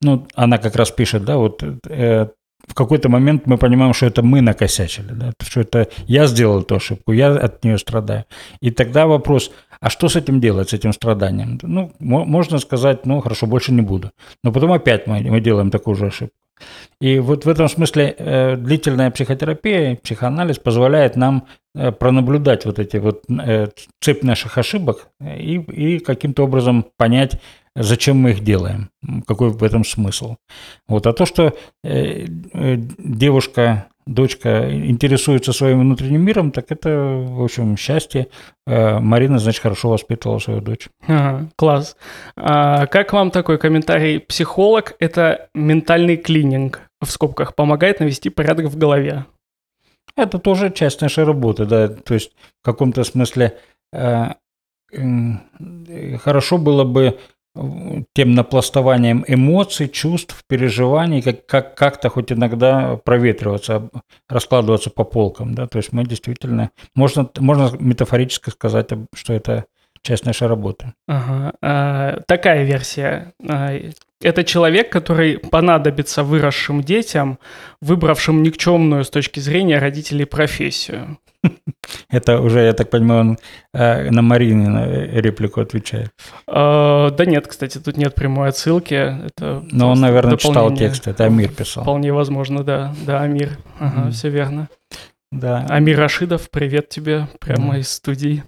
ну, 0.00 0.26
она 0.34 0.58
как 0.58 0.74
раз 0.74 0.90
пишет, 0.90 1.24
да, 1.24 1.36
вот 1.36 1.62
в 2.72 2.74
какой-то 2.74 3.10
момент 3.10 3.46
мы 3.46 3.58
понимаем, 3.58 3.92
что 3.92 4.06
это 4.06 4.22
мы 4.22 4.40
накосячили, 4.40 5.12
да, 5.12 5.32
что 5.42 5.60
это 5.60 5.88
я 6.06 6.26
сделал 6.26 6.62
эту 6.62 6.76
ошибку, 6.76 7.12
я 7.12 7.28
от 7.28 7.62
нее 7.64 7.76
страдаю. 7.76 8.24
И 8.62 8.70
тогда 8.70 9.06
вопрос, 9.06 9.50
а 9.80 9.90
что 9.90 10.08
с 10.08 10.16
этим 10.16 10.40
делать, 10.40 10.70
с 10.70 10.72
этим 10.72 10.94
страданием? 10.94 11.58
Ну, 11.62 11.92
можно 11.98 12.58
сказать, 12.58 13.04
ну, 13.04 13.20
хорошо, 13.20 13.46
больше 13.46 13.72
не 13.72 13.82
буду. 13.82 14.10
Но 14.42 14.52
потом 14.52 14.72
опять 14.72 15.06
мы, 15.06 15.20
мы 15.20 15.40
делаем 15.40 15.70
такую 15.70 15.96
же 15.96 16.06
ошибку. 16.06 16.34
И 16.98 17.18
вот 17.18 17.44
в 17.44 17.48
этом 17.48 17.68
смысле 17.68 18.14
э, 18.16 18.56
длительная 18.56 19.10
психотерапия, 19.10 19.96
психоанализ 19.96 20.58
позволяет 20.58 21.16
нам 21.16 21.46
э, 21.74 21.92
пронаблюдать 21.92 22.64
вот 22.64 22.78
эти 22.78 22.96
вот 22.96 23.24
э, 23.28 23.68
цепь 24.00 24.22
наших 24.22 24.56
ошибок 24.56 25.08
и, 25.20 25.56
и 25.56 25.98
каким-то 25.98 26.44
образом 26.44 26.86
понять, 26.96 27.38
зачем 27.76 28.16
мы 28.18 28.30
их 28.30 28.40
делаем, 28.40 28.90
какой 29.26 29.50
в 29.50 29.62
этом 29.62 29.84
смысл. 29.84 30.36
Вот. 30.88 31.06
А 31.06 31.12
то, 31.12 31.26
что 31.26 31.54
э, 31.84 32.26
э, 32.52 32.76
девушка, 32.98 33.88
дочка 34.06 34.74
интересуется 34.86 35.52
своим 35.52 35.80
внутренним 35.80 36.22
миром, 36.22 36.50
так 36.50 36.70
это, 36.70 36.90
в 36.90 37.42
общем, 37.42 37.76
счастье. 37.76 38.28
Э, 38.66 38.98
Марина, 38.98 39.38
значит, 39.38 39.62
хорошо 39.62 39.90
воспитывала 39.90 40.38
свою 40.38 40.60
дочь. 40.60 40.88
Ага, 41.06 41.48
класс. 41.56 41.96
А 42.36 42.86
как 42.86 43.12
вам 43.12 43.30
такой 43.30 43.58
комментарий? 43.58 44.20
Психолог– 44.20 44.94
это 44.98 45.48
ментальный 45.54 46.16
клининг, 46.16 46.82
в 47.00 47.10
скобках, 47.10 47.54
помогает 47.54 48.00
навести 48.00 48.28
порядок 48.28 48.66
в 48.66 48.76
голове. 48.76 49.24
Это 50.14 50.38
тоже 50.38 50.70
часть 50.70 51.00
нашей 51.00 51.24
работы, 51.24 51.64
да. 51.64 51.88
То 51.88 52.14
есть 52.14 52.32
в 52.60 52.64
каком-то 52.64 53.02
смысле 53.02 53.58
хорошо 54.92 56.58
было 56.58 56.84
бы 56.84 57.18
тем 58.14 58.34
напластованием 58.34 59.24
эмоций, 59.28 59.88
чувств, 59.88 60.42
переживаний, 60.48 61.22
как, 61.22 61.46
как, 61.46 61.74
как-то 61.74 62.08
хоть 62.08 62.32
иногда 62.32 62.96
проветриваться, 62.96 63.90
раскладываться 64.28 64.90
по 64.90 65.04
полкам. 65.04 65.54
Да? 65.54 65.66
То 65.66 65.78
есть 65.78 65.92
мы 65.92 66.04
действительно, 66.04 66.70
можно, 66.94 67.28
можно 67.38 67.70
метафорически 67.78 68.50
сказать, 68.50 68.88
что 69.14 69.32
это 69.32 69.66
часть 70.02 70.24
нашей 70.24 70.48
работы. 70.48 70.92
Ага. 71.06 71.52
А, 71.62 72.20
такая 72.26 72.64
версия. 72.64 73.32
А, 73.46 73.78
это 74.20 74.44
человек, 74.44 74.90
который 74.90 75.38
понадобится 75.38 76.22
выросшим 76.22 76.82
детям, 76.82 77.38
выбравшим 77.80 78.42
никчемную 78.42 79.04
с 79.04 79.10
точки 79.10 79.40
зрения 79.40 79.78
родителей 79.78 80.24
профессию. 80.24 81.18
Это 82.10 82.40
уже, 82.40 82.60
я 82.60 82.72
так 82.72 82.90
понимаю, 82.90 83.20
он 83.20 83.38
э, 83.74 84.10
на 84.10 84.22
Марины 84.22 84.68
на 84.68 84.86
реплику 84.86 85.60
отвечает. 85.60 86.12
Э, 86.46 87.10
да 87.10 87.24
нет, 87.24 87.46
кстати, 87.46 87.78
тут 87.78 87.96
нет 87.96 88.14
прямой 88.14 88.48
отсылки. 88.48 88.94
Это 88.94 89.64
Но 89.70 89.90
он, 89.90 90.00
наверное, 90.00 90.36
читал 90.36 90.74
текст, 90.74 91.08
это 91.08 91.24
Амир 91.24 91.50
писал. 91.50 91.82
Вполне 91.82 92.12
возможно, 92.12 92.62
да. 92.62 92.94
Да, 93.06 93.20
Амир. 93.22 93.58
Ага, 93.78 94.10
все 94.10 94.28
верно. 94.28 94.68
Да. 95.30 95.66
Амир 95.68 95.98
Рашидов, 95.98 96.50
привет 96.50 96.88
тебе 96.88 97.28
прямо 97.40 97.78
из 97.78 97.88
студии. 97.88 98.44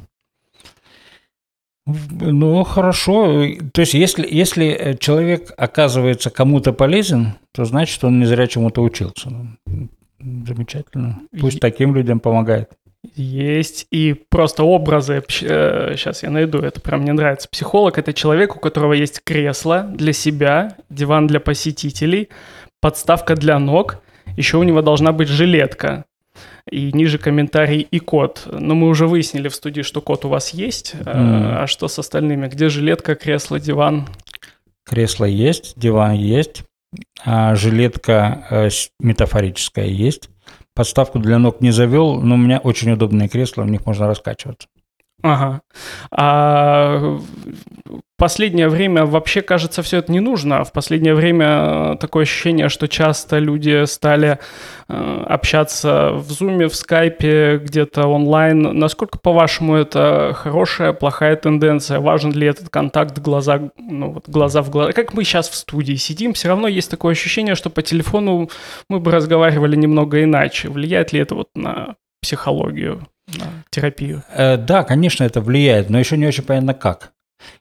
Ну, 1.87 2.65
хорошо. 2.65 3.45
То 3.73 3.81
есть, 3.83 3.95
если, 3.95 4.27
если 4.31 4.97
человек 4.99 5.53
оказывается 5.57 6.31
кому-то 6.31 6.73
полезен, 6.73 7.35
то 7.53 7.65
значит, 7.65 8.03
он 8.05 8.21
не 8.21 8.27
зря 8.27 8.47
чему-то 8.47 8.83
учился. 8.83 9.31
Замечательно. 10.19 11.21
Пусть 11.39 11.61
таким 11.61 11.95
людям 11.95 12.21
помогает. 12.21 12.71
Есть. 13.15 13.87
И 13.91 14.15
просто 14.29 14.65
образы, 14.65 15.23
сейчас 15.29 16.23
э, 16.23 16.27
я 16.27 16.31
найду, 16.31 16.59
это 16.59 16.81
прям 16.81 17.03
мне 17.03 17.13
нравится. 17.13 17.49
Психолог– 17.49 17.99
это 17.99 18.13
человек, 18.13 18.57
у 18.57 18.59
которого 18.59 18.93
есть 18.93 19.21
кресло 19.23 19.83
для 19.83 20.13
себя, 20.13 20.77
диван 20.89 21.27
для 21.27 21.41
посетителей, 21.41 22.31
подставка 22.81 23.35
для 23.35 23.59
ног, 23.59 24.03
еще 24.37 24.57
у 24.57 24.63
него 24.63 24.83
должна 24.83 25.13
быть 25.13 25.29
жилетка 25.29 26.05
и 26.71 26.93
ниже 26.93 27.19
комментарий 27.19 27.81
и 27.81 27.99
код. 27.99 28.49
Но 28.51 28.75
мы 28.75 28.89
уже 28.89 29.07
выяснили 29.07 29.49
в 29.49 29.55
студии, 29.55 29.83
что 29.83 30.01
код 30.01 30.25
у 30.25 30.29
вас 30.29 30.51
есть. 30.51 30.95
Mm. 30.95 31.63
А 31.63 31.67
что 31.67 31.89
с 31.89 31.99
остальными? 31.99 32.49
Где 32.49 32.69
жилетка, 32.69 33.15
кресло, 33.15 33.61
диван? 33.61 34.09
Кресло 34.85 35.25
есть, 35.25 35.75
диван 35.77 36.13
есть, 36.15 36.65
а 37.25 37.55
жилетка 37.55 38.47
э, 38.51 38.69
метафорическая 38.99 39.87
есть. 39.87 40.31
Подставку 40.75 41.21
для 41.21 41.39
ног 41.39 41.61
не 41.61 41.71
завел, 41.71 42.21
но 42.21 42.35
у 42.35 42.39
меня 42.39 42.59
очень 42.59 42.91
удобные 42.91 43.29
кресла, 43.29 43.63
в 43.63 43.71
них 43.71 43.87
можно 43.87 44.09
раскачиваться. 44.09 44.69
Ага. 45.25 45.63
А 46.11 47.19
последнее 48.19 48.69
время 48.69 49.07
вообще, 49.07 49.41
кажется, 49.41 49.83
все 49.83 49.99
это 49.99 50.13
не 50.13 50.21
нужно. 50.21 50.65
В 50.65 50.73
последнее 50.73 51.15
время 51.15 51.97
такое 51.99 52.25
ощущение, 52.25 52.69
что 52.69 52.89
часто 52.89 53.39
люди 53.39 53.87
стали 53.87 54.39
э, 54.87 55.25
общаться 55.27 56.11
в 56.13 56.31
Zoom, 56.31 56.69
в 56.69 56.73
Skype, 56.73 57.57
где-то 57.57 58.07
онлайн. 58.07 58.79
Насколько, 58.79 59.19
по-вашему, 59.19 59.77
это 59.77 60.33
хорошая, 60.37 60.93
плохая 60.93 61.37
тенденция? 61.37 62.01
Важен 62.01 62.33
ли 62.33 62.47
этот 62.47 62.69
контакт 62.69 63.19
глаза, 63.19 63.71
ну, 63.79 64.13
вот 64.13 64.29
глаза 64.29 64.61
в 64.61 64.69
глаза? 64.69 64.93
Как 64.93 65.15
мы 65.15 65.25
сейчас 65.25 65.49
в 65.49 65.55
студии 65.55 65.95
сидим, 65.95 66.35
все 66.35 66.49
равно 66.49 66.69
есть 66.69 66.91
такое 66.91 67.13
ощущение, 67.13 67.55
что 67.55 67.71
по 67.71 67.81
телефону 67.81 68.51
мы 68.91 69.01
бы 69.01 69.11
разговаривали 69.11 69.75
немного 69.75 70.23
иначе. 70.23 70.69
Влияет 70.69 71.15
ли 71.15 71.21
это 71.21 71.35
вот 71.35 71.49
на 71.55 71.97
психологию? 72.21 73.07
Терапию? 73.71 74.23
Э, 74.31 74.57
да, 74.57 74.85
конечно, 74.85 75.25
это 75.25 75.41
влияет, 75.41 75.91
но 75.91 75.99
еще 75.99 76.17
не 76.17 76.27
очень 76.27 76.45
понятно 76.45 76.75
как. 76.75 77.13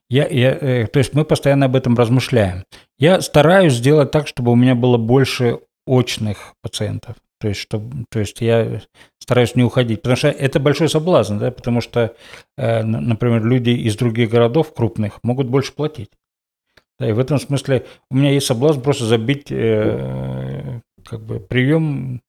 Я, 0.09 0.27
я, 0.27 0.51
э, 0.51 0.87
то 0.87 0.99
есть 0.99 1.13
мы 1.13 1.25
постоянно 1.25 1.65
об 1.65 1.75
этом 1.75 1.95
размышляем. 1.95 2.63
Я 2.97 3.21
стараюсь 3.21 3.73
сделать 3.73 4.11
так, 4.11 4.27
чтобы 4.27 4.51
у 4.51 4.55
меня 4.55 4.75
было 4.75 4.97
больше 4.97 5.59
очных 5.85 6.53
пациентов. 6.61 7.15
То 7.39 7.49
есть, 7.49 7.59
чтобы, 7.59 8.05
то 8.09 8.19
есть 8.19 8.39
я 8.39 8.81
стараюсь 9.19 9.55
не 9.55 9.63
уходить, 9.63 10.01
потому 10.01 10.15
что 10.15 10.29
это 10.29 10.61
большой 10.61 10.87
соблазн, 10.87 11.39
да, 11.39 11.51
потому 11.51 11.81
что, 11.81 12.15
э, 12.57 12.83
например, 12.83 13.43
люди 13.43 13.71
из 13.71 13.97
других 13.97 14.29
городов 14.29 14.73
крупных 14.73 15.19
могут 15.23 15.49
больше 15.49 15.73
платить. 15.73 16.11
Да, 16.99 17.09
и 17.09 17.11
в 17.11 17.19
этом 17.19 17.39
смысле 17.39 17.85
у 18.09 18.15
меня 18.15 18.31
есть 18.31 18.45
соблазн 18.45 18.79
просто 18.79 19.05
забить 19.05 19.47
э, 19.51 20.79
как 21.03 21.21
бы 21.25 21.41
прием 21.41 22.21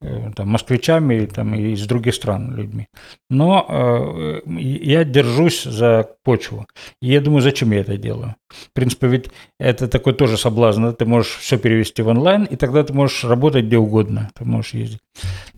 там, 0.00 0.48
москвичами 0.48 1.26
там, 1.26 1.54
и 1.54 1.72
из 1.72 1.86
других 1.86 2.14
стран 2.14 2.54
людьми. 2.54 2.88
Но 3.30 3.66
э, 3.68 4.40
я 4.46 5.04
держусь 5.04 5.64
за 5.64 6.08
почву. 6.22 6.66
И 7.02 7.08
я 7.08 7.20
думаю, 7.20 7.42
зачем 7.42 7.72
я 7.72 7.80
это 7.80 7.96
делаю? 7.96 8.36
В 8.48 8.72
принципе, 8.72 9.08
ведь 9.08 9.30
это 9.58 9.88
такой 9.88 10.14
тоже 10.14 10.36
соблазн. 10.36 10.84
Да? 10.84 10.92
Ты 10.92 11.04
можешь 11.04 11.38
все 11.38 11.58
перевести 11.58 12.02
в 12.02 12.08
онлайн, 12.08 12.44
и 12.44 12.54
тогда 12.56 12.84
ты 12.84 12.92
можешь 12.92 13.24
работать 13.24 13.64
где 13.64 13.78
угодно. 13.78 14.30
Ты 14.34 14.44
можешь 14.44 14.74
ездить. 14.74 15.00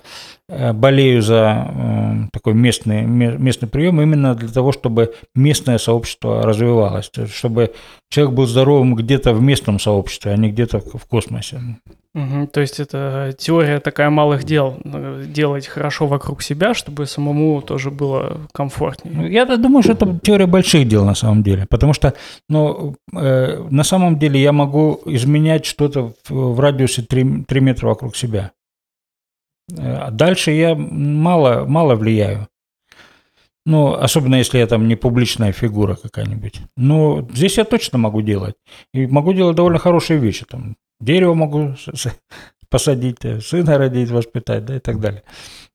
болею 0.74 1.22
за 1.22 1.68
э, 1.70 2.28
такой 2.34 2.54
местный, 2.54 3.04
местный 3.04 3.68
прием 3.68 4.02
именно 4.02 4.34
для 4.36 4.50
того, 4.50 4.72
чтобы 4.72 5.14
местное 5.36 5.78
сообщество 5.78 6.42
развивалось, 6.44 7.12
чтобы 7.34 7.74
человек 8.10 8.36
был 8.36 8.48
здоровым 8.48 8.96
где-то 8.96 9.34
в 9.34 9.42
местном 9.42 9.80
сообществе, 9.80 10.32
а 10.32 10.38
не 10.38 10.50
где-то 10.52 10.80
в 10.80 11.06
космосе. 11.06 11.62
Угу, 12.16 12.48
то 12.48 12.62
есть 12.62 12.80
это 12.80 13.36
теория 13.38 13.80
такая 13.80 14.10
малых 14.10 14.44
дел, 14.44 14.78
э, 14.84 15.26
делать 15.28 15.68
хорошо 15.68 16.08
вокруг 16.08 16.42
себя, 16.42 16.74
чтобы 16.74 17.06
самому 17.06 17.62
тоже 17.62 17.92
было 17.92 18.42
комфортнее. 18.52 19.16
Ну, 19.16 19.28
я 19.28 19.46
думаю, 19.46 19.84
что 19.84 19.94
это 19.94 20.20
теория 20.24 20.48
больших 20.48 20.88
дел 20.88 21.06
на 21.06 21.14
самом 21.14 21.44
деле, 21.44 21.68
потому 21.70 21.94
что 21.94 22.16
ну, 22.50 22.96
э, 23.14 23.64
на 23.70 23.84
самом 23.84 24.18
деле 24.18 24.42
я 24.42 24.52
могу 24.52 25.00
изменять 25.06 25.66
что-то 25.66 26.14
в, 26.28 26.56
в 26.56 26.60
радиусе 26.60 27.04
3, 27.04 27.44
3 27.48 27.62
метра 27.62 27.88
вокруг 27.88 28.16
себя. 28.16 28.52
А 29.78 30.12
дальше 30.12 30.52
я 30.52 30.76
мало, 30.76 31.66
мало 31.66 31.96
влияю. 31.96 32.48
Ну, 33.66 33.94
особенно 33.94 34.36
если 34.36 34.58
я 34.58 34.68
там 34.68 34.88
не 34.88 34.96
публичная 34.96 35.52
фигура 35.52 35.96
какая-нибудь. 35.96 36.62
Но 36.76 37.28
здесь 37.34 37.58
я 37.58 37.66
точно 37.66 37.98
могу 37.98 38.22
делать. 38.22 38.56
И 38.94 39.06
могу 39.06 39.34
делать 39.34 39.56
довольно 39.56 39.80
хорошие 39.80 40.20
вещи. 40.20 40.46
Там 40.50 40.76
дерево 41.00 41.34
могу 41.34 41.76
посадить, 42.70 43.20
сына 43.44 43.78
родить, 43.78 44.10
воспитать, 44.10 44.66
да, 44.66 44.78
и 44.78 44.80
так 44.80 45.00
далее. 45.00 45.24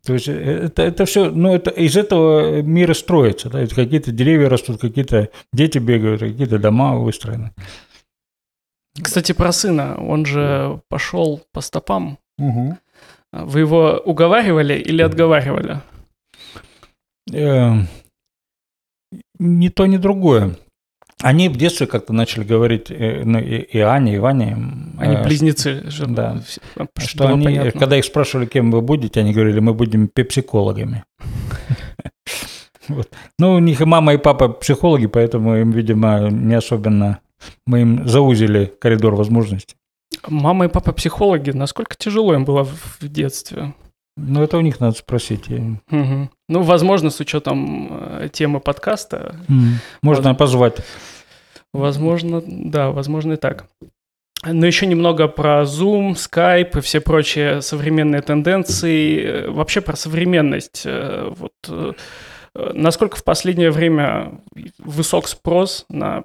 То 0.04 0.14
есть 0.14 0.28
это, 0.28 0.82
это 0.82 1.04
все, 1.06 1.30
ну, 1.30 1.54
это 1.54 1.70
из 1.70 1.96
этого 1.96 2.62
мир 2.62 2.94
строится, 2.94 3.48
да, 3.48 3.66
какие-то 3.66 4.12
деревья 4.12 4.48
растут, 4.48 4.80
какие-то 4.80 5.30
дети 5.52 5.78
бегают, 5.78 6.20
какие-то 6.20 6.58
дома 6.58 6.96
выстроены. 6.96 7.52
Кстати, 9.00 9.32
про 9.32 9.50
сына, 9.50 9.96
он 9.98 10.24
же 10.24 10.80
пошел 10.88 11.42
по 11.52 11.60
стопам. 11.60 12.18
Угу. 12.38 12.78
Вы 13.42 13.60
его 13.60 14.00
уговаривали 14.04 14.74
или 14.74 15.02
отговаривали? 15.02 15.80
Э, 17.32 17.72
ни 19.38 19.68
то, 19.68 19.86
ни 19.86 19.96
другое. 19.96 20.56
Они 21.22 21.48
в 21.48 21.56
детстве 21.56 21.86
как-то 21.86 22.12
начали 22.12 22.44
говорить, 22.44 22.90
э, 22.90 23.22
ну, 23.24 23.38
и, 23.38 23.56
и 23.56 23.78
Аня, 23.80 24.14
и 24.14 24.18
Ваня. 24.18 24.56
Они 24.98 25.16
э, 25.16 25.24
близнецы 25.24 25.90
же. 25.90 26.06
Да. 26.06 26.40
Что 26.98 27.28
они, 27.28 27.44
понятно. 27.44 27.72
когда 27.72 27.96
их 27.96 28.04
спрашивали, 28.04 28.46
кем 28.46 28.70
вы 28.70 28.82
будете, 28.82 29.20
они 29.20 29.32
говорили, 29.32 29.58
мы 29.60 29.74
будем 29.74 30.08
пепсикологами. 30.08 31.04
Вот. 32.86 33.08
Ну, 33.38 33.54
у 33.54 33.58
них 33.60 33.80
и 33.80 33.86
мама, 33.86 34.12
и 34.12 34.18
папа 34.18 34.46
психологи, 34.46 35.06
поэтому 35.06 35.56
им, 35.56 35.70
видимо, 35.70 36.28
не 36.28 36.52
особенно 36.52 37.20
мы 37.66 37.80
им 37.80 38.06
заузили 38.06 38.70
коридор 38.78 39.14
возможностей. 39.14 39.76
Мама 40.28 40.66
и 40.66 40.68
папа 40.68 40.92
психологи. 40.92 41.50
Насколько 41.50 41.96
тяжело 41.96 42.34
им 42.34 42.44
было 42.44 42.64
в 42.64 42.98
детстве? 43.02 43.74
Ну, 44.16 44.42
это 44.42 44.58
у 44.58 44.60
них 44.60 44.80
надо 44.80 44.96
спросить. 44.96 45.48
Угу. 45.48 46.30
Ну, 46.48 46.62
возможно, 46.62 47.10
с 47.10 47.18
учетом 47.20 47.88
э, 47.90 48.28
темы 48.32 48.60
подкаста. 48.60 49.36
Можно 50.02 50.30
воз... 50.30 50.38
позвать. 50.38 50.76
Возможно, 51.72 52.42
да, 52.46 52.90
возможно 52.90 53.32
и 53.32 53.36
так. 53.36 53.66
Но 54.46 54.66
еще 54.66 54.86
немного 54.86 55.26
про 55.26 55.62
Zoom, 55.62 56.12
Skype 56.12 56.78
и 56.78 56.80
все 56.80 57.00
прочие 57.00 57.60
современные 57.60 58.22
тенденции. 58.22 59.20
Э, 59.20 59.50
вообще 59.50 59.80
про 59.80 59.96
современность. 59.96 60.82
Э, 60.84 61.32
вот 61.36 61.96
насколько 62.54 63.16
в 63.16 63.24
последнее 63.24 63.70
время 63.70 64.40
высок 64.78 65.28
спрос 65.28 65.86
на 65.88 66.24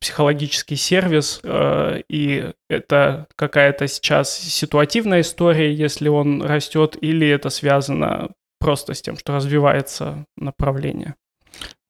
психологический 0.00 0.76
сервис, 0.76 1.40
и 1.44 2.50
это 2.68 3.26
какая-то 3.36 3.86
сейчас 3.88 4.34
ситуативная 4.34 5.20
история, 5.20 5.72
если 5.74 6.08
он 6.08 6.42
растет, 6.42 6.96
или 7.00 7.28
это 7.28 7.50
связано 7.50 8.30
просто 8.58 8.94
с 8.94 9.02
тем, 9.02 9.16
что 9.16 9.34
развивается 9.34 10.24
направление. 10.36 11.14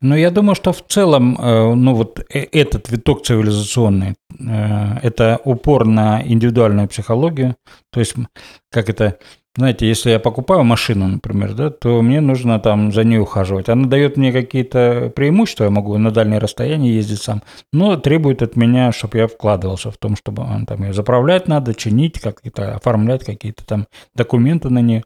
Ну, 0.03 0.15
я 0.15 0.31
думаю, 0.31 0.55
что 0.55 0.73
в 0.73 0.83
целом, 0.87 1.39
э, 1.41 1.75
ну, 1.75 1.95
вот 1.95 2.21
э, 2.21 2.41
этот 2.53 2.91
виток 2.91 3.25
цивилизационный, 3.25 4.15
э, 4.39 4.99
это 5.03 5.41
упор 5.45 5.87
на 5.87 6.23
индивидуальную 6.23 6.87
психологию, 6.87 7.57
то 7.91 8.01
есть, 8.01 8.15
как 8.71 8.91
это, 8.91 9.19
знаете, 9.57 9.89
если 9.89 10.11
я 10.11 10.19
покупаю 10.19 10.65
машину, 10.65 11.09
например, 11.09 11.55
да, 11.55 11.71
то 11.71 12.03
мне 12.03 12.21
нужно 12.21 12.61
там 12.61 12.93
за 12.93 13.05
ней 13.05 13.19
ухаживать. 13.19 13.71
Она 13.71 13.89
дает 13.89 14.19
мне 14.19 14.31
какие-то 14.31 15.11
преимущества, 15.17 15.65
я 15.65 15.71
могу 15.71 15.97
на 15.97 16.11
дальние 16.11 16.39
расстояния 16.39 16.93
ездить 16.93 17.23
сам, 17.23 17.43
но 17.73 17.97
требует 17.97 18.43
от 18.43 18.57
меня, 18.57 18.93
чтобы 18.93 19.19
я 19.19 19.27
вкладывался 19.27 19.91
в 19.91 19.97
том, 19.97 20.15
чтобы 20.15 20.43
он, 20.43 20.67
там 20.67 20.83
ее 20.85 20.93
заправлять 20.93 21.49
надо, 21.49 21.75
чинить, 21.75 22.21
как-то 22.21 22.75
оформлять 22.77 23.25
какие-то 23.25 23.65
там 23.65 23.87
документы 24.15 24.69
на 24.69 24.81
нее. 24.81 25.05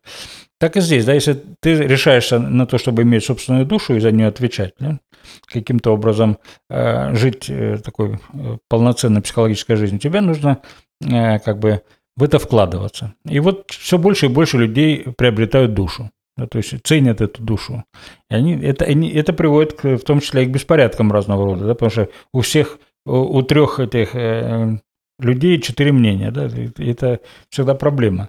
Так 0.58 0.76
и 0.76 0.80
здесь, 0.80 1.04
да, 1.04 1.14
если 1.14 1.40
ты 1.60 1.74
решаешься 1.74 2.38
на 2.38 2.66
то, 2.66 2.76
чтобы 2.76 3.02
иметь 3.02 3.24
собственную 3.24 3.64
душу 3.64 3.94
и 3.94 4.00
за 4.00 4.10
нее 4.10 4.26
отвечать, 4.26 4.74
да, 4.80 4.98
каким-то 5.46 5.92
образом 5.92 6.38
э, 6.68 7.14
жить 7.14 7.48
э, 7.48 7.78
такой 7.78 8.18
э, 8.34 8.56
полноценной 8.68 9.22
психологической 9.22 9.76
жизнью, 9.76 10.00
тебе 10.00 10.20
нужно 10.20 10.58
э, 11.02 11.38
как 11.38 11.60
бы 11.60 11.82
в 12.20 12.22
это 12.22 12.38
вкладываться. 12.38 13.14
И 13.24 13.40
вот 13.40 13.70
все 13.70 13.96
больше 13.98 14.26
и 14.26 14.28
больше 14.28 14.58
людей 14.58 15.06
приобретают 15.16 15.74
душу. 15.74 16.10
Да, 16.36 16.46
то 16.46 16.58
есть 16.58 16.74
ценят 16.84 17.20
эту 17.20 17.42
душу. 17.42 17.84
И 18.30 18.34
они, 18.34 18.54
это, 18.54 18.84
они, 18.84 19.10
это 19.10 19.32
приводит 19.32 19.72
к, 19.72 19.96
в 19.96 20.04
том 20.04 20.20
числе 20.20 20.44
и 20.44 20.46
к 20.46 20.50
беспорядкам 20.50 21.10
разного 21.12 21.44
рода, 21.44 21.66
да, 21.66 21.74
потому 21.74 21.90
что 21.90 22.08
у 22.32 22.40
всех, 22.42 22.78
у, 23.04 23.38
у 23.38 23.42
трех 23.42 23.80
этих 23.80 24.14
э, 24.14 24.78
людей 25.18 25.60
четыре 25.60 25.92
мнения, 25.92 26.30
да, 26.30 26.48
это 26.78 27.20
всегда 27.50 27.74
проблема. 27.74 28.28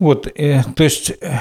Вот, 0.00 0.26
э, 0.26 0.62
то 0.74 0.84
есть 0.84 1.10
э, 1.10 1.38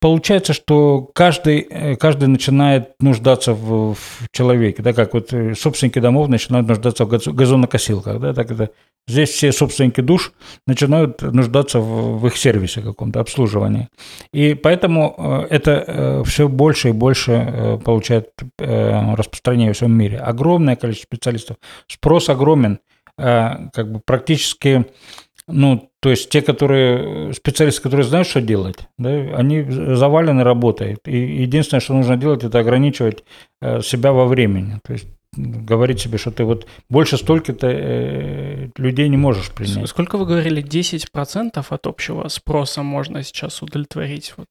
получается, 0.00 0.54
что 0.54 1.08
каждый, 1.14 1.60
э, 1.60 1.96
каждый 1.96 2.28
начинает 2.28 3.00
нуждаться 3.00 3.52
в, 3.52 3.94
в 3.94 4.28
человеке, 4.32 4.82
да, 4.82 4.92
как 4.92 5.14
вот 5.14 5.32
э, 5.32 5.54
собственники 5.54 5.98
домов 5.98 6.28
начинают 6.28 6.66
нуждаться 6.66 7.04
в 7.04 7.08
газонокосилках, 7.08 8.18
да, 8.18 8.32
так 8.32 8.50
это 8.50 8.70
здесь 9.06 9.30
все 9.30 9.52
собственники 9.52 10.00
душ 10.00 10.32
начинают 10.66 11.20
нуждаться 11.20 11.80
в, 11.80 12.18
в 12.18 12.26
их 12.26 12.36
сервисе 12.36 12.80
каком-то, 12.80 13.20
обслуживании. 13.20 13.88
И 14.32 14.54
поэтому 14.54 15.14
э, 15.16 15.46
это 15.50 16.22
все 16.26 16.48
больше 16.48 16.88
и 16.88 16.92
больше 16.92 17.78
получает 17.84 18.30
распространение 18.58 19.72
в 19.72 19.76
всем 19.76 19.92
мире. 19.92 20.18
Огромное 20.18 20.76
количество 20.76 21.06
специалистов, 21.06 21.56
спрос 21.86 22.28
огромен, 22.28 22.78
как 23.16 23.92
бы 23.92 24.00
практически 24.00 24.86
ну, 25.46 25.89
то 26.00 26.10
есть 26.10 26.30
те, 26.30 26.40
которые, 26.40 27.32
специалисты, 27.34 27.82
которые 27.82 28.04
знают, 28.04 28.26
что 28.26 28.40
делать, 28.40 28.78
да, 28.98 29.10
они 29.10 29.62
завалены 29.68 30.42
работой. 30.42 30.96
И 31.04 31.42
единственное, 31.42 31.80
что 31.80 31.94
нужно 31.94 32.16
делать, 32.16 32.42
это 32.42 32.58
ограничивать 32.58 33.22
э, 33.60 33.82
себя 33.82 34.12
во 34.12 34.26
времени. 34.26 34.80
То 34.82 34.94
есть 34.94 35.06
говорить 35.36 36.00
себе, 36.00 36.18
что 36.18 36.30
ты 36.30 36.44
вот 36.44 36.66
больше 36.88 37.16
столько-то 37.16 37.68
э, 37.70 38.68
людей 38.76 39.08
не 39.08 39.18
можешь 39.18 39.50
принять. 39.52 39.88
Сколько 39.88 40.16
вы 40.16 40.24
говорили, 40.24 40.62
10% 40.62 41.66
от 41.68 41.86
общего 41.86 42.28
спроса 42.28 42.82
можно 42.82 43.22
сейчас 43.22 43.62
удовлетворить? 43.62 44.34
Вот. 44.36 44.48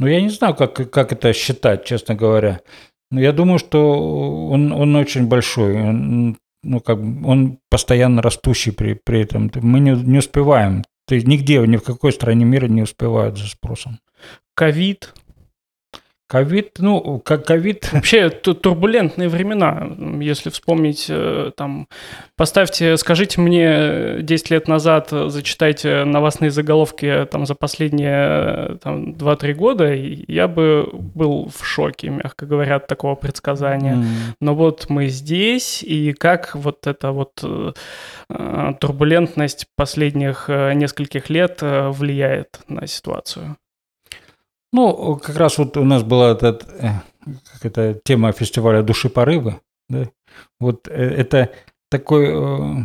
Ну, 0.00 0.06
я 0.08 0.20
не 0.20 0.30
знаю, 0.30 0.54
как, 0.54 0.90
как 0.90 1.12
это 1.12 1.32
считать, 1.32 1.84
честно 1.84 2.14
говоря. 2.14 2.60
Но 3.10 3.20
я 3.20 3.32
думаю, 3.32 3.58
что 3.58 4.48
он, 4.48 4.72
он 4.72 4.96
очень 4.96 5.26
большой 5.28 6.36
ну, 6.68 6.80
как 6.80 7.02
бы 7.02 7.26
он 7.28 7.58
постоянно 7.70 8.22
растущий 8.22 8.72
при, 8.72 8.94
при 8.94 9.22
этом. 9.22 9.50
Мы 9.62 9.80
не, 9.80 9.92
не 9.92 10.18
успеваем. 10.18 10.84
То 11.06 11.14
есть 11.14 11.26
нигде, 11.26 11.58
ни 11.66 11.76
в 11.76 11.82
какой 11.82 12.12
стране 12.12 12.44
мира 12.44 12.66
не 12.66 12.82
успевают 12.82 13.38
за 13.38 13.48
спросом. 13.48 14.00
Ковид, 14.54 15.14
Ковид, 16.28 16.72
ну, 16.78 17.20
как 17.20 17.46
ковид... 17.46 17.88
Вообще 17.92 18.28
турбулентные 18.28 19.30
времена, 19.30 19.88
если 20.20 20.50
вспомнить, 20.50 21.06
э, 21.08 21.52
там, 21.56 21.88
поставьте, 22.36 22.98
скажите 22.98 23.40
мне 23.40 24.18
10 24.20 24.50
лет 24.50 24.68
назад, 24.68 25.08
зачитайте 25.10 26.04
новостные 26.04 26.50
заголовки 26.50 27.26
там 27.30 27.46
за 27.46 27.54
последние 27.54 28.76
там, 28.82 29.12
2-3 29.12 29.54
года, 29.54 29.94
я 29.94 30.48
бы 30.48 30.90
был 30.92 31.50
в 31.50 31.66
шоке, 31.66 32.10
мягко 32.10 32.44
говоря, 32.44 32.76
от 32.76 32.86
такого 32.86 33.14
предсказания. 33.14 33.94
Mm. 33.94 34.04
Но 34.42 34.54
вот 34.54 34.90
мы 34.90 35.06
здесь, 35.06 35.82
и 35.82 36.12
как 36.12 36.54
вот 36.54 36.86
эта 36.86 37.12
вот 37.12 37.42
э, 37.42 38.72
турбулентность 38.78 39.66
последних 39.76 40.50
э, 40.50 40.74
нескольких 40.74 41.30
лет 41.30 41.60
влияет 41.62 42.60
на 42.68 42.86
ситуацию? 42.86 43.56
Ну, 44.72 45.16
как 45.16 45.36
раз 45.36 45.58
вот 45.58 45.76
у 45.76 45.84
нас 45.84 46.02
была 46.02 46.32
эта, 46.32 46.58
э, 46.80 46.88
как 47.52 47.64
это, 47.64 48.00
тема 48.04 48.32
фестиваля 48.32 48.82
«Души 48.82 49.08
порывы». 49.08 49.60
Да? 49.88 50.08
Вот 50.60 50.88
э, 50.88 50.92
это 50.92 51.50
такой, 51.90 52.84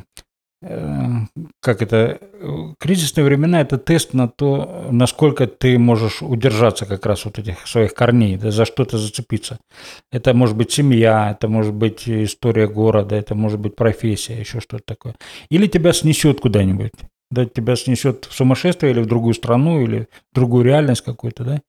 э, 0.62 1.20
как 1.62 1.82
это, 1.82 2.20
кризисные 2.80 3.26
времена– 3.26 3.60
это 3.62 3.78
тест 3.78 4.14
на 4.14 4.30
то, 4.30 4.88
насколько 4.92 5.46
ты 5.46 5.78
можешь 5.78 6.22
удержаться 6.22 6.86
как 6.86 7.06
раз 7.06 7.26
вот 7.26 7.38
этих 7.38 7.68
своих 7.68 7.94
корней, 7.94 8.38
да, 8.38 8.50
за 8.50 8.64
что-то 8.64 8.98
зацепиться. 8.98 9.60
Это 10.10 10.34
может 10.34 10.56
быть 10.56 10.72
семья, 10.72 11.32
это 11.32 11.50
может 11.50 11.74
быть 11.74 12.08
история 12.08 12.68
города, 12.70 13.14
это 13.18 13.36
может 13.36 13.60
быть 13.60 13.76
профессия, 13.76 14.40
еще 14.40 14.62
что-то 14.62 14.84
такое. 14.86 15.16
Или 15.50 15.68
тебя 15.68 15.92
снесет 15.92 16.40
куда-нибудь 16.40 16.94
да, 17.34 17.46
тебя 17.46 17.76
снесет 17.76 18.26
в 18.26 18.34
сумасшествие 18.34 18.92
или 18.92 19.02
в 19.02 19.06
другую 19.06 19.34
страну, 19.34 19.82
или 19.82 20.08
в 20.32 20.36
другую 20.36 20.64
реальность 20.64 21.02
какую-то, 21.02 21.44
да, 21.44 21.62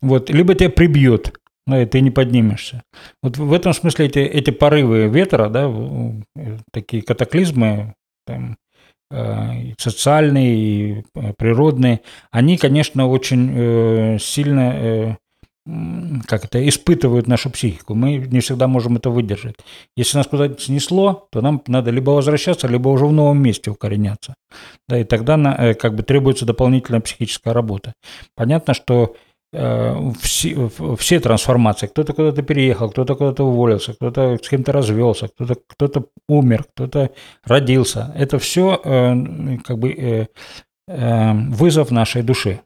вот, 0.00 0.30
либо 0.30 0.54
тебя 0.54 0.70
прибьет, 0.70 1.38
да, 1.66 1.82
и 1.82 1.86
ты 1.86 2.00
не 2.00 2.10
поднимешься. 2.10 2.82
Вот 3.22 3.38
в 3.38 3.52
этом 3.52 3.72
смысле 3.72 4.06
эти, 4.06 4.18
эти 4.18 4.50
порывы 4.50 5.06
ветра, 5.06 5.48
да, 5.48 5.72
такие 6.72 7.02
катаклизмы, 7.02 7.94
там, 8.26 8.56
э, 9.10 9.72
социальные 9.78 10.56
и 10.56 11.04
э, 11.14 11.32
природные, 11.38 12.00
они, 12.30 12.56
конечно, 12.56 13.06
очень 13.06 13.52
э, 13.54 14.18
сильно 14.18 15.18
как 16.26 16.44
это, 16.44 16.68
испытывают 16.68 17.26
нашу 17.26 17.50
психику. 17.50 17.94
Мы 17.94 18.18
не 18.18 18.40
всегда 18.40 18.68
можем 18.68 18.96
это 18.96 19.08
выдержать. 19.08 19.56
Если 19.96 20.18
нас 20.18 20.26
куда-то 20.26 20.60
снесло, 20.60 21.26
то 21.30 21.40
нам 21.40 21.62
надо 21.66 21.90
либо 21.90 22.10
возвращаться, 22.10 22.68
либо 22.68 22.88
уже 22.90 23.06
в 23.06 23.12
новом 23.12 23.42
месте 23.42 23.70
укореняться. 23.70 24.34
Да, 24.88 24.98
и 24.98 25.04
тогда 25.04 25.36
на, 25.38 25.54
э, 25.54 25.74
как 25.74 25.94
бы 25.94 26.02
требуется 26.02 26.44
дополнительная 26.44 27.00
психическая 27.00 27.54
работа. 27.54 27.94
Понятно, 28.36 28.74
что 28.74 29.16
э, 29.54 30.12
все, 30.20 30.70
все 30.98 31.20
трансформации. 31.20 31.86
Кто-то 31.86 32.12
куда-то 32.12 32.42
переехал, 32.42 32.90
кто-то 32.90 33.14
куда-то 33.14 33.44
уволился, 33.44 33.94
кто-то 33.94 34.36
с 34.36 34.46
кем-то 34.46 34.70
развелся, 34.70 35.28
кто-то 35.28 35.56
кто 35.66 36.10
умер, 36.28 36.64
кто-то 36.74 37.10
родился. 37.42 38.12
Это 38.14 38.38
все 38.38 38.78
э, 38.84 39.56
как 39.64 39.78
бы 39.78 40.28
вызов 40.86 41.90
нашей 41.90 42.22
души. 42.22 42.60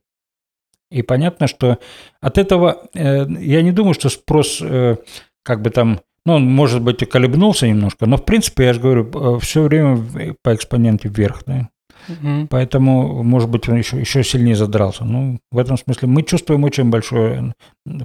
И 0.90 1.02
понятно, 1.02 1.46
что 1.46 1.78
от 2.20 2.38
этого 2.38 2.88
э, 2.94 3.26
я 3.40 3.62
не 3.62 3.72
думаю, 3.72 3.94
что 3.94 4.08
спрос 4.08 4.60
э, 4.62 4.96
как 5.42 5.62
бы 5.62 5.70
там, 5.70 6.00
ну, 6.24 6.34
он, 6.34 6.46
может 6.46 6.82
быть, 6.82 7.02
и 7.02 7.06
колебнулся 7.06 7.68
немножко, 7.68 8.06
но, 8.06 8.16
в 8.16 8.24
принципе, 8.24 8.64
я 8.64 8.72
же 8.72 8.80
говорю, 8.80 9.10
э, 9.36 9.38
все 9.40 9.62
время 9.62 10.02
по 10.42 10.54
экспоненте 10.54 11.08
вверх, 11.08 11.42
да. 11.46 11.68
Угу. 12.08 12.46
Поэтому, 12.48 13.22
может 13.22 13.50
быть, 13.50 13.68
он 13.68 13.76
еще, 13.76 14.00
еще 14.00 14.24
сильнее 14.24 14.56
задрался. 14.56 15.04
Ну, 15.04 15.40
в 15.50 15.58
этом 15.58 15.76
смысле 15.76 16.08
мы 16.08 16.22
чувствуем 16.22 16.64
очень 16.64 16.90
большую 16.90 17.54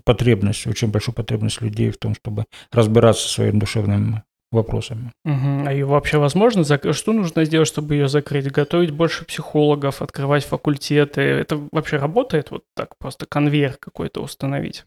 потребность, 0.03 0.67
очень 0.67 0.89
большую 0.89 1.15
потребность 1.15 1.61
людей 1.61 1.89
в 1.91 1.97
том, 1.97 2.15
чтобы 2.15 2.45
разбираться 2.71 3.27
со 3.27 3.33
своими 3.35 3.59
душевными 3.59 4.23
вопросами. 4.53 5.11
Угу. 5.25 5.67
А 5.67 5.73
и 5.73 5.83
вообще 5.83 6.17
возможно, 6.17 6.63
что 6.63 7.13
нужно 7.13 7.45
сделать, 7.45 7.67
чтобы 7.67 7.95
ее 7.95 8.07
закрыть? 8.07 8.51
Готовить 8.51 8.91
больше 8.91 9.25
психологов, 9.25 10.01
открывать 10.01 10.45
факультеты? 10.45 11.21
Это 11.21 11.59
вообще 11.71 11.97
работает 11.97 12.51
вот 12.51 12.63
так, 12.75 12.97
просто 12.97 13.25
конвейер 13.25 13.77
какой-то 13.79 14.21
установить? 14.21 14.85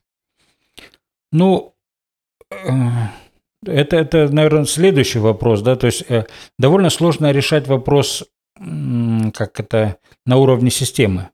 Ну, 1.32 1.74
э, 2.50 2.56
это, 3.66 3.96
это, 3.96 4.28
наверное, 4.28 4.64
следующий 4.64 5.18
вопрос, 5.18 5.62
да, 5.62 5.76
то 5.76 5.86
есть 5.86 6.04
э, 6.08 6.24
довольно 6.58 6.90
сложно 6.90 7.32
решать 7.32 7.66
вопрос, 7.66 8.24
как 8.54 9.60
это, 9.60 9.96
на 10.24 10.38
уровне 10.38 10.70
системы. 10.70 11.28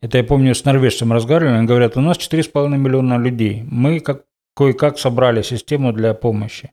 Это 0.00 0.18
я 0.18 0.24
помню, 0.24 0.54
с 0.54 0.64
норвежцем 0.64 1.12
разговаривали, 1.12 1.56
они 1.56 1.66
говорят, 1.66 1.96
у 1.96 2.00
нас 2.00 2.18
4,5 2.18 2.68
миллиона 2.76 3.18
людей, 3.18 3.64
мы 3.66 4.00
как, 4.00 4.24
кое-как 4.54 4.98
собрали 4.98 5.42
систему 5.42 5.92
для 5.92 6.14
помощи. 6.14 6.70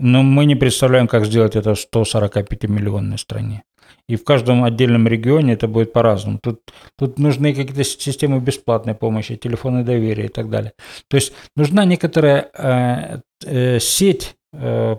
Но 0.00 0.22
мы 0.22 0.44
не 0.46 0.56
представляем, 0.56 1.08
как 1.08 1.26
сделать 1.26 1.56
это 1.56 1.74
в 1.74 1.78
145-миллионной 1.78 3.18
стране. 3.18 3.62
И 4.08 4.16
в 4.16 4.24
каждом 4.24 4.64
отдельном 4.64 5.06
регионе 5.06 5.52
это 5.52 5.68
будет 5.68 5.92
по-разному. 5.92 6.38
Тут, 6.42 6.60
тут 6.96 7.18
нужны 7.18 7.54
какие-то 7.54 7.84
системы 7.84 8.40
бесплатной 8.40 8.94
помощи, 8.94 9.36
телефоны 9.36 9.84
доверия 9.84 10.26
и 10.26 10.28
так 10.28 10.48
далее. 10.48 10.72
То 11.08 11.16
есть 11.16 11.32
нужна 11.56 11.84
некоторая 11.84 12.50
э, 12.54 13.20
э, 13.44 13.78
сеть 13.80 14.37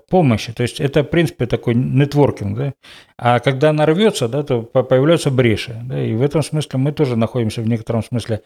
помощи. 0.10 0.54
То 0.54 0.64
есть 0.64 0.80
это, 0.80 1.04
в 1.04 1.10
принципе, 1.10 1.46
такой 1.48 1.74
нетворкинг. 1.74 2.58
Да? 2.58 2.74
А 3.18 3.40
когда 3.40 3.72
она 3.72 3.86
рвется, 3.86 4.28
да, 4.28 4.44
то 4.44 4.62
появляются 4.62 5.32
бреши. 5.32 5.76
Да? 5.86 6.02
И 6.02 6.14
в 6.14 6.22
этом 6.22 6.44
смысле 6.44 6.80
мы 6.80 6.92
тоже 6.92 7.16
находимся 7.16 7.62
в 7.62 7.68
некотором 7.68 8.04
смысле 8.04 8.42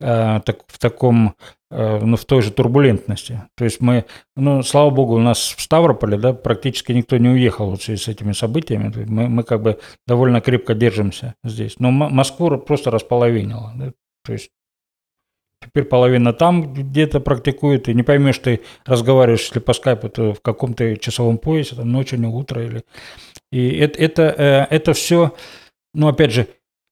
э, 0.00 0.40
так, 0.44 0.58
в 0.66 0.78
таком, 0.78 1.34
э, 1.70 1.98
ну, 2.00 2.16
в 2.16 2.24
той 2.26 2.42
же 2.42 2.50
турбулентности. 2.50 3.42
То 3.56 3.64
есть 3.64 3.80
мы, 3.80 4.04
ну, 4.36 4.62
слава 4.62 4.90
богу, 4.90 5.14
у 5.14 5.20
нас 5.20 5.54
в 5.56 5.60
Ставрополе 5.62 6.18
да, 6.18 6.34
практически 6.34 6.92
никто 6.92 7.16
не 7.16 7.28
уехал 7.30 7.70
вот 7.70 7.82
с 7.82 8.08
этими 8.08 8.32
событиями. 8.32 8.92
Мы, 9.06 9.28
мы 9.28 9.42
как 9.44 9.62
бы 9.62 9.80
довольно 10.06 10.40
крепко 10.42 10.74
держимся 10.74 11.34
здесь. 11.42 11.76
Но 11.78 11.90
Москву 11.90 12.58
просто 12.58 12.90
располовинило. 12.90 13.72
Да? 13.76 13.92
То 14.24 14.32
есть 14.34 14.50
Теперь 15.64 15.84
половина 15.84 16.32
там 16.32 16.74
где-то 16.74 17.20
практикует, 17.20 17.88
и 17.88 17.94
не 17.94 18.02
поймешь, 18.02 18.38
ты 18.38 18.60
разговариваешь, 18.84 19.42
если 19.42 19.60
по 19.60 19.72
скайпу, 19.72 20.08
то 20.08 20.34
в 20.34 20.40
каком-то 20.40 20.96
часовом 20.96 21.38
поясе, 21.38 21.76
там 21.76 21.90
ночью, 21.90 22.20
не 22.20 22.26
утро. 22.26 22.62
Или... 22.62 22.84
И 23.50 23.70
это, 23.76 23.98
это, 23.98 24.22
э, 24.22 24.66
это 24.74 24.92
все, 24.92 25.32
ну, 25.94 26.08
опять 26.08 26.32
же, 26.32 26.48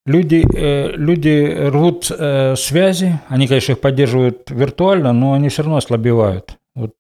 люди, 0.07 0.45
э, 0.55 0.93
люди 0.97 1.55
рвут 1.69 2.11
э, 2.11 2.57
связи, 2.57 3.21
они, 3.29 3.47
конечно, 3.47 3.73
их 3.73 3.81
поддерживают 3.81 4.51
виртуально, 4.51 5.13
но 5.13 5.35
они 5.35 5.49
все 5.49 5.63
равно 5.63 5.77
ослабевают. 5.77 6.59
Вот 6.75 6.95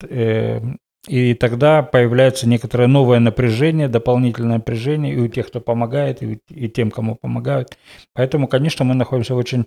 и 1.08 1.34
тогда 1.34 1.82
появляется 1.82 2.48
некоторое 2.48 2.86
новое 2.86 3.18
напряжение, 3.18 3.88
дополнительное 3.88 4.58
напряжение 4.58 5.14
и 5.14 5.18
у 5.18 5.28
тех, 5.28 5.48
кто 5.48 5.60
помогает, 5.60 6.22
и, 6.22 6.40
и 6.48 6.68
тем, 6.68 6.90
кому 6.90 7.16
помогают. 7.16 7.76
Поэтому, 8.14 8.46
конечно, 8.46 8.84
мы 8.84 8.94
находимся 8.94 9.34
в 9.34 9.38
очень 9.38 9.66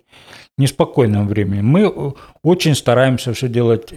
неспокойном 0.56 1.28
времени. 1.28 1.60
Мы 1.60 2.14
очень 2.42 2.74
стараемся 2.74 3.34
все 3.34 3.48
делать 3.48 3.92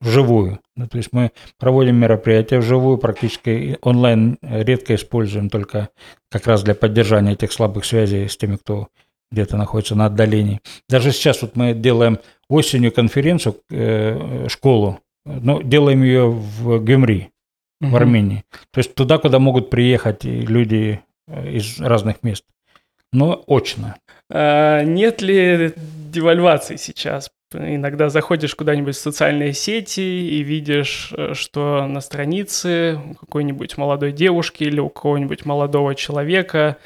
вживую. 0.00 0.58
Ну, 0.76 0.88
то 0.88 0.96
есть 0.96 1.10
мы 1.12 1.30
проводим 1.58 1.96
мероприятия 1.96 2.58
вживую, 2.58 2.98
практически 2.98 3.78
онлайн 3.82 4.38
редко 4.42 4.94
используем, 4.94 5.48
только 5.50 5.90
как 6.30 6.46
раз 6.46 6.62
для 6.62 6.74
поддержания 6.74 7.32
этих 7.32 7.52
слабых 7.52 7.84
связей 7.84 8.26
с 8.26 8.36
теми, 8.36 8.56
кто 8.56 8.88
где-то 9.30 9.56
находится 9.56 9.94
на 9.94 10.06
отдалении. 10.06 10.60
Даже 10.88 11.12
сейчас 11.12 11.42
вот 11.42 11.54
мы 11.54 11.74
делаем 11.74 12.18
осенью 12.48 12.90
конференцию, 12.90 13.56
э, 13.70 14.48
школу 14.48 14.98
но 15.24 15.62
делаем 15.62 16.02
ее 16.02 16.30
в 16.30 16.78
Гюмри, 16.82 17.30
угу. 17.80 17.90
в 17.90 17.96
Армении. 17.96 18.44
То 18.72 18.78
есть 18.78 18.94
туда, 18.94 19.18
куда 19.18 19.38
могут 19.38 19.70
приехать 19.70 20.24
люди 20.24 21.00
э, 21.28 21.52
из 21.52 21.80
разных 21.80 22.22
мест. 22.22 22.44
Но 23.12 23.42
очно. 23.46 23.96
А 24.30 24.82
нет 24.84 25.20
ли 25.20 25.72
девальвации 25.76 26.76
сейчас? 26.76 27.30
Иногда 27.52 28.10
заходишь 28.10 28.54
куда-нибудь 28.54 28.94
в 28.94 29.00
социальные 29.00 29.54
сети 29.54 30.00
и 30.00 30.42
видишь, 30.42 31.12
э, 31.16 31.34
что 31.34 31.86
на 31.86 32.00
странице 32.00 33.00
у 33.10 33.14
какой-нибудь 33.14 33.76
молодой 33.76 34.12
девушки 34.12 34.64
или 34.64 34.78
у 34.78 34.88
какого-нибудь 34.88 35.44
молодого 35.44 35.94
человека 35.96 36.76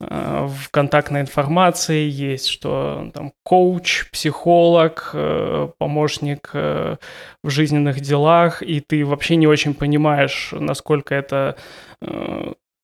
в 0.00 0.70
контактной 0.70 1.20
информации 1.20 2.08
есть, 2.08 2.48
что 2.48 3.10
там 3.12 3.32
коуч, 3.44 4.10
психолог, 4.10 5.10
э, 5.12 5.68
помощник 5.78 6.50
э, 6.54 6.96
в 7.44 7.50
жизненных 7.50 8.00
делах, 8.00 8.62
и 8.62 8.80
ты 8.80 9.04
вообще 9.04 9.36
не 9.36 9.46
очень 9.46 9.74
понимаешь, 9.74 10.52
насколько 10.52 11.14
это 11.14 11.56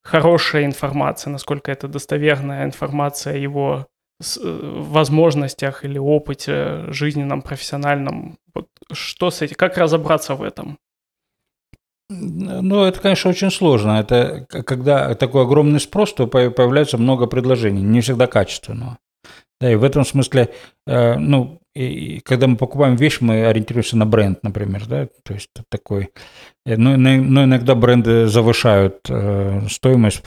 хорошая 0.04 0.66
информация, 0.66 1.30
насколько 1.30 1.72
это 1.72 1.88
достоверная 1.88 2.64
информация 2.64 3.32
о 3.32 3.38
его 3.38 3.86
возможностях 4.38 5.84
или 5.84 5.98
опыте 5.98 6.84
жизненном, 6.92 7.42
профессиональном. 7.42 8.38
Вот 8.54 8.68
что 8.92 9.30
с 9.30 9.42
этим, 9.42 9.56
как 9.56 9.76
разобраться 9.78 10.34
в 10.34 10.42
этом? 10.42 10.78
Ну, 12.09 12.84
это, 12.84 13.00
конечно, 13.00 13.30
очень 13.30 13.50
сложно. 13.50 13.98
Это 13.98 14.46
когда 14.48 15.14
такой 15.14 15.42
огромный 15.42 15.80
спрос, 15.80 16.14
то 16.14 16.26
появляется 16.26 16.98
много 16.98 17.26
предложений, 17.26 17.82
не 17.82 18.00
всегда 18.00 18.26
качественного. 18.26 18.98
Да, 19.59 19.72
и 19.72 19.74
в 19.74 19.84
этом 19.84 20.04
смысле, 20.04 20.50
э, 20.86 21.16
ну, 21.16 21.61
и, 21.74 22.20
когда 22.20 22.46
мы 22.46 22.57
покупаем 22.57 22.94
вещь, 22.96 23.18
мы 23.20 23.46
ориентируемся 23.46 23.96
на 23.96 24.04
бренд, 24.04 24.42
например, 24.42 24.86
да, 24.86 25.09
то 25.22 25.32
есть 25.32 25.48
такой. 25.70 26.11
Э, 26.66 26.76
но, 26.76 26.96
но 26.98 27.44
иногда 27.44 27.74
бренды 27.74 28.26
завышают 28.26 29.07
э, 29.09 29.62
стоимость 29.70 30.24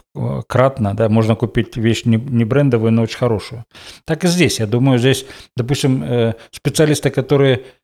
кратно, 0.47 0.95
да, 0.95 1.09
можно 1.09 1.35
купить 1.35 1.77
вещь 1.77 2.05
не, 2.05 2.17
не 2.17 2.43
брендовую, 2.43 2.91
но 2.91 3.03
очень 3.03 3.19
хорошую. 3.19 3.65
Так 4.05 4.23
и 4.23 4.27
здесь, 4.27 4.59
я 4.59 4.65
думаю, 4.65 4.97
здесь, 4.97 5.27
допустим, 5.55 6.33
специалисты, 6.51 7.11
которые 7.11 7.61
Э, 7.61 7.78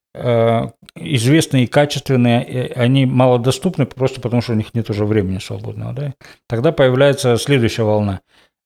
известные 0.96 1.66
и 1.66 1.68
качественные, 1.68 2.72
они 2.76 3.06
малодоступны 3.06 3.86
просто 3.86 4.22
потому, 4.22 4.42
что 4.42 4.54
у 4.54 4.56
них 4.56 4.74
нет 4.74 4.90
уже 4.90 5.06
времени 5.06 5.40
свободного. 5.40 5.94
Да? 5.94 6.14
Тогда 6.48 6.72
появляется 6.72 7.38
следующая 7.38 7.84
волна. 7.84 8.22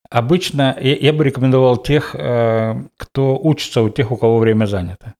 Обычно 0.10 0.76
я 0.82 1.14
бы 1.14 1.24
рекомендовал 1.24 1.78
тех, 1.78 2.16
э, 2.16 2.76
кто 2.97 3.38
учится 3.38 3.84
у 3.84 3.89
тех, 3.89 4.12
у 4.12 4.18
кого 4.18 4.39
время 4.39 4.66
занято. 4.66 5.14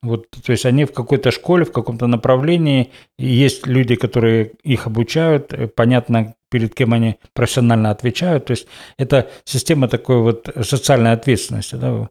Вот, 0.00 0.30
то 0.30 0.52
есть 0.52 0.64
они 0.64 0.84
в 0.84 0.92
какой-то 0.92 1.32
школе, 1.32 1.64
в 1.64 1.72
каком-то 1.72 2.06
направлении, 2.06 2.92
есть 3.18 3.66
люди, 3.66 3.96
которые 3.96 4.52
их 4.62 4.86
обучают, 4.86 5.52
э, 5.52 5.66
понятно, 5.66 6.34
перед 6.50 6.74
кем 6.74 6.92
они 6.92 7.16
профессионально 7.34 7.90
отвечают. 7.90 8.46
То 8.46 8.52
есть 8.52 8.66
это 8.98 9.30
система 9.44 9.88
такой 9.88 10.20
вот 10.22 10.48
социальной 10.62 11.12
ответственности. 11.12 11.74
Да? 11.76 12.08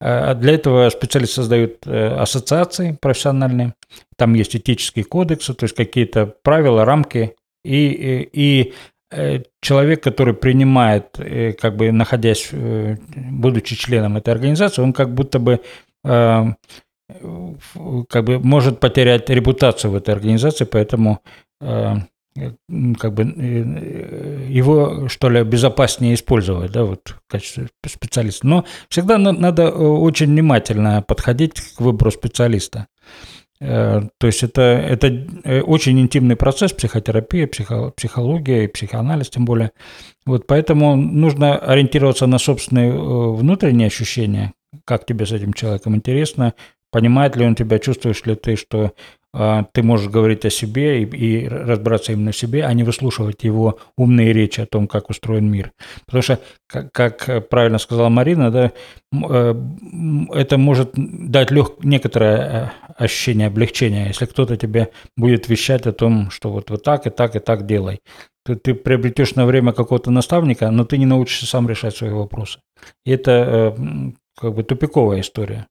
А 0.00 0.34
для 0.34 0.54
этого 0.54 0.88
специалисты 0.90 1.36
создают 1.36 1.86
э, 1.86 2.08
ассоциации 2.16 2.98
профессиональные, 3.00 3.74
там 4.16 4.34
есть 4.34 4.56
этические 4.56 5.04
кодексы, 5.04 5.54
то 5.54 5.64
есть 5.64 5.74
какие-то 5.74 6.26
правила, 6.42 6.84
рамки, 6.84 7.34
и, 7.64 7.88
и, 7.88 8.28
и 8.32 8.74
э, 9.10 9.42
человек, 9.60 10.02
который 10.02 10.34
принимает, 10.34 11.18
как 11.60 11.76
бы 11.76 11.92
находясь, 11.92 12.50
будучи 12.52 13.76
членом 13.76 14.16
этой 14.16 14.32
организации, 14.32 14.82
он 14.82 14.92
как 14.92 15.12
будто 15.14 15.38
бы 15.38 15.60
как 18.08 18.24
бы 18.24 18.38
может 18.38 18.80
потерять 18.80 19.28
репутацию 19.30 19.90
в 19.90 19.96
этой 19.96 20.14
организации, 20.14 20.64
поэтому 20.64 21.20
э, 21.60 21.94
как 22.34 23.14
бы 23.14 23.24
э, 23.24 24.46
его, 24.48 25.08
что 25.08 25.28
ли, 25.28 25.42
безопаснее 25.42 26.14
использовать, 26.14 26.72
да, 26.72 26.84
вот 26.84 27.08
в 27.08 27.30
качестве 27.30 27.68
специалиста. 27.86 28.46
Но 28.46 28.64
всегда 28.88 29.18
надо 29.18 29.64
э, 29.64 29.68
очень 29.68 30.26
внимательно 30.26 31.02
подходить 31.02 31.60
к 31.60 31.80
выбору 31.80 32.10
специалиста. 32.10 32.86
То 33.58 34.08
есть 34.22 34.42
это, 34.42 34.62
это 34.62 35.62
очень 35.64 36.00
интимный 36.00 36.34
процесс, 36.34 36.72
психотерапия, 36.72 37.46
психо, 37.46 37.90
психология 37.90 38.64
и 38.64 38.68
психоанализ 38.68 39.28
тем 39.28 39.44
более. 39.44 39.72
Вот 40.24 40.46
поэтому 40.46 40.96
нужно 40.96 41.58
ориентироваться 41.58 42.26
на 42.26 42.38
собственные 42.38 42.90
внутренние 42.90 43.88
ощущения, 43.88 44.54
как 44.86 45.04
тебе 45.04 45.26
с 45.26 45.32
этим 45.32 45.52
человеком 45.52 45.94
интересно, 45.94 46.54
понимает 46.90 47.36
ли 47.36 47.44
он 47.44 47.54
тебя, 47.54 47.78
чувствуешь 47.78 48.24
ли 48.24 48.34
ты, 48.34 48.56
что 48.56 48.84
э, 48.84 48.90
ты 49.32 49.82
можешь 49.82 50.08
говорить 50.08 50.44
о 50.44 50.50
себе 50.50 51.02
и, 51.02 51.06
и 51.06 51.48
разбираться 51.48 52.12
именно 52.12 52.32
в 52.32 52.36
себе, 52.36 52.64
а 52.64 52.72
не 52.72 52.82
выслушивать 52.82 53.44
его 53.44 53.78
умные 53.96 54.32
речи 54.32 54.60
о 54.60 54.66
том, 54.66 54.88
как 54.88 55.08
устроен 55.08 55.48
мир. 55.48 55.72
Потому 56.06 56.22
что, 56.22 56.40
как, 56.66 56.92
как 56.92 57.48
правильно 57.48 57.78
сказала 57.78 58.08
Марина, 58.08 58.50
да, 58.50 58.72
э, 59.12 59.54
это 60.34 60.58
может 60.58 60.90
дать 60.96 61.52
лег, 61.52 61.74
некоторое 61.84 62.72
э, 62.88 63.04
ощущение 63.04 63.46
облегчения, 63.46 64.08
если 64.08 64.26
кто-то 64.26 64.56
тебе 64.56 64.90
будет 65.16 65.48
вещать 65.48 65.86
о 65.86 65.92
том, 65.92 66.30
что 66.30 66.50
вот, 66.50 66.70
вот 66.70 66.82
так 66.82 67.06
и 67.06 67.10
так 67.10 67.36
и 67.36 67.38
так 67.38 67.66
делай. 67.66 68.00
Ты, 68.44 68.56
ты 68.56 68.74
приобретешь 68.74 69.36
на 69.36 69.46
время 69.46 69.72
какого-то 69.72 70.10
наставника, 70.10 70.70
но 70.70 70.84
ты 70.84 70.98
не 70.98 71.06
научишься 71.06 71.46
сам 71.46 71.68
решать 71.68 71.96
свои 71.96 72.10
вопросы. 72.10 72.60
И 73.04 73.12
это 73.12 73.74
э, 73.78 74.12
как 74.36 74.54
бы 74.54 74.64
тупиковая 74.64 75.20
история. 75.20 75.68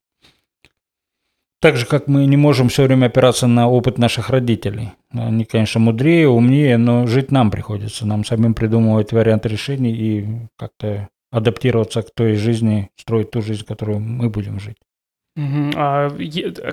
Так 1.61 1.75
же, 1.75 1.85
как 1.85 2.07
мы 2.07 2.25
не 2.25 2.37
можем 2.37 2.69
все 2.69 2.83
время 2.83 3.07
опираться 3.07 3.45
на 3.45 3.69
опыт 3.69 3.97
наших 3.97 4.29
родителей. 4.29 4.91
Они, 5.11 5.43
конечно, 5.43 5.79
мудрее, 5.81 6.29
умнее, 6.29 6.77
но 6.77 7.05
жить 7.05 7.31
нам 7.31 7.51
приходится. 7.51 8.07
Нам 8.07 8.23
самим 8.23 8.53
придумывать 8.53 9.11
варианты 9.11 9.49
решений 9.49 9.91
и 9.91 10.27
как-то 10.57 11.09
адаптироваться 11.31 12.01
к 12.01 12.11
той 12.11 12.35
жизни, 12.35 12.89
строить 12.95 13.31
ту 13.31 13.41
жизнь, 13.41 13.65
которую 13.65 13.99
мы 13.99 14.29
будем 14.29 14.59
жить. 14.59 14.77
А 15.75 16.09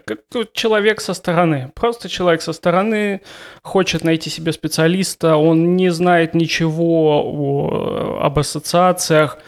как 0.04 0.20
человек 0.52 1.00
со 1.00 1.14
стороны, 1.14 1.70
просто 1.74 2.08
человек 2.08 2.42
со 2.42 2.52
стороны 2.52 3.20
хочет 3.62 4.02
найти 4.02 4.30
себе 4.30 4.52
специалиста, 4.52 5.36
он 5.36 5.76
не 5.76 5.90
знает 5.90 6.34
ничего 6.34 7.22
о, 7.24 8.18
об 8.22 8.38
ассоциациях. 8.38 9.38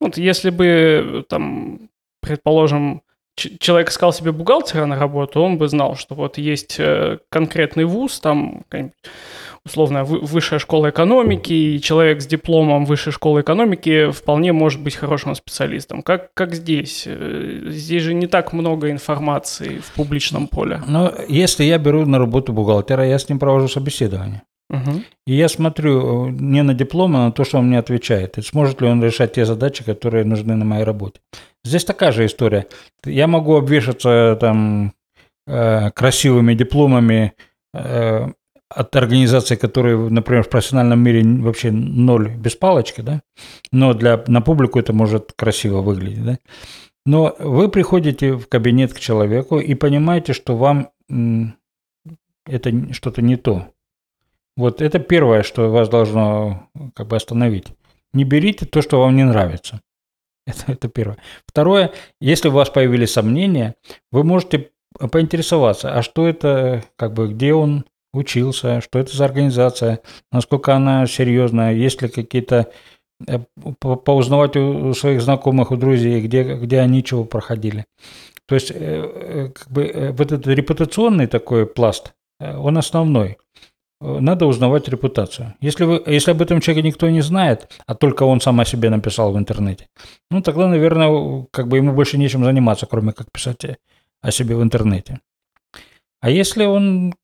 Вот 0.00 0.16
если 0.16 0.50
бы 0.50 1.24
там, 1.28 1.88
предположим, 2.20 3.02
человек 3.36 3.90
искал 3.90 4.12
себе 4.12 4.32
бухгалтера 4.32 4.86
на 4.86 4.98
работу, 4.98 5.40
он 5.40 5.58
бы 5.58 5.68
знал, 5.68 5.96
что 5.96 6.14
вот 6.14 6.38
есть 6.38 6.76
э, 6.78 7.18
конкретный 7.30 7.84
вуз, 7.84 8.20
там 8.20 8.64
условно 9.64 10.04
высшая 10.04 10.58
школа 10.58 10.90
экономики, 10.90 11.52
и 11.52 11.80
человек 11.80 12.20
с 12.20 12.26
дипломом 12.26 12.84
высшей 12.84 13.12
школы 13.12 13.40
экономики 13.40 14.10
вполне 14.10 14.52
может 14.52 14.82
быть 14.82 14.94
хорошим 14.94 15.34
специалистом. 15.34 16.02
Как, 16.02 16.34
как 16.34 16.54
здесь? 16.54 17.04
Э, 17.06 17.62
здесь 17.66 18.02
же 18.02 18.14
не 18.14 18.26
так 18.26 18.52
много 18.52 18.90
информации 18.90 19.78
в 19.78 19.92
публичном 19.94 20.48
поле. 20.48 20.82
Но 20.86 21.12
если 21.28 21.64
я 21.64 21.78
беру 21.78 22.06
на 22.06 22.18
работу 22.18 22.52
бухгалтера, 22.52 23.06
я 23.06 23.18
с 23.18 23.28
ним 23.28 23.38
провожу 23.38 23.68
собеседование. 23.68 24.42
Угу. 24.70 25.02
И 25.26 25.34
я 25.34 25.48
смотрю 25.48 26.28
э, 26.28 26.30
не 26.30 26.62
на 26.62 26.74
диплом, 26.74 27.16
а 27.16 27.26
на 27.26 27.32
то, 27.32 27.44
что 27.44 27.58
он 27.58 27.66
мне 27.66 27.78
отвечает. 27.78 28.38
И 28.38 28.42
сможет 28.42 28.80
ли 28.80 28.88
он 28.88 29.04
решать 29.04 29.34
те 29.34 29.44
задачи, 29.44 29.84
которые 29.84 30.24
нужны 30.24 30.54
на 30.56 30.64
моей 30.64 30.84
работе. 30.84 31.20
Здесь 31.64 31.84
такая 31.84 32.12
же 32.12 32.26
история. 32.26 32.66
Я 33.04 33.26
могу 33.26 33.56
обвешаться 33.56 34.36
там 34.40 34.92
э, 35.46 35.90
красивыми 35.90 36.54
дипломами 36.54 37.34
э, 37.74 38.28
от 38.68 38.96
организации, 38.96 39.56
которые, 39.56 39.96
например, 39.96 40.42
в 40.42 40.48
профессиональном 40.48 41.00
мире 41.00 41.22
вообще 41.24 41.70
ноль 41.70 42.30
без 42.30 42.56
палочки, 42.56 43.02
да, 43.02 43.22
но 43.72 43.94
для, 43.94 44.22
на 44.26 44.40
публику 44.40 44.78
это 44.78 44.92
может 44.92 45.32
красиво 45.36 45.80
выглядеть, 45.80 46.24
да. 46.24 46.38
Но 47.06 47.36
вы 47.38 47.68
приходите 47.68 48.32
в 48.32 48.48
кабинет 48.48 48.94
к 48.94 48.98
человеку 48.98 49.58
и 49.58 49.74
понимаете, 49.74 50.32
что 50.32 50.56
вам 50.56 50.88
это 52.46 52.92
что-то 52.92 53.22
не 53.22 53.36
то. 53.36 53.68
Вот 54.56 54.80
это 54.80 54.98
первое, 54.98 55.42
что 55.42 55.70
вас 55.70 55.88
должно 55.88 56.68
как 56.94 57.08
бы 57.08 57.16
остановить. 57.16 57.66
Не 58.12 58.24
берите 58.24 58.66
то, 58.66 58.82
что 58.82 59.00
вам 59.00 59.16
не 59.16 59.24
нравится. 59.24 59.80
Это, 60.46 60.72
это 60.72 60.88
первое. 60.88 61.16
Второе, 61.48 61.92
если 62.20 62.48
у 62.48 62.52
вас 62.52 62.68
появились 62.68 63.12
сомнения, 63.12 63.76
вы 64.12 64.24
можете 64.24 64.72
поинтересоваться, 65.10 65.96
а 65.96 66.02
что 66.02 66.28
это, 66.28 66.84
как 66.96 67.14
бы, 67.14 67.28
где 67.28 67.54
он 67.54 67.86
учился, 68.12 68.82
что 68.82 68.98
это 68.98 69.16
за 69.16 69.24
организация, 69.24 70.00
насколько 70.30 70.74
она 70.74 71.06
серьезная, 71.06 71.72
есть 71.72 72.02
ли 72.02 72.08
какие-то 72.08 72.70
э, 73.26 73.38
поузнавать 73.80 74.56
у 74.56 74.92
своих 74.94 75.22
знакомых, 75.22 75.70
у 75.70 75.76
друзей, 75.76 76.20
где, 76.20 76.42
где 76.56 76.80
они 76.80 77.02
чего 77.02 77.24
проходили. 77.24 77.86
То 78.46 78.54
есть, 78.54 78.70
э, 78.70 78.74
э, 78.76 79.48
как 79.48 79.70
бы, 79.70 80.14
вот 80.16 80.30
этот 80.30 80.46
репутационный 80.46 81.26
такой 81.26 81.66
пласт, 81.66 82.12
он 82.38 82.76
основной 82.76 83.38
надо 84.00 84.46
узнавать 84.46 84.88
репутацию. 84.88 85.54
Если, 85.60 85.84
вы, 85.84 86.02
если 86.06 86.32
об 86.32 86.42
этом 86.42 86.60
человеке 86.60 86.88
никто 86.88 87.08
не 87.08 87.22
знает, 87.22 87.70
а 87.86 87.94
только 87.94 88.24
он 88.24 88.40
сам 88.40 88.60
о 88.60 88.64
себе 88.64 88.90
написал 88.90 89.32
в 89.32 89.38
интернете, 89.38 89.88
ну 90.30 90.42
тогда, 90.42 90.68
наверное, 90.68 91.46
как 91.50 91.68
бы 91.68 91.76
ему 91.76 91.92
больше 91.92 92.18
нечем 92.18 92.44
заниматься, 92.44 92.86
кроме 92.86 93.12
как 93.12 93.30
писать 93.32 93.78
о 94.20 94.30
себе 94.30 94.56
в 94.56 94.62
интернете. 94.62 95.20
А 96.20 96.30
если 96.30 96.64
он, 96.64 97.14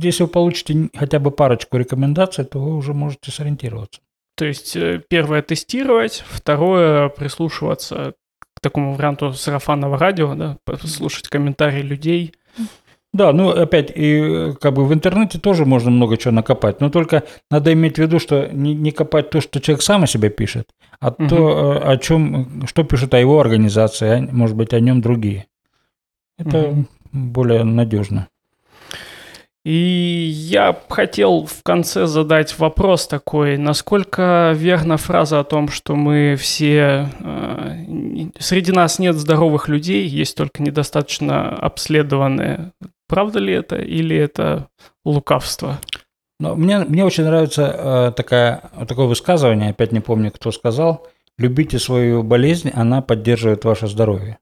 если 0.00 0.22
вы 0.22 0.28
получите 0.28 0.90
хотя 0.94 1.18
бы 1.18 1.30
парочку 1.30 1.76
рекомендаций, 1.76 2.44
то 2.44 2.60
вы 2.60 2.76
уже 2.76 2.94
можете 2.94 3.32
сориентироваться. 3.32 4.00
То 4.36 4.44
есть 4.44 4.76
э, 4.76 5.02
первое 5.08 5.42
тестировать, 5.42 6.24
второе 6.28 7.08
прислушиваться 7.08 8.14
к 8.54 8.60
такому 8.60 8.94
варианту 8.94 9.32
сарафанного 9.32 9.98
радио, 9.98 10.34
да, 10.34 10.58
слушать 10.84 11.28
комментарии 11.28 11.82
людей– 11.82 12.34
да, 13.16 13.32
ну 13.32 13.50
опять, 13.50 13.90
и 13.94 14.52
как 14.60 14.74
бы 14.74 14.84
в 14.84 14.92
интернете 14.92 15.38
тоже 15.38 15.64
можно 15.64 15.90
много 15.90 16.16
чего 16.16 16.32
накопать, 16.32 16.80
но 16.80 16.90
только 16.90 17.24
надо 17.50 17.72
иметь 17.72 17.96
в 17.96 17.98
виду, 17.98 18.18
что 18.18 18.48
не, 18.52 18.74
не 18.74 18.92
копать 18.92 19.30
то, 19.30 19.40
что 19.40 19.60
человек 19.60 19.82
сам 19.82 20.04
о 20.04 20.06
себе 20.06 20.30
пишет, 20.30 20.68
а 21.00 21.08
угу. 21.08 21.28
то, 21.28 21.72
э, 21.74 21.92
о 21.92 21.96
чем, 21.96 22.66
что 22.66 22.84
пишут 22.84 23.14
о 23.14 23.18
его 23.18 23.40
организации, 23.40 24.08
а, 24.08 24.28
может 24.32 24.56
быть, 24.56 24.72
о 24.74 24.80
нем 24.80 25.00
другие. 25.00 25.46
Это 26.38 26.68
угу. 26.68 26.84
более 27.12 27.64
надежно. 27.64 28.28
И 29.66 30.30
я 30.32 30.78
хотел 30.88 31.44
в 31.44 31.64
конце 31.64 32.06
задать 32.06 32.56
вопрос 32.56 33.08
такой, 33.08 33.56
насколько 33.58 34.52
верна 34.54 34.96
фраза 34.96 35.40
о 35.40 35.44
том, 35.44 35.70
что 35.70 35.96
мы 35.96 36.36
все... 36.38 37.08
Э, 37.18 37.84
среди 38.38 38.70
нас 38.70 39.00
нет 39.00 39.16
здоровых 39.16 39.66
людей, 39.66 40.06
есть 40.06 40.36
только 40.36 40.62
недостаточно 40.62 41.48
обследованные 41.48 42.70
Правда 43.08 43.38
ли 43.38 43.52
это 43.52 43.76
или 43.76 44.16
это 44.16 44.68
лукавство? 45.04 45.78
Но 46.38 46.54
мне, 46.54 46.80
мне 46.80 47.04
очень 47.04 47.24
нравится 47.24 47.62
э, 47.62 48.12
такая, 48.14 48.70
такое 48.86 49.06
высказывание, 49.06 49.70
опять 49.70 49.92
не 49.92 50.00
помню, 50.00 50.30
кто 50.30 50.52
сказал. 50.52 51.06
Любите 51.38 51.78
свою 51.78 52.22
болезнь, 52.22 52.70
она 52.74 53.00
поддерживает 53.00 53.64
ваше 53.64 53.86
здоровье. 53.86 54.38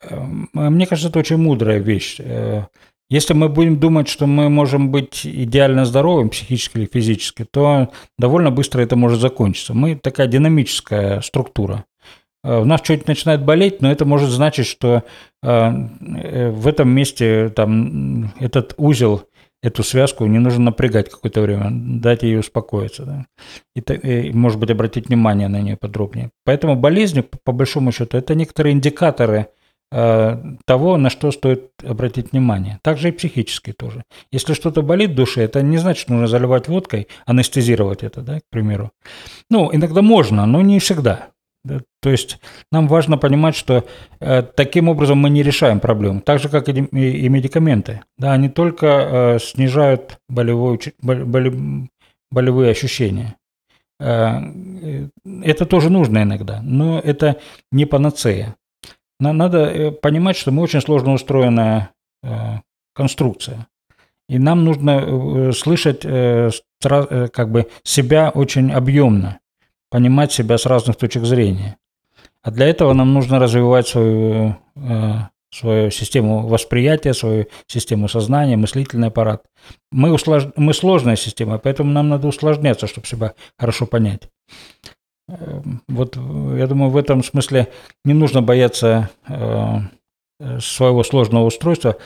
Э, 0.00 0.20
мне 0.20 0.86
кажется, 0.86 1.08
это 1.08 1.18
очень 1.18 1.36
мудрая 1.38 1.78
вещь. 1.78 2.16
Э, 2.20 2.66
если 3.10 3.32
мы 3.32 3.48
будем 3.48 3.80
думать, 3.80 4.06
что 4.06 4.26
мы 4.26 4.50
можем 4.50 4.90
быть 4.90 5.24
идеально 5.24 5.84
здоровым 5.86 6.28
психически 6.28 6.78
или 6.78 6.86
физически, 6.86 7.44
то 7.50 7.90
довольно 8.18 8.50
быстро 8.50 8.82
это 8.82 8.96
может 8.96 9.20
закончиться. 9.20 9.72
Мы 9.72 9.96
такая 9.96 10.26
динамическая 10.26 11.22
структура. 11.22 11.86
Э, 12.48 12.60
у 12.60 12.64
нас 12.64 12.80
что-нибудь 12.82 13.08
начинает 13.08 13.44
болеть, 13.44 13.82
но 13.82 13.92
это 13.92 14.04
может 14.06 14.30
значить, 14.30 14.66
что 14.66 15.02
э, 15.42 15.48
э, 15.48 16.50
в 16.50 16.66
этом 16.66 16.88
месте 16.88 17.50
там 17.50 18.32
этот 18.40 18.74
узел, 18.78 19.24
эту 19.62 19.82
связку 19.82 20.24
не 20.26 20.38
нужно 20.38 20.64
напрягать 20.64 21.10
какое-то 21.10 21.42
время, 21.42 21.68
дать 21.70 22.22
ей 22.22 22.38
успокоиться. 22.38 23.04
Да? 23.04 23.26
И, 23.76 23.80
и, 23.80 24.32
может 24.32 24.58
быть, 24.58 24.70
обратить 24.70 25.08
внимание 25.08 25.48
на 25.48 25.60
нее 25.60 25.76
подробнее. 25.76 26.30
Поэтому 26.44 26.74
болезни, 26.74 27.22
по 27.44 27.52
большому 27.52 27.92
счету, 27.92 28.16
это 28.16 28.34
некоторые 28.34 28.72
индикаторы 28.72 29.48
того, 29.90 30.98
на 30.98 31.08
что 31.08 31.30
стоит 31.30 31.70
обратить 31.82 32.32
внимание. 32.32 32.78
Также 32.82 33.08
и 33.08 33.12
психически 33.12 33.72
тоже. 33.72 34.02
Если 34.30 34.52
что-то 34.52 34.82
болит 34.82 35.12
в 35.12 35.14
душе, 35.14 35.40
это 35.40 35.62
не 35.62 35.78
значит, 35.78 36.02
что 36.02 36.12
нужно 36.12 36.26
заливать 36.26 36.68
водкой, 36.68 37.08
анестезировать 37.24 38.02
это, 38.02 38.20
да, 38.20 38.40
к 38.40 38.42
примеру. 38.50 38.90
Ну, 39.48 39.70
иногда 39.72 40.02
можно, 40.02 40.44
но 40.44 40.60
не 40.60 40.78
всегда. 40.78 41.30
То 42.00 42.10
есть 42.10 42.40
нам 42.72 42.88
важно 42.88 43.18
понимать, 43.18 43.56
что 43.56 43.84
э, 44.20 44.42
таким 44.42 44.88
образом 44.88 45.18
мы 45.18 45.30
не 45.30 45.42
решаем 45.42 45.80
проблему, 45.80 46.20
так 46.20 46.40
же 46.40 46.48
как 46.48 46.68
и, 46.68 46.72
и, 46.72 47.26
и 47.26 47.28
медикаменты. 47.28 48.02
Да, 48.16 48.32
они 48.32 48.48
только 48.48 48.86
э, 48.86 49.38
снижают 49.40 50.18
болевой, 50.28 50.78
боле, 51.02 51.88
болевые 52.30 52.70
ощущения. 52.70 53.36
Э, 54.00 54.40
э, 54.82 55.08
это 55.42 55.66
тоже 55.66 55.90
нужно 55.90 56.22
иногда, 56.22 56.60
но 56.62 57.00
это 57.00 57.36
не 57.72 57.84
панацея. 57.84 58.56
Надо 59.20 59.58
э, 59.66 59.90
понимать, 59.90 60.36
что 60.36 60.52
мы 60.52 60.62
очень 60.62 60.80
сложно 60.80 61.12
устроенная 61.12 61.90
э, 62.22 62.58
конструкция. 62.94 63.66
И 64.28 64.38
нам 64.38 64.62
нужно 64.62 65.52
слышать 65.54 66.02
как 66.02 67.50
бы 67.50 67.66
себя 67.82 68.28
очень 68.28 68.70
объемно 68.72 69.40
понимать 69.90 70.32
себя 70.32 70.58
с 70.58 70.66
разных 70.66 70.96
точек 70.96 71.24
зрения. 71.24 71.76
А 72.42 72.50
для 72.50 72.66
этого 72.66 72.92
нам 72.92 73.12
нужно 73.14 73.38
развивать 73.38 73.88
свою, 73.88 74.56
э, 74.76 75.14
свою 75.50 75.90
систему 75.90 76.46
восприятия, 76.46 77.14
свою 77.14 77.46
систему 77.66 78.08
сознания, 78.08 78.56
мыслительный 78.56 79.08
аппарат. 79.08 79.44
Мы, 79.90 80.12
услож... 80.12 80.46
мы 80.56 80.72
сложная 80.74 81.16
система, 81.16 81.58
поэтому 81.58 81.90
нам 81.90 82.08
надо 82.08 82.28
усложняться, 82.28 82.86
чтобы 82.86 83.06
себя 83.06 83.34
хорошо 83.58 83.86
понять. 83.86 84.28
Э, 85.28 85.62
вот 85.88 86.16
я 86.16 86.66
думаю, 86.66 86.90
в 86.90 86.96
этом 86.96 87.24
смысле 87.24 87.68
не 88.04 88.14
нужно 88.14 88.42
бояться 88.42 89.10
э, 89.26 89.80
своего 90.60 91.02
сложного 91.02 91.44
устройства, 91.44 91.96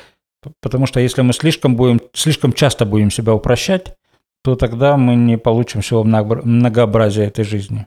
потому 0.61 0.87
что 0.87 1.01
если 1.01 1.23
мы 1.23 1.33
слишком, 1.33 1.77
будем, 1.77 2.01
слишком 2.15 2.53
часто 2.53 2.87
будем 2.87 3.11
себя 3.11 3.35
упрощать, 3.35 3.97
то 4.43 4.57
тогда 4.57 4.97
мы 4.97 5.15
не 5.15 5.39
получим 5.39 5.81
всего 5.81 6.05
многообразия 6.05 7.25
этой 7.25 7.45
жизни. 7.45 7.87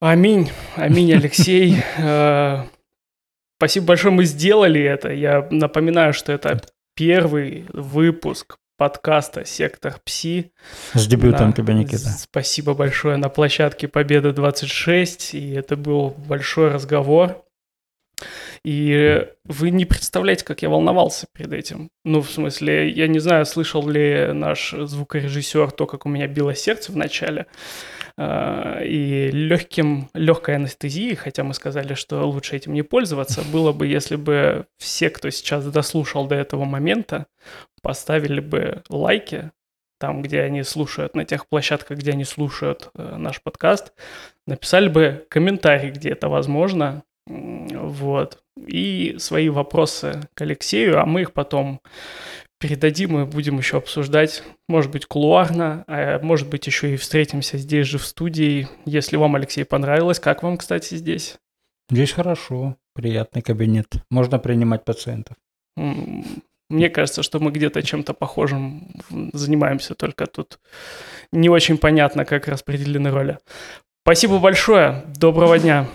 Аминь, 0.00 0.50
аминь, 0.76 1.12
Алексей. 1.12 1.76
Э, 1.98 2.64
спасибо 3.58 3.86
большое, 3.86 4.14
мы 4.14 4.24
сделали 4.24 4.80
это. 4.80 5.12
Я 5.12 5.46
напоминаю, 5.50 6.14
что 6.14 6.32
это 6.32 6.62
первый 6.94 7.66
выпуск 7.72 8.56
подкаста 8.78 9.44
«Сектор 9.44 10.00
Пси». 10.02 10.52
С 10.94 11.06
дебютом 11.06 11.52
тебя, 11.52 11.74
Никита. 11.74 12.08
Спасибо 12.08 12.72
большое 12.72 13.18
на 13.18 13.28
площадке 13.28 13.88
Победа 13.88 14.32
26, 14.32 15.34
и 15.34 15.50
это 15.50 15.76
был 15.76 16.14
большой 16.26 16.70
разговор. 16.70 17.44
И 18.64 19.26
вы 19.44 19.70
не 19.70 19.84
представляете, 19.84 20.44
как 20.44 20.62
я 20.62 20.68
волновался 20.68 21.26
перед 21.32 21.52
этим. 21.52 21.90
Ну, 22.04 22.20
в 22.20 22.30
смысле, 22.30 22.90
я 22.90 23.08
не 23.08 23.18
знаю, 23.18 23.46
слышал 23.46 23.88
ли 23.88 24.32
наш 24.32 24.72
звукорежиссер 24.72 25.70
то, 25.72 25.86
как 25.86 26.06
у 26.06 26.08
меня 26.08 26.26
било 26.26 26.54
сердце 26.54 26.92
в 26.92 26.96
начале. 26.96 27.46
А, 28.16 28.80
и 28.82 29.30
легким, 29.30 30.10
легкой 30.14 30.56
анестезией, 30.56 31.14
хотя 31.14 31.42
мы 31.42 31.54
сказали, 31.54 31.94
что 31.94 32.28
лучше 32.28 32.56
этим 32.56 32.74
не 32.74 32.82
пользоваться, 32.82 33.42
было 33.50 33.72
бы, 33.72 33.86
если 33.86 34.16
бы 34.16 34.66
все, 34.76 35.10
кто 35.10 35.30
сейчас 35.30 35.64
дослушал 35.64 36.26
до 36.26 36.34
этого 36.34 36.64
момента, 36.64 37.26
поставили 37.82 38.40
бы 38.40 38.82
лайки 38.88 39.50
там, 39.98 40.22
где 40.22 40.40
они 40.40 40.62
слушают, 40.62 41.14
на 41.14 41.26
тех 41.26 41.46
площадках, 41.46 41.98
где 41.98 42.12
они 42.12 42.24
слушают 42.24 42.90
э, 42.94 43.16
наш 43.16 43.42
подкаст, 43.42 43.92
написали 44.46 44.88
бы 44.88 45.26
комментарий, 45.28 45.90
где 45.90 46.10
это 46.10 46.30
возможно, 46.30 47.02
вот. 47.26 48.42
И 48.66 49.16
свои 49.18 49.48
вопросы 49.48 50.28
к 50.34 50.40
Алексею, 50.42 51.00
а 51.00 51.06
мы 51.06 51.22
их 51.22 51.32
потом 51.32 51.80
передадим 52.58 53.18
и 53.18 53.24
будем 53.24 53.58
еще 53.58 53.78
обсуждать, 53.78 54.42
может 54.68 54.90
быть, 54.90 55.06
кулуарно, 55.06 55.84
а 55.86 56.20
может 56.20 56.48
быть, 56.48 56.66
еще 56.66 56.92
и 56.92 56.96
встретимся 56.96 57.56
здесь 57.56 57.86
же 57.86 57.98
в 57.98 58.04
студии. 58.04 58.68
Если 58.84 59.16
вам, 59.16 59.34
Алексей, 59.34 59.64
понравилось, 59.64 60.20
как 60.20 60.42
вам, 60.42 60.58
кстати, 60.58 60.94
здесь? 60.94 61.38
Здесь 61.90 62.12
хорошо, 62.12 62.76
приятный 62.94 63.42
кабинет. 63.42 63.88
Можно 64.10 64.38
принимать 64.38 64.84
пациентов. 64.84 65.36
Мне 65.76 66.88
кажется, 66.90 67.22
что 67.22 67.40
мы 67.40 67.50
где-то 67.50 67.82
чем-то 67.82 68.14
похожим 68.14 68.88
занимаемся, 69.32 69.94
только 69.94 70.26
тут 70.26 70.60
не 71.32 71.48
очень 71.48 71.78
понятно, 71.78 72.24
как 72.24 72.46
распределены 72.46 73.10
роли. 73.10 73.38
Спасибо 74.04 74.38
большое, 74.38 75.02
доброго 75.16 75.58
дня. 75.58 75.88